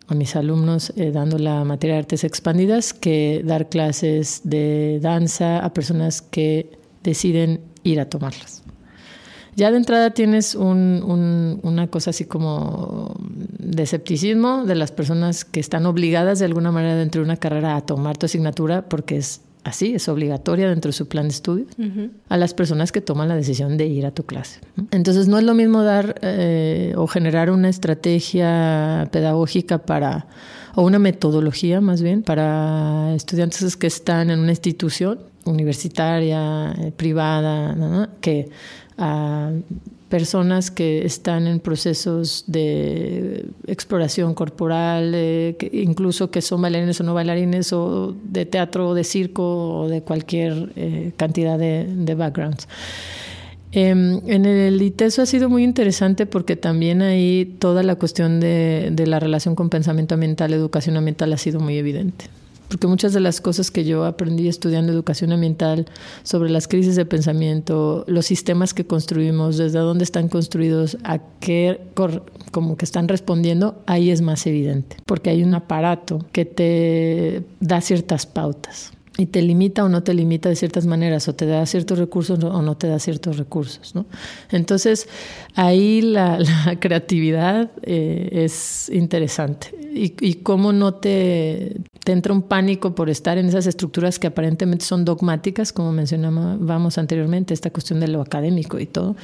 a 0.09 0.15
mis 0.15 0.37
alumnos 0.37 0.93
eh, 0.97 1.13
dando 1.13 1.39
la 1.39 1.65
materia 1.65 1.95
de 1.95 2.01
artes 2.01 2.25
expandidas, 2.25 2.93
que 2.93 3.43
dar 3.45 3.69
clases 3.69 4.43
de 4.45 4.99
danza 5.01 5.65
a 5.65 5.73
personas 5.73 6.23
que 6.23 6.79
deciden 7.03 7.61
ir 7.85 8.01
a 8.01 8.09
tomarlas. 8.09 8.63
Ya 9.55 9.71
de 9.71 9.77
entrada 9.77 10.11
tienes 10.11 10.55
un, 10.55 11.03
un, 11.07 11.61
una 11.63 11.89
cosa 11.89 12.11
así 12.11 12.25
como 12.25 13.15
de 13.59 13.83
escepticismo 13.83 14.65
de 14.65 14.75
las 14.75 14.93
personas 14.93 15.45
que 15.45 15.61
están 15.61 15.85
obligadas 15.85 16.39
de 16.39 16.47
alguna 16.47 16.73
manera 16.73 16.97
dentro 16.97 17.21
de 17.21 17.27
una 17.27 17.37
carrera 17.37 17.77
a 17.77 17.83
tomar 17.83 18.17
tu 18.17 18.27
asignatura 18.27 18.89
porque 18.89 19.19
es 19.19 19.43
así, 19.65 19.95
es 19.95 20.09
obligatoria 20.09 20.69
dentro 20.69 20.91
de 20.91 20.93
su 20.93 21.09
plan 21.09 21.29
de 21.29 21.35
estudio, 21.35 21.67
a 22.29 22.37
las 22.37 22.55
personas 22.55 22.93
que 22.93 23.01
toman 23.01 23.29
la 23.29 23.37
decisión 23.37 23.77
de 23.77 23.87
ir 23.87 24.07
a 24.07 24.11
tu 24.11 24.25
clase. 24.25 24.61
Entonces 24.91 25.29
no 25.29 25.39
es 25.39 25.45
lo 25.45 25.55
mismo 25.55 25.83
dar 25.83 26.17
eh, 26.23 26.95
o 26.97 27.07
generar 27.07 27.51
una 27.51 27.69
estrategia 27.69 29.09
pedagógica 29.13 29.79
para, 29.79 30.27
o 30.75 30.83
una 30.83 30.99
metodología 30.99 31.81
más 31.81 32.03
bien, 32.03 32.23
para 32.23 33.15
estudiantes 33.15 33.77
que 33.77 33.87
están 33.87 34.31
en 34.31 34.41
una 34.41 34.51
institución 34.51 35.21
universitaria, 35.45 36.73
eh, 36.73 36.93
privada, 36.97 38.09
que 38.21 38.51
a 38.99 39.53
personas 40.13 40.71
que 40.71 41.07
están 41.07 41.47
en 41.47 41.59
procesos 41.59 42.45
de 42.47 43.47
exploración 43.67 44.35
corporal, 44.35 45.13
que 45.13 45.71
incluso 45.73 46.31
que 46.31 46.43
son 46.43 46.61
bailarines 46.61 47.01
o 47.01 47.05
no 47.05 47.15
bailarines, 47.15 47.73
o 47.73 48.15
de 48.23 48.45
teatro 48.45 48.91
o 48.91 48.95
de 48.95 49.05
circo 49.05 49.43
o 49.81 49.89
de 49.89 50.03
cualquier 50.03 50.71
eh, 50.77 51.13
cantidad 51.17 51.59
de, 51.59 52.15
backgrounds. 52.15 52.69
Em, 53.73 54.21
en 54.27 54.45
el 54.45 54.83
ITESO 54.83 55.23
ha 55.23 55.27
sido 55.27 55.49
muy 55.49 55.65
interesante 55.65 56.27
porque 56.27 56.57
también 56.57 57.01
ahí 57.01 57.57
toda 57.59 57.83
la 57.83 57.95
cuestión 57.95 58.39
de 58.39 59.05
la 59.07 59.19
relación 59.19 59.55
con 59.55 59.71
pensamiento 59.71 60.13
ambiental, 60.13 60.53
educación 60.53 60.99
ambiental 60.99 61.33
ha 61.33 61.39
sido 61.39 61.59
muy 61.59 61.79
evidente 61.79 62.27
porque 62.73 62.87
muchas 62.87 63.13
de 63.13 63.21
las 63.21 63.43
cosas 63.43 63.71
que 63.71 63.85
yo 63.85 64.07
aprendí 64.07 64.49
estudiando 64.49 64.95
educación 64.95 65.31
ambiental 65.31 65.85
sobre 66.23 66.49
las 66.49 66.69
crisis 66.69 66.97
de 66.97 67.05
pensamiento, 67.05 68.03
los 68.09 68.25
sistemas 68.25 68.73
que 68.73 68.87
construimos, 68.87 69.59
desde 69.59 69.79
dónde 69.79 70.05
están 70.05 70.31
construidos, 70.31 70.97
a 71.05 71.19
qué 71.39 71.83
como 72.51 72.79
que 72.79 72.87
están 72.87 73.09
respondiendo, 73.09 73.83
ahí 73.85 74.11
es 74.11 74.23
más 74.23 74.47
evidente, 74.47 74.97
porque 75.05 75.29
hay 75.29 75.43
un 75.43 75.55
aparato 75.55 76.25
que 76.33 76.47
te 76.47 77.45
da 77.61 77.83
ciertas 77.83 78.25
pautas 78.25 78.93
y 79.19 79.27
te 79.27 79.43
limita 79.43 79.85
o 79.85 79.89
no 79.89 80.03
te 80.03 80.15
limita 80.15 80.49
de 80.49 80.57
ciertas 80.57 80.87
maneras, 80.87 81.29
o 81.29 81.35
te 81.35 81.47
da 81.47 81.65
ciertos 81.67 81.99
recursos 81.99 82.43
o 82.43 82.63
no 82.63 82.77
te 82.77 82.89
da 82.89 82.99
ciertos 82.99 83.37
recursos. 83.37 83.95
¿no? 83.95 84.07
Entonces, 84.51 85.09
ahí 85.55 86.01
la, 86.03 86.39
creatividad 86.81 87.71
eh, 87.83 88.29
es 88.33 88.89
interesante. 88.91 89.75
Y, 89.95 90.15
y 90.21 90.35
cómo 90.37 90.73
no 90.73 90.95
te, 90.95 91.77
te, 92.03 92.13
entra 92.13 92.33
un 92.33 92.43
pánico 92.43 92.95
por 92.95 93.11
estar 93.11 93.37
en 93.37 93.47
esas 93.47 93.67
estructuras 93.67 94.19
que 94.19 94.29
aparentemente 94.29 94.85
son 94.85 95.05
dogmáticas, 95.05 95.73
como 95.73 95.93
mencionábamos 95.93 96.97
anteriormente, 96.97 97.53
esta 97.53 97.71
cuestión 97.71 98.01
de 98.01 98.09
lo 98.09 98.23
académico 98.23 98.79
y 98.79 98.87
todo 98.87 99.17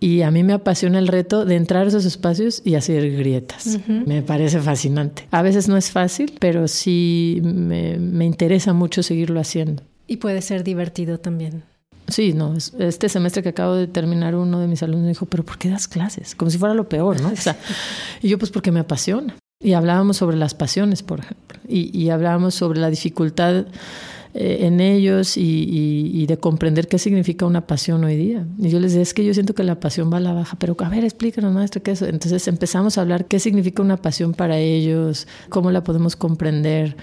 y 0.00 0.22
a 0.22 0.30
mí 0.30 0.42
me 0.42 0.54
apasiona 0.54 0.98
el 0.98 1.06
reto 1.06 1.44
de 1.44 1.56
entrar 1.56 1.84
a 1.84 1.88
esos 1.88 2.06
espacios 2.06 2.62
y 2.64 2.74
hacer 2.74 3.14
grietas. 3.16 3.78
Me 3.86 4.22
parece 4.22 4.58
fascinante. 4.60 5.28
A 5.30 5.42
veces 5.42 5.68
no 5.68 5.76
es 5.76 5.90
fácil, 5.90 6.32
pero 6.40 6.66
sí 6.68 7.40
me, 7.44 7.98
me, 7.98 8.24
interesa 8.24 8.72
mucho 8.72 9.02
seguirlo 9.02 9.38
haciendo. 9.38 9.82
Y 10.06 10.16
puede 10.16 10.40
ser 10.40 10.64
divertido 10.64 11.20
también. 11.20 11.64
Sí, 12.08 12.32
no, 12.32 12.56
este 12.56 13.08
semestre 13.10 13.42
que 13.42 13.50
acabo 13.50 13.74
de 13.74 13.86
terminar, 13.86 14.34
uno 14.34 14.58
de 14.58 14.66
mis 14.66 14.82
alumnos 14.82 15.08
dijo, 15.08 15.26
pero 15.26 15.44
¿por 15.44 15.58
qué 15.58 15.68
das 15.68 15.86
clases? 15.86 16.34
Como 16.34 16.50
si 16.50 16.56
fuera 16.56 16.74
lo 16.74 16.88
peor, 16.88 17.20
¿no? 17.20 17.28
O 17.28 17.36
sea, 17.36 17.56
y 18.22 18.28
yo 18.28 18.38
pues 18.38 18.50
porque 18.50 18.72
me 18.72 18.80
apasiona. 18.80 19.36
Y 19.62 19.74
hablábamos 19.74 20.16
sobre 20.16 20.38
las 20.38 20.54
pasiones, 20.54 21.02
por 21.02 21.20
ejemplo, 21.20 21.60
y, 21.68 21.96
y 21.96 22.08
hablábamos 22.08 22.54
sobre 22.54 22.80
la 22.80 22.88
dificultad 22.88 23.66
eh, 24.32 24.58
en 24.60 24.80
ellos 24.80 25.36
y, 25.36 26.26
de 26.26 26.36
comprender 26.38 26.86
qué 26.86 26.98
significa 26.98 27.46
una 27.46 27.66
pasión 27.66 28.04
hoy 28.04 28.16
día. 28.16 28.46
Y 28.58 28.68
yo 28.68 28.78
les 28.78 28.92
decía, 28.92 29.02
es 29.02 29.14
que 29.14 29.24
yo 29.24 29.34
siento 29.34 29.54
que 29.54 29.64
la 29.64 29.80
pasión 29.80 30.12
va 30.12 30.18
a 30.18 30.20
la 30.20 30.32
baja, 30.32 30.56
pero 30.58 30.76
a 30.78 30.88
ver, 30.88 31.02
explícanos, 31.02 31.52
maestro, 31.52 31.82
qué 31.82 31.92
es. 31.92 32.02
Entonces 32.02 32.46
empezamos 32.46 32.96
a 32.96 33.00
hablar 33.00 33.24
qué 33.24 33.40
significa 33.40 33.82
una 33.82 33.96
pasión 33.96 34.32
para 34.34 34.58
ellos, 34.58 35.26
cómo 35.48 35.72
la 35.72 35.82
podemos 35.82 36.14
comprender. 36.14 36.96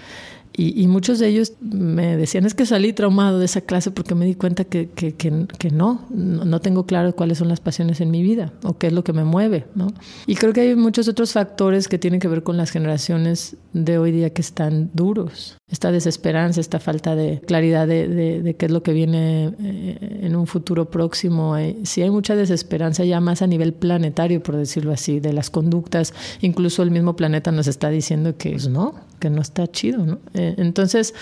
Y, 0.53 0.87
muchos 0.87 1.19
de 1.19 1.27
ellos 1.27 1.53
me 1.61 2.17
decían, 2.17 2.45
es 2.45 2.55
que 2.55 2.65
salí 2.65 2.91
traumado 2.91 3.37
de 3.37 3.45
esa 3.45 3.61
clase 3.61 3.91
porque 3.91 4.15
me 4.15 4.25
di 4.25 4.33
cuenta 4.33 4.63
que, 4.63 4.89
que, 4.89 5.13
que, 5.13 5.69
no, 5.69 6.07
no 6.09 6.61
tengo 6.61 6.87
claro 6.87 7.15
cuáles 7.15 7.37
son 7.37 7.47
las 7.47 7.59
pasiones 7.59 8.01
en 8.01 8.09
mi 8.09 8.23
vida 8.23 8.53
o 8.63 8.75
qué 8.75 8.87
es 8.87 8.93
lo 8.93 9.03
que 9.03 9.13
me 9.13 9.23
mueve. 9.23 9.65
¿no? 9.75 9.87
Y 10.25 10.35
creo 10.35 10.53
que 10.53 10.61
hay 10.61 10.75
muchos 10.75 11.07
otros 11.07 11.33
factores 11.33 11.87
que 11.87 11.99
tienen 11.99 12.19
que 12.19 12.27
ver 12.27 12.41
con 12.41 12.57
las 12.57 12.71
generaciones 12.71 13.55
de 13.73 13.99
hoy 13.99 14.11
día 14.11 14.31
que 14.31 14.41
están 14.41 14.89
duros. 14.93 15.57
Esta 15.69 15.91
desesperanza, 15.91 16.61
esta 16.61 16.79
falta 16.79 17.15
de 17.15 17.41
claridad 17.45 17.87
de, 17.87 18.07
de, 18.07 18.55
qué 18.55 18.65
es 18.65 18.71
lo 18.71 18.81
que 18.81 18.93
viene 18.93 19.53
eh, 19.59 20.19
en 20.21 20.35
un 20.35 20.47
futuro 20.47 20.89
próximo. 20.89 21.55
Sí 21.83 22.01
hay 22.01 22.09
mucha 22.09 22.35
desesperanza 22.35 23.03
ya 23.03 23.19
más 23.19 23.41
a 23.41 23.47
nivel 23.47 23.73
planetario, 23.73 24.41
por 24.41 24.55
decirlo 24.55 24.91
así, 24.93 25.19
de 25.19 25.33
las 25.33 25.49
conductas. 25.49 26.13
Incluso 26.41 26.83
el 26.83 26.91
mismo 26.91 27.15
planeta 27.15 27.51
nos 27.51 27.67
está 27.67 27.89
diciendo 27.89 28.37
que 28.37 28.51
pues 28.51 28.69
no, 28.69 28.95
que 29.19 29.29
no 29.29 29.41
está 29.41 29.67
chido. 29.67 30.05
¿no? 30.05 30.19
Eh, 30.33 30.55
entonces, 30.57 31.13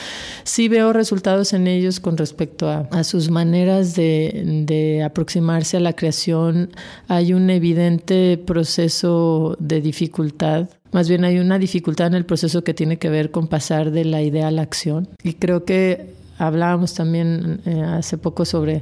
sí 0.43 0.67
veo 0.67 0.93
resultados 0.93 1.53
en 1.53 1.67
ellos 1.67 1.99
con 1.99 2.17
respecto 2.17 2.69
a, 2.69 3.03
sus 3.03 3.29
maneras 3.29 3.95
de, 3.95 5.01
aproximarse 5.05 5.77
a 5.77 5.79
la 5.79 5.93
creación. 5.93 6.71
Hay 7.07 7.33
un 7.33 7.49
evidente 7.49 8.37
proceso 8.37 9.55
de 9.59 9.81
dificultad 9.81 10.69
más 10.91 11.09
bien 11.09 11.25
hay 11.25 11.39
una 11.39 11.59
dificultad 11.59 12.07
en 12.07 12.13
el 12.13 12.25
proceso 12.25 12.63
que 12.63 12.73
tiene 12.73 12.97
que 12.97 13.09
ver 13.09 13.29
con 13.29 13.47
pasar 13.47 13.91
de 13.91 14.05
la 14.05 14.21
idea 14.21 14.47
a 14.47 14.51
la 14.51 14.61
acción. 14.61 15.09
Y 15.23 15.33
creo 15.33 15.65
que 15.65 16.13
hablábamos 16.37 16.93
también 16.93 17.59
eh, 17.65 17.81
hace 17.81 18.17
poco 18.17 18.45
sobre 18.45 18.81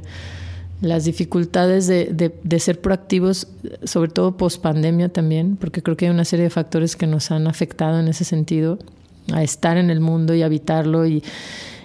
las 0.80 1.04
dificultades 1.04 1.86
de, 1.86 2.32
de, 2.42 2.58
ser 2.60 2.80
proactivos, 2.80 3.48
sobre 3.84 4.10
todo 4.10 4.36
post 4.36 4.60
pandemia 4.60 5.08
también, 5.08 5.56
porque 5.56 5.82
creo 5.82 5.96
que 5.96 6.06
hay 6.06 6.10
una 6.10 6.24
serie 6.24 6.44
de 6.44 6.50
factores 6.50 6.94
que 6.94 7.06
nos 7.06 7.30
han 7.30 7.46
afectado 7.46 7.98
en 7.98 8.08
ese 8.08 8.24
sentido 8.24 8.78
a 9.32 9.42
estar 9.42 9.76
en 9.76 9.90
el 9.90 10.00
mundo 10.00 10.34
y 10.34 10.42
habitarlo 10.42 11.06
y, 11.06 11.22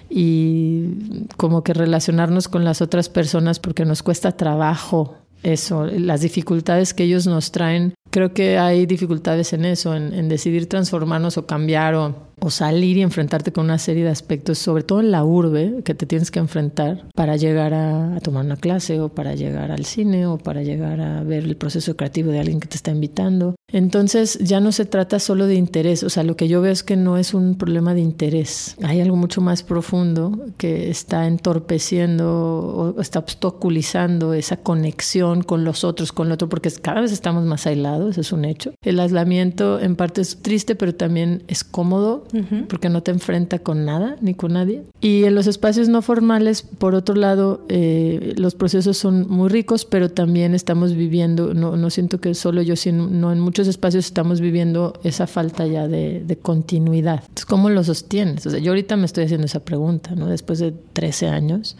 y 0.08 1.26
como 1.36 1.62
que 1.62 1.72
relacionarnos 1.72 2.48
con 2.48 2.64
las 2.64 2.82
otras 2.82 3.08
personas 3.08 3.58
porque 3.60 3.84
nos 3.84 4.02
cuesta 4.02 4.32
trabajo 4.32 5.16
eso, 5.42 5.86
las 5.86 6.20
dificultades 6.20 6.92
que 6.92 7.04
ellos 7.04 7.26
nos 7.26 7.50
traen. 7.50 7.94
Creo 8.10 8.34
que 8.34 8.58
hay 8.58 8.86
dificultades 8.86 9.52
en 9.52 9.64
eso, 9.64 9.94
en, 9.94 10.12
en 10.12 10.28
decidir 10.28 10.68
transformarnos 10.68 11.38
o 11.38 11.46
cambiar 11.46 11.94
o 11.94 12.14
o 12.40 12.50
salir 12.50 12.96
y 12.96 13.02
enfrentarte 13.02 13.52
con 13.52 13.64
una 13.64 13.78
serie 13.78 14.04
de 14.04 14.10
aspectos, 14.10 14.58
sobre 14.58 14.82
todo 14.82 15.00
en 15.00 15.10
la 15.10 15.24
urbe, 15.24 15.82
que 15.84 15.94
te 15.94 16.06
tienes 16.06 16.30
que 16.30 16.38
enfrentar 16.38 17.04
para 17.14 17.36
llegar 17.36 17.74
a, 17.74 18.18
tomar 18.22 18.44
una 18.44 18.56
clase 18.56 19.00
o 19.00 19.08
para 19.08 19.34
llegar 19.34 19.70
al 19.70 19.84
cine 19.84 20.26
o 20.26 20.38
para 20.38 20.62
llegar 20.62 21.00
a 21.00 21.22
ver 21.22 21.44
el 21.44 21.56
proceso 21.56 21.96
creativo 21.96 22.30
de 22.30 22.40
alguien 22.40 22.60
que 22.60 22.68
te 22.68 22.76
está 22.76 22.90
invitando. 22.90 23.54
Entonces 23.72 24.38
ya 24.40 24.60
no 24.60 24.72
se 24.72 24.84
trata 24.84 25.18
solo 25.20 25.46
de 25.46 25.54
interés, 25.54 26.02
o 26.02 26.10
sea, 26.10 26.24
lo 26.24 26.36
que 26.36 26.48
yo 26.48 26.60
veo 26.60 26.72
es 26.72 26.82
que 26.82 26.96
no 26.96 27.16
es 27.16 27.34
un 27.34 27.56
problema 27.56 27.94
de 27.94 28.00
interés, 28.00 28.76
hay 28.82 29.00
algo 29.00 29.16
mucho 29.16 29.40
más 29.40 29.62
profundo 29.62 30.46
que 30.56 30.90
está 30.90 31.26
entorpeciendo 31.26 32.94
o 32.96 33.00
está 33.00 33.20
obstaculizando 33.20 34.34
esa 34.34 34.56
conexión 34.56 35.42
con 35.42 35.64
los 35.64 35.84
otros, 35.84 36.12
con 36.12 36.28
el 36.28 36.32
otro, 36.32 36.48
porque 36.48 36.70
cada 36.70 37.00
vez 37.00 37.12
estamos 37.12 37.44
más 37.44 37.66
aislados, 37.66 38.18
es 38.18 38.32
un 38.32 38.44
hecho. 38.44 38.72
El 38.82 38.98
aislamiento 38.98 39.78
en 39.78 39.96
parte 39.96 40.20
es 40.20 40.42
triste, 40.42 40.74
pero 40.74 40.94
también 40.94 41.44
es 41.46 41.62
cómodo 41.62 42.24
porque 42.68 42.88
no 42.88 43.02
te 43.02 43.10
enfrenta 43.10 43.58
con 43.58 43.84
nada 43.84 44.16
ni 44.20 44.34
con 44.34 44.52
nadie. 44.52 44.82
Y 45.00 45.24
en 45.24 45.34
los 45.34 45.46
espacios 45.46 45.88
no 45.88 46.02
formales, 46.02 46.62
por 46.62 46.94
otro 46.94 47.14
lado, 47.14 47.64
eh, 47.68 48.34
los 48.36 48.54
procesos 48.54 48.96
son 48.96 49.28
muy 49.28 49.48
ricos, 49.48 49.84
pero 49.84 50.10
también 50.10 50.54
estamos 50.54 50.94
viviendo, 50.94 51.54
no, 51.54 51.76
no 51.76 51.90
siento 51.90 52.20
que 52.20 52.34
solo 52.34 52.62
yo, 52.62 52.76
sino 52.76 53.32
en 53.32 53.40
muchos 53.40 53.66
espacios 53.68 54.06
estamos 54.06 54.40
viviendo 54.40 54.94
esa 55.04 55.26
falta 55.26 55.66
ya 55.66 55.88
de, 55.88 56.22
de 56.24 56.36
continuidad. 56.36 57.20
Entonces, 57.20 57.46
¿cómo 57.46 57.70
lo 57.70 57.84
sostienes? 57.84 58.46
O 58.46 58.50
sea, 58.50 58.60
yo 58.60 58.72
ahorita 58.72 58.96
me 58.96 59.06
estoy 59.06 59.24
haciendo 59.24 59.46
esa 59.46 59.60
pregunta, 59.60 60.14
¿no? 60.14 60.26
Después 60.26 60.58
de 60.58 60.72
13 60.92 61.28
años 61.28 61.76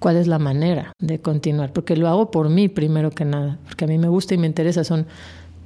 cuál 0.00 0.16
es 0.16 0.26
la 0.26 0.38
manera 0.38 0.92
de 0.98 1.20
continuar, 1.20 1.72
porque 1.72 1.94
lo 1.94 2.08
hago 2.08 2.30
por 2.32 2.48
mí 2.48 2.68
primero 2.68 3.10
que 3.10 3.24
nada, 3.24 3.58
porque 3.64 3.84
a 3.84 3.88
mí 3.88 3.98
me 3.98 4.08
gusta 4.08 4.34
y 4.34 4.38
me 4.38 4.46
interesa, 4.46 4.82
son 4.82 5.06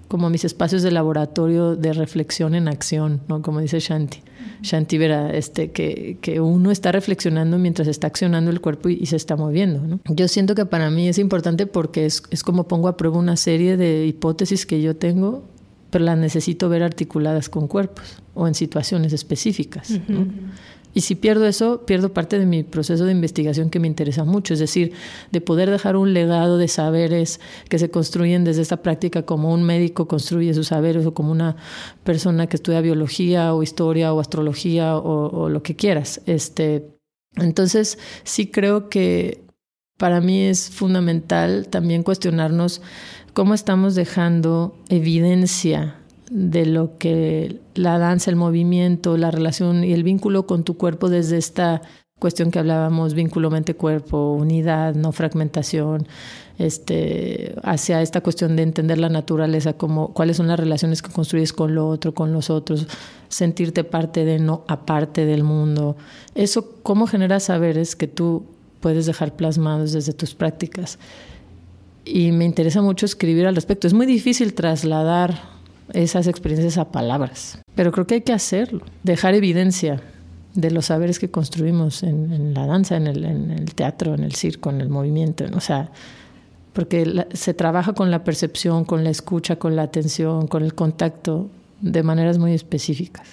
como 0.09 0.31
mis 0.31 0.45
espacios 0.45 0.83
de 0.83 0.91
laboratorio 0.91 1.77
de 1.77 1.93
reflexión 1.93 2.55
en 2.55 2.69
acción, 2.69 3.21
¿no? 3.29 3.43
Como 3.43 3.61
dice 3.61 3.81
Shanti. 3.81 4.23
Shanti 4.63 4.99
verá 4.99 5.31
este, 5.31 5.71
que, 5.73 6.19
que, 6.21 6.41
uno 6.41 6.71
está 6.71 6.93
reflexionando 6.93 7.59
mientras 7.59 7.89
está 7.89 8.07
accionando 8.07 8.51
el 8.51 8.61
cuerpo 8.61 8.89
y, 8.89 9.05
se 9.07 9.17
está 9.17 9.37
moviendo. 9.37 9.81
¿no? 9.81 10.01
Yo 10.09 10.29
siento 10.29 10.55
que 10.55 10.67
para 10.67 10.91
mí 10.91 11.09
es 11.09 11.19
importante 11.19 11.67
porque 11.67 12.07
es, 12.07 12.23
es 12.31 12.43
como 12.43 12.67
pongo 12.67 12.89
a 12.89 12.97
prueba 12.97 13.19
una 13.19 13.37
serie 13.37 13.77
de 13.77 14.07
hipótesis 14.07 14.65
que 14.65 14.81
yo 14.81 14.97
tengo, 14.97 15.45
pero 15.91 16.05
las 16.05 16.19
necesito 16.19 16.69
ver 16.69 16.83
articuladas 16.83 17.49
con 17.49 17.69
cuerpos 17.69 18.23
o 18.35 18.49
en 18.49 18.55
situaciones 18.55 19.13
específicas. 19.13 19.91
¿no? 20.09 20.27
Y 20.95 21.01
si 21.01 21.17
pierdo 21.17 21.47
eso, 21.47 21.85
pierdo 21.85 22.13
parte 22.13 22.39
de 22.39 22.47
mi 22.47 22.63
proceso 22.63 23.05
de 23.05 23.13
investigación 23.13 23.69
que 23.69 23.81
me 23.81 23.89
interesa 23.89 24.25
mucho, 24.25 24.55
es 24.55 24.61
decir, 24.61 24.93
de 25.33 25.41
poder 25.41 25.69
dejar 25.69 25.97
un 25.97 26.15
legado 26.15 26.57
de 26.57 26.69
saberes 26.69 27.41
que 27.69 27.81
se 27.81 27.91
construyen 27.91 28.45
desde 28.45 28.63
esta 28.63 28.79
práctica 28.79 29.23
como 29.23 29.53
un 29.53 29.65
médico 29.65 30.07
construye 30.07 30.55
sus 30.55 30.69
saberes 30.69 31.05
o 31.05 31.13
como 31.13 31.33
una 31.33 31.57
persona 32.05 32.47
que 32.47 32.57
estudia 32.57 32.81
biología 32.81 33.55
o 33.55 33.63
historia 33.63 34.15
o 34.15 34.21
astrología 34.21 34.97
o, 34.97 35.49
lo 35.49 35.63
que 35.63 35.75
quieras. 35.75 36.21
Este, 36.27 36.87
entonces, 37.37 37.99
sí 38.23 38.47
creo 38.47 38.89
que 38.89 39.45
para 39.99 40.21
mí 40.21 40.43
es 40.43 40.71
fundamental 40.71 41.67
también 41.69 42.05
cuestionarnos 42.05 42.83
cómo 43.33 43.55
estamos 43.55 43.97
dejando 43.97 44.77
evidencia 44.89 45.97
de 46.31 46.67
lo 46.67 46.97
que 46.99 47.61
la 47.75 47.99
danza, 47.99 48.31
el 48.31 48.37
movimiento, 48.37 49.17
la 49.17 49.31
relación 49.31 49.85
y 49.85 49.93
el 49.93 50.03
vínculo 50.03 50.47
con 50.47 50.65
tu 50.65 50.77
cuerpo 50.77 51.09
desde 51.09 51.37
esta 51.37 51.83
cuestión 52.19 52.51
que 52.51 52.59
hablábamos, 52.59 53.15
vínculo 53.15 53.51
mente-cuerpo, 53.51 54.33
unidad, 54.33 54.95
no 54.95 55.13
fragmentación, 55.13 56.07
este, 56.59 57.55
hacia 57.63 58.01
esta 58.01 58.23
cuestión 58.23 58.57
de 58.57 58.63
entender 58.63 58.99
la 58.99 59.09
naturaleza, 59.09 59.75
como 59.75 60.15
cuáles 60.15 60.39
son 60.39 60.47
las 60.47 60.59
relaciones 60.59 61.03
que 61.03 61.13
construyes 61.13 61.53
con 61.53 61.75
lo 61.75 61.89
otro, 61.89 62.15
con 62.15 62.33
los 62.33 62.49
otros, 62.49 62.87
sentirte 63.29 63.85
parte 63.85 64.25
de, 64.25 64.39
no 64.39 64.65
aparte 64.69 65.27
del 65.27 65.43
mundo. 65.43 65.97
Eso, 66.35 66.77
cómo 66.83 67.07
genera 67.07 67.41
saberes 67.41 67.97
que 67.97 68.07
tú 68.07 68.47
puedes 68.81 69.07
dejar 69.07 69.35
plasmados 69.35 69.93
desde 69.93 70.13
tus 70.13 70.35
prácticas. 70.35 70.99
Y 72.05 72.33
me 72.33 72.45
interesa 72.45 72.83
mucho 72.83 73.07
escribir 73.07 73.47
al 73.47 73.55
respecto. 73.55 73.87
Es 73.87 73.95
muy 73.95 74.07
difícil 74.07 74.55
trasladar 74.55 75.55
esas 75.93 76.27
experiencias 76.27 76.79
a 76.79 76.91
palabras. 76.91 77.59
Pero 77.75 77.93
creo 77.93 78.07
que 78.07 78.15
hay 78.15 78.21
que 78.23 78.33
hacerlo, 78.33 78.85
dejar 79.03 79.35
evidencia 79.35 80.03
de 80.55 80.71
los 80.71 80.87
saberes 80.87 81.19
que 81.19 81.31
construimos 81.31 82.03
en, 82.03 82.55
la 82.55 82.67
danza, 82.67 82.97
en 82.97 83.07
el, 83.07 83.75
teatro, 83.75 84.15
en 84.15 84.23
el 84.23 84.35
circo, 84.35 84.71
en 84.71 84.81
el 84.81 84.89
movimiento. 84.89 85.45
O 85.55 85.61
sea, 85.61 85.91
porque 86.73 87.27
se 87.33 87.55
trabaja 87.55 87.93
con 87.93 88.11
la 88.11 88.25
percepción, 88.25 88.85
con 88.85 89.05
la 89.05 89.11
escucha, 89.11 89.57
con 89.57 89.77
la 89.77 89.83
atención, 89.83 90.47
con 90.47 90.63
el 90.63 90.75
contacto 90.75 91.51
de 91.81 92.03
maneras 92.03 92.39
muy 92.39 92.53
específicas. 92.53 93.29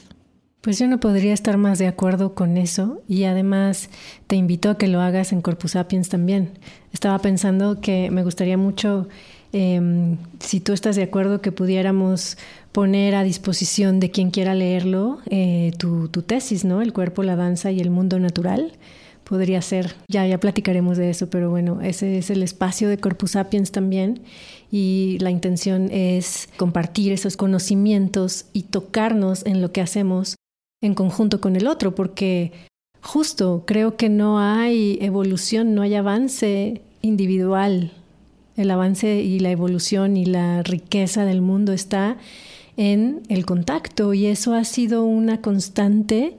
Pues 0.61 0.77
yo 0.77 0.87
no 0.87 0.99
podría 0.99 1.33
estar 1.33 1.57
más 1.57 1.79
de 1.79 1.87
acuerdo 1.87 2.35
con 2.35 2.55
eso 2.57 3.01
y 3.07 3.23
además 3.23 3.89
te 4.27 4.35
invito 4.35 4.69
a 4.69 4.77
que 4.77 4.87
lo 4.87 5.01
hagas 5.01 5.31
en 5.31 5.41
Corpus 5.41 5.71
Sapiens 5.71 6.09
también. 6.09 6.51
Estaba 6.93 7.17
pensando 7.17 7.81
que 7.81 8.11
me 8.11 8.23
gustaría 8.23 8.57
mucho, 8.57 9.07
em, 9.53 10.17
si 10.39 10.59
tú 10.59 10.73
estás 10.73 10.95
de 10.95 11.03
acuerdo, 11.03 11.41
que 11.41 11.51
pudiéramos 11.51 12.37
poner 12.71 13.15
a 13.15 13.23
disposición 13.23 13.99
de 13.99 14.11
quien 14.11 14.31
quiera 14.31 14.55
leerlo 14.55 15.19
eh, 15.29 15.73
tu, 15.77 16.07
tu 16.07 16.21
tesis, 16.21 16.63
¿no? 16.65 16.81
El 16.81 16.93
cuerpo, 16.93 17.23
la 17.23 17.35
danza 17.35 17.71
y 17.71 17.79
el 17.79 17.89
mundo 17.89 18.19
natural 18.19 18.73
podría 19.31 19.61
ser. 19.61 19.95
Ya, 20.09 20.27
ya 20.27 20.39
platicaremos 20.39 20.97
de 20.97 21.09
eso, 21.09 21.29
pero 21.29 21.49
bueno, 21.49 21.79
ese 21.81 22.17
es 22.17 22.29
el 22.29 22.43
espacio 22.43 22.89
de 22.89 22.97
Corpus 22.97 23.31
Sapiens 23.31 23.71
también 23.71 24.23
y 24.69 25.17
la 25.21 25.31
intención 25.31 25.89
es 25.89 26.49
compartir 26.57 27.13
esos 27.13 27.37
conocimientos 27.37 28.47
y 28.51 28.63
tocarnos 28.63 29.45
en 29.45 29.61
lo 29.61 29.71
que 29.71 29.79
hacemos 29.79 30.35
en 30.81 30.95
conjunto 30.95 31.39
con 31.39 31.55
el 31.55 31.67
otro, 31.67 31.95
porque 31.95 32.51
justo 33.01 33.63
creo 33.65 33.95
que 33.95 34.09
no 34.09 34.39
hay 34.39 34.97
evolución, 34.99 35.75
no 35.75 35.81
hay 35.81 35.95
avance 35.95 36.81
individual. 37.01 37.93
El 38.61 38.69
avance 38.69 39.21
y 39.21 39.39
la 39.39 39.49
evolución 39.49 40.17
y 40.17 40.25
la 40.25 40.61
riqueza 40.61 41.25
del 41.25 41.41
mundo 41.41 41.73
está 41.73 42.17
en 42.77 43.23
el 43.27 43.43
contacto 43.43 44.13
y 44.13 44.27
eso 44.27 44.53
ha 44.53 44.63
sido 44.65 45.03
una 45.03 45.41
constante 45.41 46.37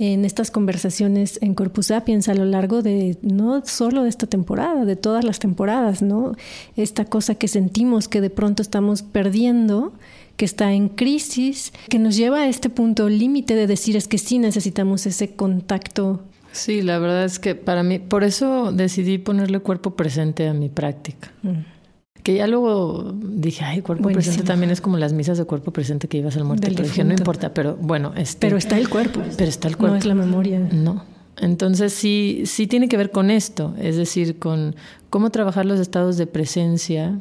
en 0.00 0.24
estas 0.24 0.50
conversaciones 0.50 1.38
en 1.42 1.54
Corpus 1.54 1.86
Sapiens 1.86 2.28
a 2.28 2.34
lo 2.34 2.44
largo 2.44 2.82
de 2.82 3.18
no 3.22 3.64
solo 3.64 4.02
de 4.02 4.08
esta 4.08 4.26
temporada, 4.26 4.84
de 4.84 4.96
todas 4.96 5.22
las 5.24 5.38
temporadas, 5.38 6.02
¿no? 6.02 6.34
Esta 6.74 7.04
cosa 7.04 7.36
que 7.36 7.46
sentimos 7.46 8.08
que 8.08 8.20
de 8.20 8.30
pronto 8.30 8.62
estamos 8.62 9.02
perdiendo, 9.02 9.92
que 10.36 10.46
está 10.46 10.72
en 10.72 10.88
crisis, 10.88 11.72
que 11.88 12.00
nos 12.00 12.16
lleva 12.16 12.40
a 12.40 12.48
este 12.48 12.68
punto 12.68 13.08
límite 13.08 13.54
de 13.54 13.68
decir 13.68 13.96
es 13.96 14.08
que 14.08 14.18
sí 14.18 14.40
necesitamos 14.40 15.06
ese 15.06 15.36
contacto. 15.36 16.20
Sí, 16.52 16.82
la 16.82 16.98
verdad 16.98 17.24
es 17.24 17.38
que 17.38 17.54
para 17.54 17.82
mí, 17.82 17.98
por 17.98 18.24
eso 18.24 18.72
decidí 18.72 19.18
ponerle 19.18 19.60
cuerpo 19.60 19.94
presente 19.94 20.48
a 20.48 20.54
mi 20.54 20.68
práctica. 20.68 21.32
Mm. 21.42 21.80
Que 22.22 22.34
ya 22.34 22.46
luego 22.46 23.14
dije, 23.14 23.64
ay, 23.64 23.80
cuerpo 23.80 24.10
presente 24.10 24.42
también 24.42 24.70
es 24.70 24.80
como 24.80 24.98
las 24.98 25.12
misas 25.12 25.38
de 25.38 25.44
cuerpo 25.44 25.72
presente 25.72 26.06
que 26.06 26.18
ibas 26.18 26.36
al 26.36 26.44
muerto. 26.44 26.68
Pero 26.68 26.82
dije, 26.82 27.02
no 27.02 27.12
importa, 27.12 27.54
pero 27.54 27.76
bueno. 27.76 28.12
Este, 28.14 28.38
pero 28.40 28.58
está 28.58 28.76
el 28.76 28.90
cuerpo. 28.90 29.20
Pero 29.36 29.48
está 29.48 29.68
el 29.68 29.76
cuerpo. 29.76 29.94
No 29.94 29.98
es 29.98 30.04
la 30.04 30.14
memoria. 30.14 30.58
No. 30.58 31.02
Entonces 31.38 31.94
sí, 31.94 32.42
sí 32.44 32.66
tiene 32.66 32.88
que 32.88 32.98
ver 32.98 33.10
con 33.10 33.30
esto, 33.30 33.74
es 33.78 33.96
decir, 33.96 34.38
con 34.38 34.76
cómo 35.08 35.30
trabajar 35.30 35.64
los 35.64 35.80
estados 35.80 36.18
de 36.18 36.26
presencia 36.26 37.18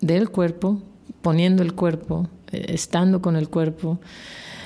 del 0.00 0.30
cuerpo, 0.30 0.80
poniendo 1.22 1.64
el 1.64 1.74
cuerpo, 1.74 2.28
eh, 2.52 2.66
estando 2.68 3.20
con 3.20 3.34
el 3.34 3.48
cuerpo. 3.48 3.98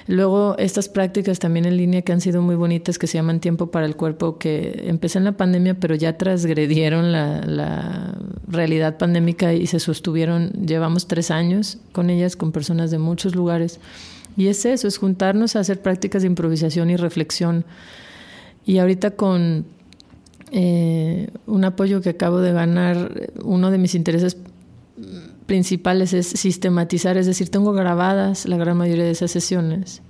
Luego, 0.09 0.57
estas 0.59 0.88
prácticas 0.88 1.40
también 1.40 1.64
en 1.64 1.76
línea 1.76 2.02
que 2.02 2.12
han 2.12 2.20
sido 2.20 2.40
muy 2.40 2.54
bonitas, 2.54 2.96
que 2.98 3.09
se 3.09 3.18
llaman 3.18 3.40
Tiempo 3.40 3.72
para 3.72 3.86
el 3.86 3.96
Cuerpo, 3.96 4.38
que 4.38 4.84
empecé 4.86 5.18
en 5.18 5.24
la 5.24 5.32
pandemia, 5.36 5.74
pero 5.74 5.96
ya 5.96 6.16
transgredieron 6.16 7.11
la, 7.11 8.14
realidad 8.46 8.96
pandémica 8.96 9.52
y 9.52 9.66
se 9.66 9.80
sostuvieron, 9.80 10.52
llevamos 10.52 11.09
tres 11.09 11.32
años 11.32 11.78
con 11.90 12.11
ellas, 12.11 12.36
con 12.36 12.52
personas 12.52 12.92
de 12.92 12.98
muchos 12.98 13.34
lugares. 13.34 13.80
Y 14.36 14.46
es 14.46 14.64
eso, 14.64 14.86
es 14.86 14.98
juntarnos 14.98 15.57
a 15.57 15.61
hacer 15.61 15.82
prácticas 15.82 16.22
de 16.22 16.28
improvisación 16.28 16.88
y 16.90 16.96
reflexión. 16.96 17.64
Y 18.64 18.78
ahorita 18.78 19.12
con 19.12 19.64
eh, 20.52 21.28
un 21.46 21.64
apoyo 21.64 22.00
que 22.00 22.11
acabo 22.11 22.38
de 22.38 22.52
ganar, 22.52 23.30
uno 23.42 23.72
de 23.72 23.78
mis 23.78 23.96
intereses 23.96 24.36
principales 25.47 26.12
es 26.12 26.26
sistematizar, 26.26 27.16
es 27.16 27.26
decir, 27.26 27.49
tengo 27.49 27.72
grabadas 27.72 28.47
la 28.47 28.57
gran 28.57 28.76
mayoría 28.76 29.05
de 29.05 29.11
esas 29.11 29.30
sesiones. 29.30 30.03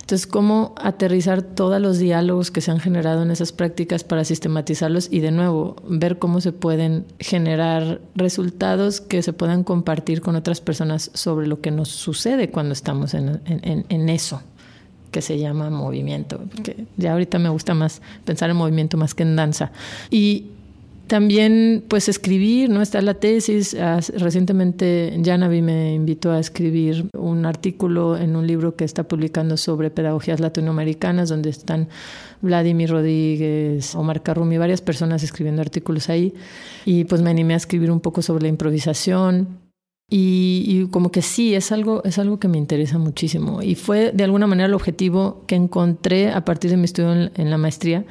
Entonces, 0.00 0.26
¿cómo 0.26 0.74
aterrizar 0.78 1.42
todos 1.42 1.80
los 1.80 1.98
diálogos 1.98 2.50
que 2.50 2.60
se 2.60 2.72
han 2.72 2.80
generado 2.80 3.22
en 3.22 3.30
esas 3.30 3.52
prácticas 3.52 4.02
para 4.02 4.24
sistematizarlos 4.24 5.08
y 5.10 5.20
de 5.20 5.30
nuevo 5.30 5.76
ver 5.88 6.18
cómo 6.18 6.40
se 6.40 6.52
pueden 6.52 7.06
generar 7.20 8.00
resultados 8.16 9.00
que 9.00 9.22
se 9.22 9.32
puedan 9.32 9.62
compartir 9.62 10.20
con 10.20 10.34
otras 10.34 10.60
personas 10.60 11.10
sobre 11.14 11.46
lo 11.46 11.60
que 11.60 11.70
nos 11.70 11.88
sucede 11.88 12.50
cuando 12.50 12.72
estamos 12.72 13.14
en, 13.14 13.40
en 13.46 14.08
eso? 14.08 14.42
que 15.12 15.22
se 15.22 15.38
llama 15.38 15.70
movimiento, 15.70 16.40
porque 16.50 16.86
ya 16.96 17.12
ahorita 17.12 17.38
me 17.38 17.50
gusta 17.50 17.74
más 17.74 18.00
pensar 18.24 18.50
en 18.50 18.56
movimiento 18.56 18.96
más 18.96 19.14
que 19.14 19.22
en 19.22 19.36
danza. 19.36 19.70
Y 20.10 20.46
también, 21.06 21.84
pues 21.88 22.08
escribir, 22.08 22.70
¿no? 22.70 22.80
Está 22.80 23.02
la 23.02 23.14
tesis. 23.14 23.76
Recientemente 24.16 25.20
Janavi 25.22 25.60
me 25.60 25.94
invitó 25.94 26.30
a 26.32 26.38
escribir 26.38 27.08
un 27.18 27.44
artículo 27.44 28.16
en 28.16 28.36
un 28.36 28.46
libro 28.46 28.76
que 28.76 28.84
está 28.84 29.02
publicando 29.04 29.56
sobre 29.56 29.90
pedagogías 29.90 30.40
latinoamericanas, 30.40 31.28
donde 31.28 31.50
están 31.50 31.88
Vladimir 32.40 32.90
Rodríguez, 32.90 33.94
Omar 33.94 34.22
Carrumi, 34.22 34.58
varias 34.58 34.80
personas 34.80 35.22
escribiendo 35.22 35.60
artículos 35.60 36.08
ahí. 36.08 36.34
Y 36.84 37.04
pues 37.04 37.20
me 37.20 37.30
animé 37.30 37.54
a 37.54 37.58
escribir 37.58 37.90
un 37.90 38.00
poco 38.00 38.22
sobre 38.22 38.42
la 38.42 38.48
improvisación. 38.48 39.60
Y, 40.14 40.88
como 40.90 41.10
que 41.10 41.22
sí, 41.22 41.54
es 41.54 41.72
algo, 41.72 42.04
es 42.04 42.18
algo 42.18 42.38
que 42.38 42.46
me 42.46 42.58
interesa 42.58 42.98
muchísimo. 42.98 43.62
Y 43.62 43.74
fue 43.76 44.12
de 44.12 44.24
alguna 44.24 44.46
manera 44.46 44.66
el 44.66 44.74
objetivo 44.74 45.44
que 45.46 45.54
encontré 45.54 46.30
a 46.30 46.44
partir 46.44 46.70
de 46.70 46.76
mi 46.76 46.84
estudio 46.84 47.30
en 47.34 47.50
la 47.50 47.56
maestría 47.56 48.04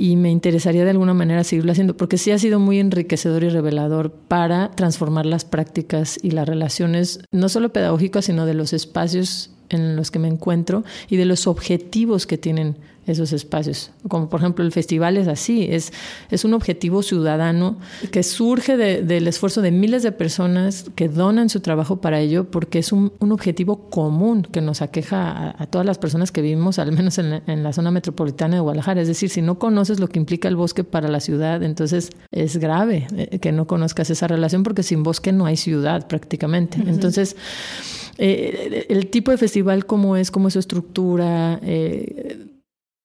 y 0.00 0.16
me 0.16 0.30
interesaría 0.30 0.84
de 0.84 0.92
alguna 0.92 1.12
manera 1.12 1.44
seguirlo 1.44 1.72
haciendo, 1.72 1.94
porque 1.94 2.16
sí 2.16 2.30
ha 2.30 2.38
sido 2.38 2.58
muy 2.58 2.80
enriquecedor 2.80 3.44
y 3.44 3.50
revelador 3.50 4.10
para 4.10 4.70
transformar 4.70 5.26
las 5.26 5.44
prácticas 5.44 6.18
y 6.22 6.30
las 6.30 6.48
relaciones, 6.48 7.20
no 7.32 7.50
solo 7.50 7.74
pedagógicas, 7.74 8.24
sino 8.24 8.46
de 8.46 8.54
los 8.54 8.72
espacios 8.72 9.50
en 9.70 9.96
los 9.96 10.10
que 10.10 10.18
me 10.18 10.28
encuentro 10.28 10.84
y 11.08 11.16
de 11.16 11.24
los 11.24 11.46
objetivos 11.46 12.26
que 12.26 12.38
tienen 12.38 12.76
esos 13.06 13.32
espacios. 13.32 13.90
Como 14.08 14.28
por 14.28 14.40
ejemplo 14.40 14.64
el 14.64 14.72
festival 14.72 15.16
es 15.16 15.28
así, 15.28 15.66
es, 15.70 15.92
es 16.30 16.44
un 16.44 16.54
objetivo 16.54 17.02
ciudadano 17.02 17.78
que 18.10 18.22
surge 18.22 18.76
del 18.76 19.26
esfuerzo 19.26 19.62
de 19.62 19.70
miles 19.70 20.02
de 20.02 20.12
personas 20.12 20.86
que 20.94 21.08
donan 21.08 21.48
su 21.48 21.60
trabajo 21.60 22.00
para 22.00 22.20
ello 22.20 22.50
porque 22.50 22.78
es 22.78 22.92
un, 22.92 23.12
objetivo 23.20 23.88
común 23.90 24.42
que 24.42 24.60
nos 24.60 24.82
aqueja 24.82 25.54
a, 25.56 25.66
todas 25.66 25.86
las 25.86 25.98
personas 25.98 26.32
que 26.32 26.42
vivimos, 26.42 26.78
al 26.78 26.92
menos 26.92 27.18
en 27.18 27.62
la, 27.62 27.72
zona 27.72 27.90
metropolitana 27.90 28.56
de 28.56 28.60
Guadalajara. 28.60 29.00
Es 29.00 29.08
decir, 29.08 29.30
si 29.30 29.40
no 29.40 29.58
conoces 29.58 30.00
lo 30.00 30.08
que 30.08 30.18
implica 30.18 30.48
el 30.48 30.56
bosque 30.56 30.84
para 30.84 31.08
la 31.08 31.20
ciudad, 31.20 31.62
entonces 31.62 32.10
es 32.32 32.56
grave 32.56 33.06
eh, 33.16 33.38
que 33.38 33.52
no 33.52 33.66
conozcas 33.66 34.10
esa 34.10 34.26
relación 34.26 34.62
porque 34.62 34.82
sin 34.82 35.02
bosque 35.02 35.32
no 35.32 35.46
hay 35.46 35.56
ciudad 35.56 36.08
prácticamente. 36.08 36.78
Entonces, 36.84 37.36
eh, 38.22 38.84
el 38.90 39.06
tipo 39.06 39.30
de 39.30 39.38
festival, 39.38 39.86
cómo 39.86 40.14
es, 40.14 40.30
cómo 40.30 40.48
es 40.48 40.52
su 40.52 40.60
estructura, 40.60 41.58
eh, 41.62 42.48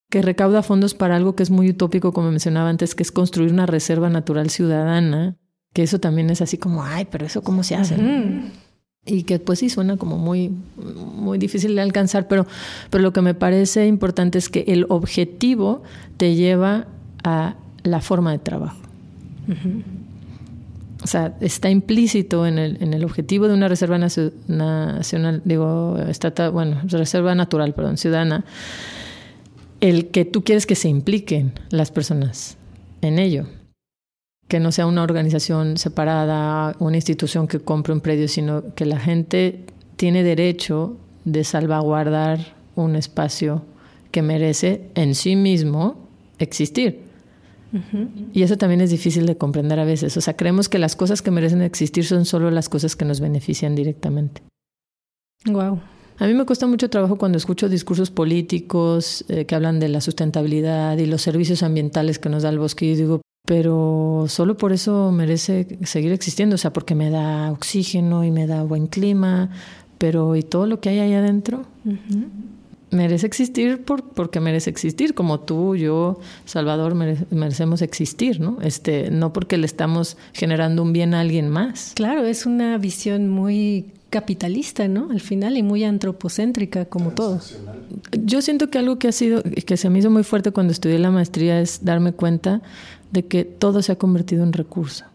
que 0.09 0.21
recauda 0.21 0.61
fondos 0.61 0.93
para 0.93 1.15
algo 1.15 1.37
que 1.37 1.43
es 1.43 1.49
muy 1.49 1.69
utópico, 1.69 2.11
como 2.11 2.31
mencionaba 2.31 2.69
antes, 2.69 2.95
que 2.95 3.03
es 3.03 3.13
construir 3.13 3.53
una 3.53 3.65
reserva 3.65 4.09
natural 4.09 4.49
ciudadana, 4.49 5.37
que 5.71 5.83
eso 5.83 5.99
también 5.99 6.29
es 6.31 6.41
así 6.41 6.57
como, 6.57 6.83
ay, 6.83 7.07
pero 7.09 7.25
eso 7.25 7.43
cómo 7.43 7.63
se 7.63 7.75
hace. 7.75 7.95
Y 9.05 9.23
que 9.23 9.39
pues 9.39 9.59
sí 9.59 9.69
suena 9.69 9.95
como 9.95 10.17
muy, 10.17 10.51
muy 10.75 11.37
difícil 11.37 11.75
de 11.75 11.81
alcanzar, 11.81 12.27
pero, 12.27 12.45
pero 12.89 13.01
lo 13.01 13.13
que 13.13 13.21
me 13.21 13.35
parece 13.35 13.87
importante 13.87 14.37
es 14.37 14.49
que 14.49 14.65
el 14.67 14.85
objetivo 14.89 15.81
te 16.17 16.35
lleva 16.35 16.87
a 17.23 17.55
la 17.83 18.01
forma 18.01 18.33
de 18.33 18.39
trabajo. 18.39 18.79
O 21.03 21.07
sea, 21.07 21.35
está 21.41 21.69
implícito 21.69 22.47
en 22.47 22.57
el, 22.57 22.81
en 22.81 22.93
el 22.93 23.03
objetivo 23.03 23.47
de 23.47 23.53
una 23.53 23.67
reserva 23.67 23.97
nacional, 23.97 25.41
digo, 25.45 25.97
estatal, 26.07 26.51
bueno, 26.51 26.81
reserva 26.85 27.35
natural, 27.35 27.73
perdón, 27.73 27.97
ciudadana, 27.97 28.45
el 29.81 30.07
que 30.07 30.25
tú 30.25 30.43
quieres 30.43 30.65
que 30.65 30.75
se 30.75 30.89
impliquen 30.89 31.53
las 31.69 31.91
personas 31.91 32.57
en 33.01 33.19
ello. 33.19 33.45
Que 34.47 34.59
no 34.59 34.71
sea 34.71 34.87
una 34.87 35.03
organización 35.03 35.77
separada, 35.77 36.75
una 36.79 36.97
institución 36.97 37.47
que 37.47 37.59
compre 37.59 37.93
un 37.93 38.01
predio, 38.01 38.27
sino 38.27 38.73
que 38.75 38.85
la 38.85 38.99
gente 38.99 39.65
tiene 39.95 40.23
derecho 40.23 40.97
de 41.25 41.43
salvaguardar 41.43 42.55
un 42.75 42.95
espacio 42.95 43.63
que 44.11 44.21
merece 44.21 44.89
en 44.95 45.15
sí 45.15 45.35
mismo 45.35 46.07
existir. 46.37 47.04
Y 48.33 48.43
eso 48.43 48.57
también 48.57 48.81
es 48.81 48.89
difícil 48.89 49.25
de 49.25 49.37
comprender 49.37 49.79
a 49.79 49.85
veces. 49.85 50.15
O 50.17 50.21
sea, 50.21 50.35
creemos 50.35 50.69
que 50.69 50.79
las 50.79 50.95
cosas 50.95 51.21
que 51.21 51.31
merecen 51.31 51.61
existir 51.61 52.05
son 52.05 52.25
solo 52.25 52.51
las 52.51 52.69
cosas 52.69 52.95
que 52.95 53.05
nos 53.05 53.19
benefician 53.19 53.75
directamente. 53.75 54.41
Wow. 55.45 55.79
A 56.17 56.27
mí 56.27 56.33
me 56.33 56.45
cuesta 56.45 56.65
mucho 56.65 56.89
trabajo 56.89 57.17
cuando 57.17 57.37
escucho 57.37 57.67
discursos 57.67 58.09
políticos 58.09 59.25
eh, 59.27 59.45
que 59.45 59.55
hablan 59.55 59.79
de 59.79 59.89
la 59.89 59.99
sustentabilidad 59.99 60.97
y 60.97 61.05
los 61.05 61.21
servicios 61.21 61.61
ambientales 61.61 62.19
que 62.19 62.29
nos 62.29 62.43
da 62.43 62.49
el 62.49 62.59
bosque 62.59 62.85
y 62.85 62.95
digo, 62.95 63.21
pero 63.45 64.25
solo 64.27 64.57
por 64.57 64.71
eso 64.71 65.11
merece 65.11 65.77
seguir 65.83 66.13
existiendo, 66.13 66.55
o 66.55 66.57
sea, 66.57 66.71
porque 66.71 66.95
me 66.95 67.09
da 67.09 67.51
oxígeno 67.51 68.23
y 68.23 68.31
me 68.31 68.47
da 68.47 68.63
buen 68.63 68.87
clima, 68.87 69.49
pero 69.97 70.35
¿y 70.35 70.43
todo 70.43 70.65
lo 70.65 70.79
que 70.79 70.89
hay 70.89 70.99
ahí 70.99 71.13
adentro? 71.13 71.63
Merece 72.95 73.27
existir 73.27 73.83
por, 73.83 74.03
porque 74.03 74.39
merece 74.39 74.69
existir, 74.69 75.13
como 75.13 75.41
tú, 75.41 75.75
yo, 75.75 76.19
Salvador, 76.45 76.95
merecemos 76.95 77.81
existir, 77.81 78.39
¿no? 78.39 78.57
Este, 78.61 79.11
no 79.11 79.33
porque 79.33 79.57
le 79.57 79.65
estamos 79.65 80.17
generando 80.33 80.81
un 80.81 80.93
bien 80.93 81.13
a 81.13 81.19
alguien 81.19 81.49
más. 81.49 81.91
Claro, 81.95 82.25
es 82.25 82.45
una 82.45 82.77
visión 82.77 83.29
muy 83.29 83.91
capitalista, 84.09 84.87
¿no? 84.87 85.09
Al 85.11 85.19
final 85.19 85.57
y 85.57 85.63
muy 85.63 85.83
antropocéntrica 85.83 86.85
como 86.85 87.11
todo. 87.11 87.41
Yo 88.23 88.41
siento 88.41 88.69
que 88.69 88.77
algo 88.77 88.97
que 88.97 89.09
ha 89.09 89.11
sido 89.11 89.43
que 89.43 89.77
se 89.77 89.89
me 89.89 89.99
hizo 89.99 90.09
muy 90.09 90.23
fuerte 90.23 90.51
cuando 90.51 90.71
estudié 90.71 90.99
la 90.99 91.11
maestría 91.11 91.59
es 91.59 91.83
darme 91.83 92.13
cuenta 92.13 92.61
de 93.11 93.25
que 93.25 93.43
todo 93.43 93.81
se 93.81 93.91
ha 93.91 93.97
convertido 93.97 94.43
en 94.43 94.53
recurso. 94.53 95.05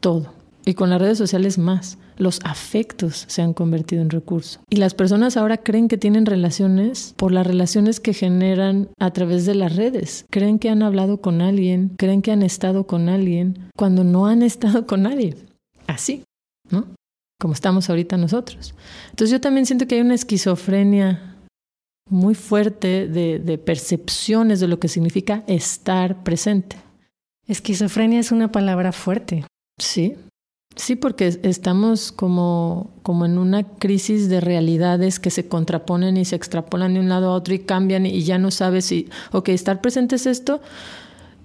Todo. 0.00 0.43
Y 0.64 0.74
con 0.74 0.90
las 0.90 1.00
redes 1.00 1.18
sociales 1.18 1.58
más. 1.58 1.98
Los 2.16 2.40
afectos 2.44 3.24
se 3.28 3.42
han 3.42 3.52
convertido 3.52 4.02
en 4.02 4.10
recurso. 4.10 4.60
Y 4.70 4.76
las 4.76 4.94
personas 4.94 5.36
ahora 5.36 5.58
creen 5.58 5.88
que 5.88 5.98
tienen 5.98 6.26
relaciones 6.26 7.14
por 7.16 7.32
las 7.32 7.46
relaciones 7.46 8.00
que 8.00 8.14
generan 8.14 8.88
a 8.98 9.10
través 9.12 9.46
de 9.46 9.54
las 9.54 9.76
redes. 9.76 10.24
Creen 10.30 10.58
que 10.58 10.70
han 10.70 10.82
hablado 10.82 11.20
con 11.20 11.42
alguien, 11.42 11.90
creen 11.98 12.22
que 12.22 12.32
han 12.32 12.42
estado 12.42 12.86
con 12.86 13.08
alguien, 13.08 13.68
cuando 13.76 14.04
no 14.04 14.26
han 14.26 14.42
estado 14.42 14.86
con 14.86 15.02
nadie. 15.02 15.36
Así, 15.86 16.22
¿no? 16.70 16.86
como 17.44 17.52
estamos 17.52 17.90
ahorita 17.90 18.16
nosotros. 18.16 18.74
Entonces 19.10 19.30
yo 19.30 19.38
también 19.38 19.66
siento 19.66 19.86
que 19.86 19.96
hay 19.96 20.00
una 20.00 20.14
esquizofrenia 20.14 21.36
muy 22.08 22.34
fuerte 22.34 23.06
de, 23.06 23.38
de, 23.38 23.58
percepciones 23.58 24.60
de 24.60 24.68
lo 24.68 24.78
que 24.78 24.88
significa 24.88 25.44
estar 25.46 26.22
presente. 26.22 26.76
Esquizofrenia 27.46 28.20
es 28.20 28.32
una 28.32 28.50
palabra 28.50 28.92
fuerte. 28.92 29.44
Sí, 29.78 30.16
sí, 30.76 30.96
porque 30.96 31.38
estamos 31.42 32.12
como, 32.12 32.90
como 33.02 33.26
en 33.26 33.38
una 33.38 33.62
crisis 33.62 34.28
de 34.28 34.40
realidades 34.40 35.20
que 35.20 35.30
se 35.30 35.48
contraponen 35.48 36.16
y 36.16 36.24
se 36.24 36.36
extrapolan 36.36 36.94
de 36.94 37.00
un 37.00 37.08
lado 37.08 37.30
a 37.30 37.34
otro 37.34 37.54
y 37.54 37.60
cambian 37.60 38.06
y 38.06 38.22
ya 38.22 38.38
no 38.38 38.50
sabes 38.50 38.86
si, 38.86 39.08
ok, 39.32 39.50
estar 39.50 39.80
presente 39.80 40.16
es 40.16 40.26
esto, 40.26 40.60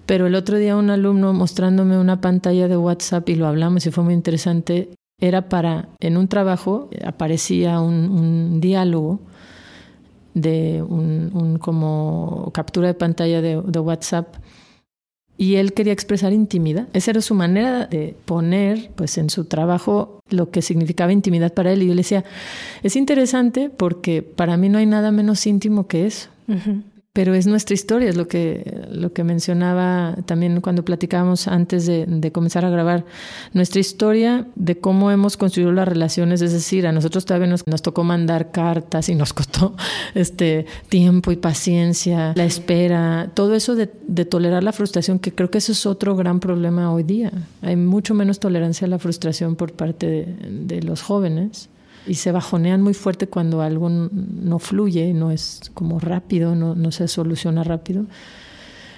pero 0.06 0.26
el 0.26 0.34
otro 0.34 0.58
día 0.58 0.76
un 0.76 0.90
alumno 0.90 1.32
mostrándome 1.32 1.98
una 1.98 2.20
pantalla 2.20 2.66
de 2.66 2.76
WhatsApp 2.76 3.28
y 3.28 3.36
lo 3.36 3.46
hablamos 3.46 3.86
y 3.86 3.90
fue 3.90 4.02
muy 4.04 4.14
interesante, 4.14 4.90
era 5.20 5.48
para, 5.48 5.88
en 6.00 6.16
un 6.16 6.28
trabajo 6.28 6.88
aparecía 7.04 7.80
un, 7.80 8.60
diálogo 8.60 9.20
de 10.34 10.82
un, 10.82 11.58
como 11.60 12.50
captura 12.52 12.88
de 12.88 12.94
pantalla 12.94 13.40
de, 13.42 13.56
WhatsApp 13.56 14.34
y 15.40 15.56
él 15.56 15.72
quería 15.72 15.94
expresar 15.94 16.34
intimidad. 16.34 16.86
Esa 16.92 17.12
era 17.12 17.22
su 17.22 17.34
manera 17.34 17.86
de 17.86 18.14
poner 18.26 18.90
pues 18.94 19.16
en 19.16 19.30
su 19.30 19.46
trabajo 19.46 20.20
lo 20.28 20.50
que 20.50 20.60
significaba 20.60 21.14
intimidad 21.14 21.54
para 21.54 21.72
él. 21.72 21.82
Y 21.82 21.86
yo 21.86 21.94
le 21.94 22.00
decía, 22.00 22.24
es 22.82 22.94
interesante 22.94 23.70
porque 23.74 24.20
para 24.20 24.58
mí 24.58 24.68
no 24.68 24.76
hay 24.76 24.84
nada 24.84 25.10
menos 25.12 25.46
íntimo 25.46 25.86
que 25.86 26.04
eso 26.04 26.28
pero 27.12 27.34
es 27.34 27.48
nuestra 27.48 27.74
historia, 27.74 28.08
es 28.08 28.16
lo 28.16 28.28
que, 28.28 28.86
lo 28.88 29.12
que 29.12 29.24
mencionaba 29.24 30.16
también 30.26 30.60
cuando 30.60 30.84
platicábamos 30.84 31.48
antes 31.48 31.86
de, 31.86 32.30
comenzar 32.32 32.64
a 32.64 32.70
grabar, 32.70 33.04
nuestra 33.52 33.80
historia 33.80 34.46
de 34.54 34.78
cómo 34.78 35.10
hemos 35.10 35.36
construido 35.36 35.72
las 35.72 35.88
relaciones, 35.88 36.40
es 36.40 36.52
decir, 36.52 36.86
a 36.86 36.92
nosotros 36.92 37.24
todavía 37.24 37.48
nos, 37.48 37.66
nos 37.66 37.82
tocó 37.82 38.04
mandar 38.04 38.52
cartas 38.52 39.08
y 39.08 39.16
nos 39.16 39.32
costó 39.34 39.74
este 40.14 40.66
tiempo 40.88 41.32
y 41.32 41.36
paciencia, 41.36 42.32
la 42.36 42.44
espera, 42.44 43.32
todo 43.34 43.56
eso 43.56 43.74
de, 43.74 43.90
de 44.06 44.24
tolerar 44.24 44.62
la 44.62 44.72
frustración, 44.72 45.18
que 45.18 45.34
creo 45.34 45.50
que 45.50 45.58
eso 45.58 45.72
es 45.72 45.86
otro 45.86 46.14
gran 46.14 46.38
problema 46.38 46.92
hoy 46.92 47.02
día. 47.02 47.32
Hay 47.62 47.74
mucho 47.74 48.14
menos 48.14 48.38
tolerancia 48.38 48.86
a 48.86 48.90
la 48.90 49.00
frustración 49.00 49.56
por 49.56 49.72
parte 49.72 50.36
de 50.48 50.82
los 50.82 51.02
jóvenes 51.02 51.70
y 52.06 52.14
se 52.14 52.32
bajonean 52.32 52.82
muy 52.82 52.94
fuerte 52.94 53.26
cuando 53.26 53.60
algo 53.62 53.88
no 53.88 54.58
fluye, 54.58 55.12
no 55.12 55.30
es 55.30 55.70
como 55.74 55.98
rápido, 55.98 56.54
no, 56.54 56.74
no 56.74 56.92
se 56.92 57.08
soluciona 57.08 57.64
rápido. 57.64 58.06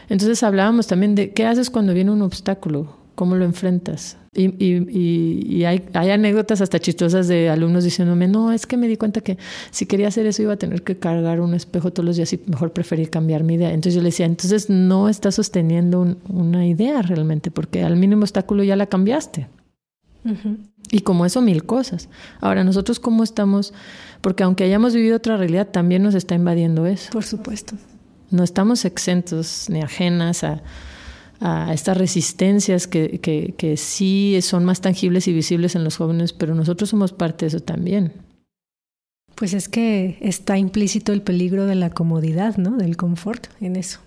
Entonces 0.08 0.42
hablábamos 0.42 0.86
también 0.86 1.14
de 1.14 1.32
qué 1.32 1.46
haces 1.46 1.70
cuando 1.70 1.94
viene 1.94 2.10
un 2.10 2.22
obstáculo, 2.22 2.96
cómo 3.14 3.34
lo 3.34 3.44
enfrentas. 3.44 4.18
Y, 4.34 4.46
y, 4.64 5.46
y 5.46 5.64
hay, 5.64 5.84
hay, 5.92 6.10
anécdotas 6.10 6.62
hasta 6.62 6.78
chistosas 6.78 7.28
de 7.28 7.50
alumnos 7.50 7.84
diciéndome, 7.84 8.28
no, 8.28 8.50
es 8.50 8.66
que 8.66 8.78
me 8.78 8.88
di 8.88 8.96
cuenta 8.96 9.20
que 9.20 9.36
si 9.70 9.84
quería 9.84 10.08
hacer 10.08 10.24
eso 10.24 10.42
iba 10.42 10.54
a 10.54 10.56
tener 10.56 10.82
que 10.82 10.98
cargar 10.98 11.40
un 11.40 11.52
espejo 11.52 11.92
todos 11.92 12.06
los 12.06 12.16
días 12.16 12.32
y 12.32 12.40
mejor 12.46 12.72
preferí 12.72 13.06
cambiar 13.06 13.44
mi 13.44 13.54
idea. 13.54 13.68
Entonces 13.68 13.94
yo 13.94 14.00
le 14.00 14.08
decía, 14.08 14.24
entonces 14.24 14.70
no 14.70 15.10
estás 15.10 15.34
sosteniendo 15.34 16.16
una 16.28 16.66
idea 16.66 17.02
realmente, 17.02 17.50
porque 17.50 17.82
al 17.82 17.96
mínimo 17.96 18.22
obstáculo 18.22 18.64
ya 18.64 18.74
la 18.74 18.86
cambiaste. 18.86 19.48
Y 20.90 21.00
como 21.00 21.26
eso, 21.26 21.40
mil 21.40 21.64
cosas. 21.64 22.08
Ahora, 22.40 22.64
nosotros 22.64 23.00
cómo 23.00 23.24
estamos, 23.24 23.72
porque 24.20 24.42
aunque 24.42 24.64
hayamos 24.64 24.94
vivido 24.94 25.16
otra 25.16 25.36
realidad, 25.36 25.68
también 25.68 26.02
nos 26.02 26.14
está 26.14 26.34
invadiendo 26.34 26.86
eso. 26.86 27.10
Por 27.12 27.24
supuesto. 27.24 27.76
No 28.30 28.44
estamos 28.44 28.84
exentos 28.84 29.66
ni 29.68 29.82
ajenas 29.82 30.44
a, 30.44 30.62
a 31.40 31.72
estas 31.74 31.96
resistencias 31.96 32.86
que, 32.86 33.18
que, 33.20 33.54
que 33.56 33.76
sí 33.76 34.38
son 34.42 34.64
más 34.64 34.80
tangibles 34.80 35.28
y 35.28 35.32
visibles 35.32 35.74
en 35.74 35.84
los 35.84 35.96
jóvenes, 35.96 36.32
pero 36.32 36.54
nosotros 36.54 36.90
somos 36.90 37.12
parte 37.12 37.44
de 37.44 37.48
eso 37.48 37.60
también. 37.60 38.12
Pues 39.34 39.54
es 39.54 39.68
que 39.68 40.18
está 40.20 40.58
implícito 40.58 41.12
el 41.12 41.22
peligro 41.22 41.66
de 41.66 41.74
la 41.74 41.90
comodidad, 41.90 42.56
¿no? 42.58 42.76
Del 42.76 42.96
confort 42.96 43.46
en 43.60 43.76
eso. 43.76 44.00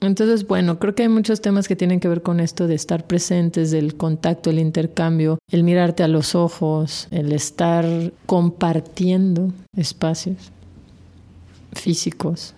Entonces, 0.00 0.46
bueno, 0.46 0.78
creo 0.78 0.94
que 0.94 1.04
hay 1.04 1.08
muchos 1.08 1.40
temas 1.40 1.68
que 1.68 1.76
tienen 1.76 2.00
que 2.00 2.08
ver 2.08 2.22
con 2.22 2.38
esto 2.38 2.66
de 2.66 2.74
estar 2.74 3.06
presentes, 3.06 3.70
del 3.70 3.96
contacto, 3.96 4.50
el 4.50 4.58
intercambio, 4.58 5.38
el 5.50 5.64
mirarte 5.64 6.02
a 6.02 6.08
los 6.08 6.34
ojos, 6.34 7.08
el 7.10 7.32
estar 7.32 7.84
compartiendo 8.26 9.52
espacios 9.74 10.52
físicos, 11.72 12.54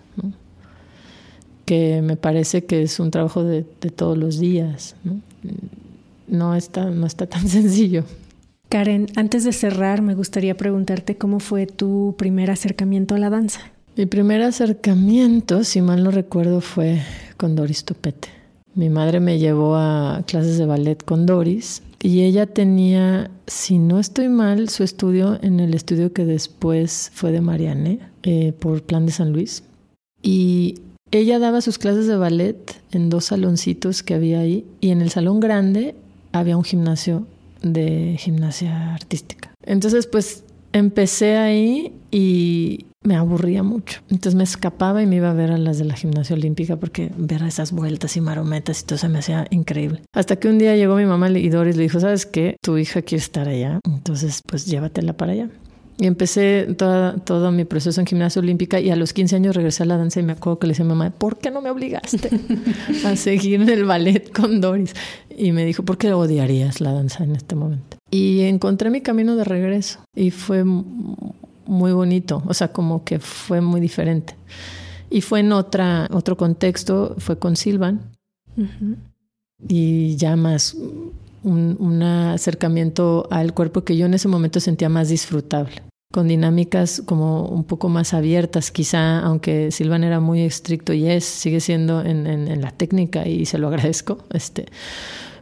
que 1.65 2.01
me 2.01 2.17
parece 2.17 2.65
que 2.65 2.81
es 2.81 2.99
un 2.99 3.11
trabajo 3.11 3.43
de, 3.43 3.65
de 3.79 3.89
todos 3.89 4.17
los 4.17 4.39
días. 4.39 4.95
¿no? 5.03 5.21
No, 6.27 6.55
está, 6.55 6.89
no 6.89 7.07
está 7.07 7.25
tan 7.25 7.47
sencillo. 7.47 8.03
Karen, 8.67 9.07
antes 9.15 9.45
de 9.45 9.53
cerrar, 9.53 10.01
me 10.01 10.13
gustaría 10.13 10.55
preguntarte 10.55 11.17
cómo 11.17 11.39
fue 11.39 11.65
tu 11.65 12.15
primer 12.17 12.51
acercamiento 12.51 13.15
a 13.15 13.17
la 13.17 13.29
danza. 13.29 13.61
Mi 13.99 14.05
primer 14.05 14.41
acercamiento, 14.43 15.65
si 15.65 15.81
mal 15.81 16.05
no 16.05 16.11
recuerdo, 16.11 16.61
fue 16.61 17.01
con 17.35 17.57
Doris 17.57 17.83
Topete. 17.83 18.29
Mi 18.73 18.89
madre 18.89 19.19
me 19.19 19.39
llevó 19.39 19.75
a 19.75 20.23
clases 20.25 20.57
de 20.57 20.65
ballet 20.65 21.03
con 21.03 21.25
Doris 21.25 21.81
y 22.01 22.21
ella 22.21 22.45
tenía, 22.45 23.29
si 23.45 23.77
no 23.77 23.99
estoy 23.99 24.29
mal, 24.29 24.69
su 24.69 24.85
estudio 24.85 25.37
en 25.41 25.59
el 25.59 25.73
estudio 25.73 26.13
que 26.13 26.23
después 26.23 27.11
fue 27.13 27.33
de 27.33 27.41
Marianne 27.41 27.99
eh, 28.23 28.53
por 28.57 28.83
Plan 28.83 29.05
de 29.05 29.11
San 29.11 29.33
Luis. 29.33 29.63
Y 30.21 30.75
ella 31.11 31.37
daba 31.37 31.59
sus 31.59 31.77
clases 31.77 32.07
de 32.07 32.15
ballet 32.15 32.81
en 32.93 33.09
dos 33.09 33.25
saloncitos 33.25 34.01
que 34.01 34.13
había 34.13 34.39
ahí 34.39 34.65
y 34.79 34.91
en 34.91 35.01
el 35.01 35.09
salón 35.09 35.41
grande 35.41 35.93
había 36.31 36.55
un 36.55 36.63
gimnasio 36.63 37.27
de 37.61 38.15
gimnasia 38.17 38.93
artística. 38.93 39.51
Entonces, 39.65 40.07
pues 40.07 40.45
empecé 40.71 41.35
ahí 41.35 41.91
y 42.11 42.85
me 43.03 43.15
aburría 43.15 43.63
mucho. 43.63 44.01
Entonces 44.09 44.35
me 44.35 44.43
escapaba 44.43 45.01
y 45.01 45.05
me 45.05 45.17
iba 45.17 45.31
a 45.31 45.33
ver 45.33 45.51
a 45.51 45.57
las 45.57 45.77
de 45.77 45.85
la 45.85 45.95
gimnasia 45.95 46.35
olímpica 46.35 46.75
porque 46.75 47.11
ver 47.17 47.43
esas 47.43 47.71
vueltas 47.71 48.17
y 48.17 48.21
marometas 48.21 48.81
y 48.81 48.85
todo 48.85 48.97
se 48.99 49.09
me 49.09 49.19
hacía 49.19 49.47
increíble. 49.51 50.01
Hasta 50.13 50.35
que 50.35 50.47
un 50.47 50.57
día 50.57 50.75
llegó 50.75 50.95
mi 50.95 51.05
mamá 51.05 51.29
y 51.29 51.49
Doris 51.49 51.77
le 51.77 51.83
dijo, 51.83 51.99
¿sabes 51.99 52.25
qué? 52.25 52.57
Tu 52.61 52.77
hija 52.77 53.01
quiere 53.01 53.21
estar 53.21 53.47
allá, 53.47 53.79
entonces 53.85 54.41
pues 54.45 54.65
llévatela 54.65 55.13
para 55.13 55.33
allá. 55.33 55.49
Y 56.01 56.07
empecé 56.07 56.65
todo 56.77 57.51
mi 57.51 57.65
proceso 57.65 57.99
en 57.99 58.07
gimnasia 58.07 58.41
olímpica 58.41 58.79
y 58.79 58.89
a 58.89 58.95
los 58.95 59.11
15 59.11 59.35
años 59.35 59.53
regresé 59.53 59.83
a 59.83 59.85
la 59.85 59.97
danza 59.97 60.21
y 60.21 60.23
me 60.23 60.31
acuerdo 60.31 60.57
que 60.59 60.67
le 60.67 60.71
decía 60.71 60.85
a 60.85 60.87
mi 60.87 60.95
mamá, 60.95 61.09
¿por 61.09 61.37
qué 61.39 61.51
no 61.51 61.61
me 61.61 61.69
obligaste 61.69 62.29
a 63.05 63.17
seguir 63.17 63.69
el 63.69 63.83
ballet 63.83 64.31
con 64.31 64.61
Doris? 64.61 64.93
Y 65.37 65.51
me 65.51 65.65
dijo, 65.65 65.83
¿por 65.83 65.97
qué 65.97 66.13
odiarías 66.13 66.79
la 66.79 66.93
danza 66.93 67.25
en 67.25 67.35
este 67.35 67.55
momento? 67.55 67.97
Y 68.11 68.41
encontré 68.41 68.89
mi 68.89 69.01
camino 69.01 69.35
de 69.35 69.43
regreso 69.43 69.99
y 70.15 70.31
fue 70.31 70.63
muy 71.69 71.93
bonito, 71.93 72.41
o 72.47 72.53
sea, 72.53 72.69
como 72.73 73.03
que 73.03 73.19
fue 73.19 73.61
muy 73.61 73.79
diferente. 73.79 74.35
Y 75.09 75.21
fue 75.21 75.39
en 75.39 75.51
otra, 75.51 76.07
otro 76.11 76.35
contexto, 76.35 77.15
fue 77.19 77.37
con 77.37 77.55
Silvan. 77.55 78.01
Y 79.67 80.15
ya 80.17 80.35
más 80.35 80.75
un, 81.43 81.77
un, 81.79 82.03
acercamiento 82.03 83.27
al 83.31 83.53
cuerpo 83.53 83.83
que 83.83 83.95
yo 83.95 84.05
en 84.05 84.13
ese 84.13 84.27
momento 84.27 84.59
sentía 84.59 84.89
más 84.89 85.09
disfrutable, 85.09 85.81
con 86.11 86.27
dinámicas 86.27 87.01
como 87.05 87.45
un 87.45 87.63
poco 87.63 87.87
más 87.87 88.13
abiertas, 88.13 88.71
quizá, 88.71 89.19
aunque 89.19 89.71
Silvan 89.71 90.03
era 90.03 90.19
muy 90.19 90.41
estricto 90.41 90.91
y 90.93 91.07
es, 91.07 91.23
sigue 91.23 91.61
siendo 91.61 92.01
en, 92.01 92.27
en, 92.27 92.47
en 92.47 92.61
la 92.61 92.71
técnica 92.71 93.27
y 93.27 93.45
se 93.45 93.57
lo 93.57 93.67
agradezco. 93.67 94.17
Este, 94.33 94.65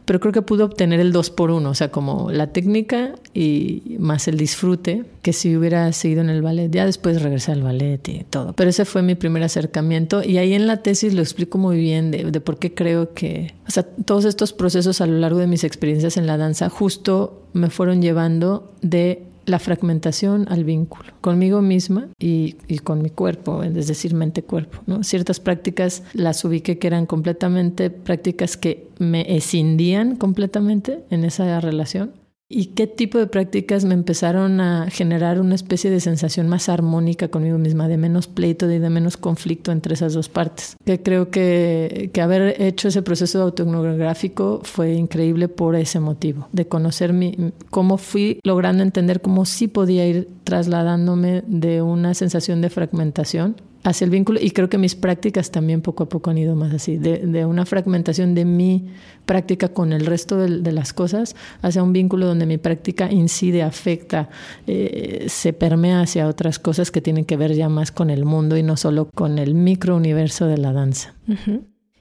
pero 0.08 0.20
creo 0.20 0.32
que 0.32 0.40
pudo 0.40 0.64
obtener 0.64 1.00
el 1.00 1.12
dos 1.12 1.28
por 1.28 1.50
uno, 1.50 1.68
o 1.68 1.74
sea, 1.74 1.90
como 1.90 2.30
la 2.30 2.46
técnica 2.46 3.12
y 3.34 3.96
más 3.98 4.26
el 4.26 4.38
disfrute, 4.38 5.04
que 5.20 5.34
si 5.34 5.54
hubiera 5.54 5.92
seguido 5.92 6.22
en 6.22 6.30
el 6.30 6.40
ballet, 6.40 6.70
ya 6.70 6.86
después 6.86 7.20
regresé 7.20 7.52
al 7.52 7.62
ballet 7.62 8.08
y 8.08 8.24
todo. 8.24 8.54
Pero 8.54 8.70
ese 8.70 8.86
fue 8.86 9.02
mi 9.02 9.16
primer 9.16 9.42
acercamiento 9.42 10.24
y 10.24 10.38
ahí 10.38 10.54
en 10.54 10.66
la 10.66 10.78
tesis 10.78 11.12
lo 11.12 11.20
explico 11.20 11.58
muy 11.58 11.76
bien 11.76 12.10
de, 12.10 12.24
de 12.24 12.40
por 12.40 12.58
qué 12.58 12.72
creo 12.72 13.12
que, 13.12 13.52
o 13.66 13.70
sea, 13.70 13.82
todos 13.82 14.24
estos 14.24 14.54
procesos 14.54 15.02
a 15.02 15.06
lo 15.06 15.18
largo 15.18 15.40
de 15.40 15.46
mis 15.46 15.62
experiencias 15.62 16.16
en 16.16 16.26
la 16.26 16.38
danza 16.38 16.70
justo 16.70 17.42
me 17.52 17.68
fueron 17.68 18.00
llevando 18.00 18.72
de 18.80 19.27
la 19.48 19.58
fragmentación 19.58 20.46
al 20.48 20.64
vínculo 20.64 21.12
conmigo 21.20 21.62
misma 21.62 22.08
y, 22.18 22.54
con 22.84 23.02
mi 23.02 23.10
cuerpo, 23.10 23.62
es 23.62 23.86
decir, 23.86 24.14
mente-cuerpo. 24.14 24.82
Ciertas 25.02 25.40
prácticas 25.40 26.02
las 26.12 26.44
ubiqué 26.44 26.78
que 26.78 26.86
eran 26.86 27.06
completamente 27.06 27.90
prácticas 27.90 28.56
que 28.56 28.88
me 28.98 29.36
escindían 29.36 30.16
completamente 30.16 31.04
en 31.10 31.24
esa 31.24 31.60
relación 31.60 32.12
y 32.50 32.66
qué 32.66 32.86
tipo 32.86 33.18
de 33.18 33.26
prácticas 33.26 33.84
me 33.84 33.94
empezaron 33.94 34.60
a 34.60 34.90
generar 34.90 35.40
una 35.40 35.54
especie 35.54 35.90
de 35.90 36.00
sensación 36.00 36.48
más 36.48 36.68
armónica 36.68 37.28
conmigo 37.28 37.58
misma, 37.58 37.88
de 37.88 37.98
menos 37.98 38.26
pleito 38.26 38.70
y 38.70 38.78
de 38.78 38.90
menos 38.90 39.18
conflicto 39.18 39.70
entre 39.70 39.94
esas 39.94 40.14
dos 40.14 40.30
partes. 40.30 40.76
Que 40.84 41.02
creo 41.02 41.30
que, 41.30 42.10
que 42.12 42.20
haber 42.22 42.60
hecho 42.62 42.88
ese 42.88 43.02
proceso 43.02 43.42
autoetnográfico 43.42 44.60
fue 44.64 44.94
increíble 44.94 45.48
por 45.48 45.76
ese 45.76 46.00
motivo, 46.00 46.48
de 46.52 46.66
conocer 46.66 47.12
mi, 47.12 47.52
cómo 47.70 47.98
fui 47.98 48.40
logrando 48.44 48.82
entender 48.82 49.20
cómo 49.20 49.44
sí 49.44 49.68
podía 49.68 50.06
ir 50.06 50.28
trasladándome 50.44 51.42
de 51.46 51.82
una 51.82 52.14
sensación 52.14 52.62
de 52.62 52.70
fragmentación 52.70 53.56
hacia 53.84 54.04
el 54.04 54.10
vínculo 54.10 54.38
y 54.42 54.50
creo 54.50 54.68
que 54.68 54.78
mis 54.78 54.94
prácticas 54.94 55.50
también 55.50 55.80
poco 55.80 56.04
a 56.04 56.08
poco 56.08 56.30
han 56.30 56.38
ido 56.38 56.56
más 56.56 56.72
así, 56.74 56.96
de, 56.96 57.44
una 57.44 57.64
fragmentación 57.64 58.34
de 58.34 58.44
mi 58.44 58.88
práctica 59.26 59.68
con 59.68 59.92
el 59.92 60.06
resto 60.06 60.36
de, 60.38 60.72
las 60.72 60.92
cosas 60.92 61.36
hacia 61.62 61.82
un 61.82 61.92
vínculo 61.92 62.26
donde 62.26 62.46
mi 62.46 62.58
práctica 62.58 63.10
incide, 63.10 63.62
afecta, 63.62 64.28
eh, 64.66 65.26
se 65.28 65.52
permea 65.52 66.02
hacia 66.02 66.26
otras 66.28 66.58
cosas 66.58 66.90
que 66.90 67.00
tienen 67.00 67.24
que 67.24 67.36
ver 67.36 67.54
ya 67.54 67.68
más 67.68 67.92
con 67.92 68.10
el 68.10 68.24
mundo 68.24 68.56
y 68.56 68.62
no 68.62 68.76
solo 68.76 69.08
con 69.14 69.38
el 69.38 69.54
microuniverso 69.54 70.46
de 70.46 70.58
la 70.58 70.72
danza. 70.72 71.14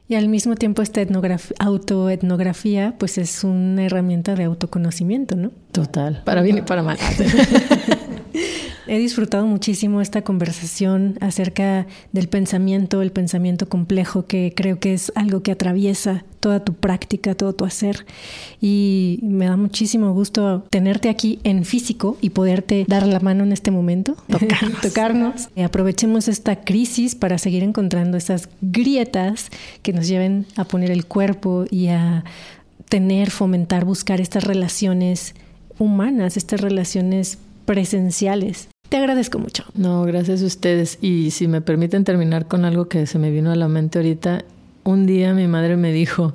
Y 0.10 0.16
al 0.16 0.30
mismo 0.30 0.56
tiempo 0.56 0.82
esta 0.82 1.02
autoetnografía 1.60 2.96
pues 2.98 3.18
es 3.18 3.44
una 3.44 3.86
herramienta 3.86 4.36
de 4.36 4.46
autoconocimiento, 4.46 5.36
¿no? 5.36 5.52
Total, 5.72 6.22
para 6.24 6.42
bien 6.42 6.60
y 6.60 6.62
para 6.62 6.82
mal. 6.82 6.98
He 8.88 8.98
disfrutado 9.00 9.46
muchísimo 9.46 10.02
esta 10.02 10.22
conversación 10.22 11.18
acerca 11.20 11.88
del 12.14 12.30
pensamiento, 12.30 13.02
el 13.02 13.12
pensamiento 13.12 13.68
complejo, 13.68 14.26
que 14.26 14.54
creo 14.56 14.80
que 14.80 14.94
es 14.94 15.12
algo 15.16 15.44
que 15.44 15.52
atraviesa 15.52 16.24
toda 16.40 16.64
tu 16.64 16.74
práctica, 16.74 17.36
todo 17.36 17.54
tu 17.54 17.66
hacer. 17.66 18.06
Y 18.62 19.20
me 19.24 19.46
da 19.46 19.58
muchísimo 19.58 20.14
gusto 20.14 20.66
tenerte 20.70 21.10
aquí 21.10 21.40
en 21.44 21.66
físico 21.66 22.18
y 22.22 22.30
poderte 22.30 22.86
dar 22.88 23.06
la 23.06 23.20
mano 23.20 23.44
en 23.44 23.52
este 23.52 23.72
momento, 23.72 24.16
tocarnos. 24.30 24.82
tocarnos. 24.82 25.50
aprovechemos 25.64 26.28
esta 26.28 26.64
crisis 26.64 27.16
para 27.16 27.38
seguir 27.38 27.64
encontrando 27.64 28.18
esas 28.18 28.50
grietas 28.62 29.50
que 29.82 29.92
nos 29.92 30.08
lleven 30.08 30.46
a 30.56 30.64
poner 30.64 30.92
el 30.92 31.06
cuerpo 31.06 31.66
y 31.70 31.88
a 31.88 32.24
tener, 32.88 33.32
fomentar, 33.32 33.84
buscar 33.84 34.22
estas 34.22 34.46
relaciones 34.46 35.36
humanas, 35.78 36.38
estas 36.38 36.62
relaciones 36.62 37.38
presenciales 37.68 38.70
te 38.90 38.96
agradezco 38.96 39.38
mucho. 39.38 39.66
No, 39.76 40.04
gracias 40.04 40.42
a 40.42 40.46
ustedes. 40.46 40.98
Y 41.02 41.32
si 41.32 41.48
me 41.48 41.62
permiten 41.62 42.06
terminar 42.06 42.48
con 42.48 42.64
algo 42.64 42.88
que 42.88 43.06
se 43.06 43.20
me 43.20 43.32
vino 43.32 43.52
a 43.52 43.56
la 43.56 43.68
mente 43.68 44.00
ahorita, 44.00 44.46
un 44.86 45.06
día 45.06 45.34
mi 45.34 45.48
madre 45.48 45.76
me 45.76 45.92
dijo, 45.92 46.34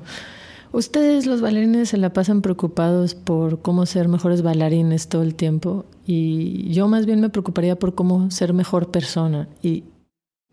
ustedes 0.73 1.25
los 1.25 1.41
bailarines 1.41 1.89
se 1.89 1.97
la 1.97 2.13
pasan 2.13 2.43
preocupados 2.43 3.15
por 3.15 3.63
cómo 3.63 3.87
ser 3.87 4.09
mejores 4.09 4.43
bailarines 4.43 5.09
todo 5.09 5.23
el 5.23 5.35
tiempo 5.35 5.87
y 6.05 6.71
yo 6.73 6.89
más 6.89 7.07
bien 7.07 7.21
me 7.21 7.31
preocuparía 7.31 7.79
por 7.79 7.95
cómo 7.95 8.31
ser 8.31 8.53
mejor 8.53 8.91
persona 8.91 9.49
y 9.63 9.85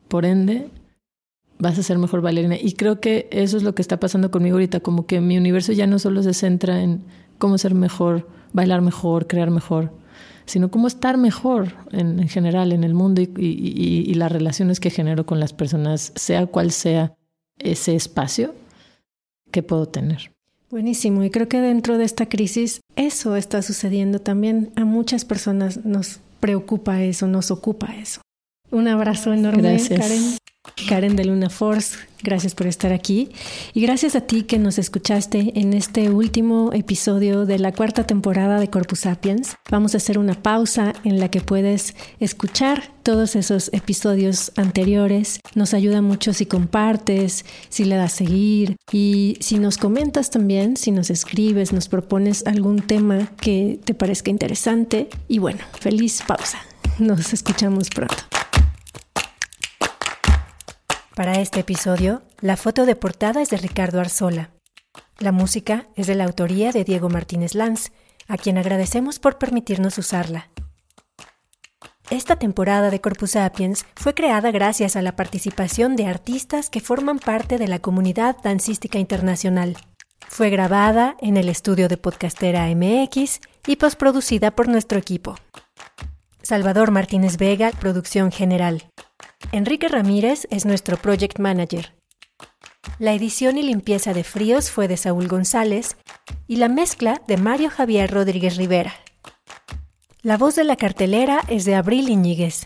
por 0.08 0.26
ende 0.26 0.70
vas 1.58 1.78
a 1.78 1.84
ser 1.84 1.98
mejor 1.98 2.22
bailarina. 2.22 2.56
Y 2.56 2.74
creo 2.74 3.02
que 3.02 3.28
eso 3.32 3.58
es 3.58 3.64
lo 3.64 3.76
que 3.76 3.82
está 3.82 4.00
pasando 4.00 4.32
conmigo 4.32 4.56
ahorita, 4.56 4.80
como 4.80 5.06
que 5.06 5.20
mi 5.20 5.38
universo 5.38 5.74
ya 5.74 5.86
no 5.86 6.00
solo 6.00 6.24
se 6.24 6.34
centra 6.34 6.82
en 6.82 7.02
cómo 7.38 7.58
ser 7.58 7.74
mejor, 7.74 8.26
bailar 8.54 8.82
mejor, 8.82 9.28
crear 9.28 9.52
mejor, 9.52 9.92
sino 10.50 10.72
cómo 10.72 10.88
estar 10.88 11.18
mejor 11.18 11.76
en, 11.92 12.28
general 12.28 12.72
en 12.72 12.84
el 12.84 12.96
mundo 12.96 13.22
y, 13.22 14.14
las 14.16 14.32
relaciones 14.32 14.80
que 14.80 14.90
genero 14.90 15.24
con 15.26 15.40
las 15.40 15.54
personas, 15.54 16.12
sea 16.16 16.48
cual 16.48 16.72
sea 16.72 17.14
ese 17.60 17.96
espacio 17.96 18.56
que 19.52 19.62
puedo 19.62 19.86
tener. 19.86 20.32
Buenísimo, 20.72 21.24
y 21.24 21.30
creo 21.30 21.48
que 21.48 21.62
dentro 21.62 22.00
de 22.00 22.06
esta 22.06 22.28
crisis 22.28 22.82
eso 22.96 23.36
está 23.36 23.62
sucediendo 23.62 24.20
también. 24.20 24.72
A 24.76 24.86
muchas 24.86 25.24
personas 25.24 25.86
nos 25.86 26.20
preocupa 26.40 27.04
eso, 27.04 27.28
nos 27.28 27.52
ocupa 27.52 27.96
eso. 27.96 28.22
Un 28.72 28.88
abrazo 28.88 29.34
enorme, 29.34 29.82
Karen. 29.88 30.38
Karen 30.88 31.16
de 31.16 31.26
Luna 31.26 31.50
Force, 31.50 31.98
gracias 32.22 32.54
por 32.56 32.68
estar 32.68 32.94
aquí 32.94 33.30
y 33.74 33.82
gracias 33.82 34.16
a 34.16 34.22
ti 34.22 34.44
que 34.44 34.60
nos 34.60 34.78
escuchaste 34.78 35.60
en 35.60 35.74
este 35.74 36.10
último 36.10 36.72
episodio 36.74 37.46
de 37.46 37.60
la 37.60 37.72
cuarta 37.72 38.06
temporada 38.06 38.60
de 38.60 38.70
Corpus 38.70 39.02
Sapiens. 39.02 39.56
Vamos 39.70 39.94
a 39.94 39.98
hacer 39.98 40.18
una 40.18 40.42
pausa 40.42 40.94
en 41.04 41.20
la 41.20 41.30
que 41.30 41.42
puedes 41.42 41.96
escuchar 42.20 42.92
todos 43.04 43.36
esos 43.36 43.70
episodios 43.74 44.52
anteriores. 44.56 45.40
Nos 45.56 45.74
ayuda 45.74 46.02
mucho 46.02 46.34
si 46.34 46.46
compartes, 46.46 47.46
si 47.70 47.86
le 47.86 47.96
das 47.96 48.14
seguir 48.14 48.76
y 48.92 49.38
si 49.40 49.60
nos 49.60 49.78
comentas 49.78 50.30
también, 50.30 50.78
si 50.78 50.92
nos 50.92 51.10
escribes, 51.10 51.74
nos 51.74 51.88
propones 51.88 52.46
algún 52.46 52.82
tema 52.82 53.32
que 53.42 53.80
te 53.84 53.94
parezca 53.94 54.30
interesante. 54.30 55.10
Y 55.28 55.40
bueno, 55.40 55.60
feliz 55.80 56.22
pausa. 56.26 56.60
Nos 57.00 57.34
escuchamos 57.34 57.90
pronto. 57.90 58.39
Para 61.20 61.42
este 61.42 61.60
episodio, 61.60 62.22
la 62.40 62.56
foto 62.56 62.86
de 62.86 62.96
portada 62.96 63.42
es 63.42 63.50
de 63.50 63.58
Ricardo 63.58 64.00
Arzola. 64.00 64.52
La 65.18 65.34
música 65.34 65.90
es 65.98 66.08
de 66.08 66.16
la 66.16 66.24
autoría 66.24 66.72
de 66.72 66.86
Diego 66.86 67.10
Martínez 67.10 67.56
Lanz, 67.56 67.92
a 68.30 68.38
quien 68.38 68.58
agradecemos 68.58 69.20
por 69.20 69.38
permitirnos 69.38 69.98
usarla. 69.98 70.50
Esta 72.10 72.38
temporada 72.38 72.90
de 72.90 73.02
Corpus 73.02 73.32
Sapiens 73.32 73.86
fue 73.98 74.14
creada 74.14 74.52
gracias 74.52 74.96
a 74.96 75.02
la 75.02 75.18
participación 75.18 75.98
de 75.98 76.06
artistas 76.06 76.70
que 76.70 76.80
forman 76.80 77.20
parte 77.20 77.58
de 77.58 77.68
la 77.68 77.80
comunidad 77.80 78.38
dancística 78.42 78.98
internacional. 78.98 79.76
Fue 80.30 80.50
grabada 80.50 81.18
en 81.20 81.36
el 81.36 81.50
estudio 81.50 81.90
de 81.90 81.98
Podcastera 81.98 82.74
MX 82.74 83.42
y 83.68 83.76
postproducida 83.76 84.52
por 84.52 84.70
nuestro 84.70 84.98
equipo. 84.98 85.36
Salvador 86.50 86.90
Martínez 86.90 87.38
Vega, 87.38 87.72
producción 87.80 88.32
general. 88.32 88.90
Enrique 89.52 89.88
Ramírez 89.88 90.48
es 90.50 90.66
nuestro 90.66 90.98
Project 90.98 91.38
Manager. 91.38 91.94
La 92.98 93.14
edición 93.14 93.60
y 93.60 93.62
limpieza 93.62 94.16
de 94.16 94.24
fríos 94.24 94.72
fue 94.72 94.88
de 94.88 94.98
Saúl 94.98 95.28
González 95.28 95.96
y 96.48 96.56
la 96.56 96.68
mezcla 96.68 97.22
de 97.28 97.38
Mario 97.38 97.70
Javier 97.70 98.10
Rodríguez 98.10 98.58
Rivera. 98.58 98.96
La 100.24 100.38
voz 100.38 100.56
de 100.56 100.64
la 100.64 100.76
cartelera 100.76 101.42
es 101.50 101.66
de 101.66 101.76
Abril 101.76 102.10
Iñiguez. 102.10 102.66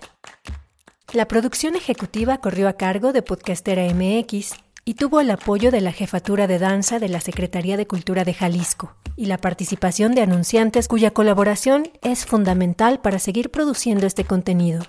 La 1.11 1.27
producción 1.27 1.75
ejecutiva 1.75 2.37
corrió 2.37 2.69
a 2.69 2.77
cargo 2.77 3.11
de 3.11 3.21
Podcastera 3.21 3.83
MX 3.93 4.53
y 4.85 4.95
tuvo 4.95 5.21
el 5.21 5.31
apoyo 5.31 5.71
de 5.71 5.79
la 5.81 5.91
Jefatura 5.91 6.47
de 6.47 6.59
Danza 6.59 6.99
de 6.99 7.09
la 7.09 7.19
Secretaría 7.21 7.77
de 7.77 7.87
Cultura 7.87 8.23
de 8.23 8.33
Jalisco 8.33 8.95
y 9.15 9.27
la 9.27 9.37
participación 9.37 10.15
de 10.15 10.21
anunciantes 10.21 10.87
cuya 10.87 11.11
colaboración 11.11 11.91
es 12.01 12.25
fundamental 12.25 12.99
para 12.99 13.19
seguir 13.19 13.51
produciendo 13.51 14.07
este 14.07 14.25
contenido. 14.25 14.81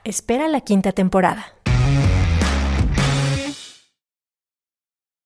Espera 0.03 0.47
la 0.47 0.61
quinta 0.61 0.91
temporada. 0.91 1.53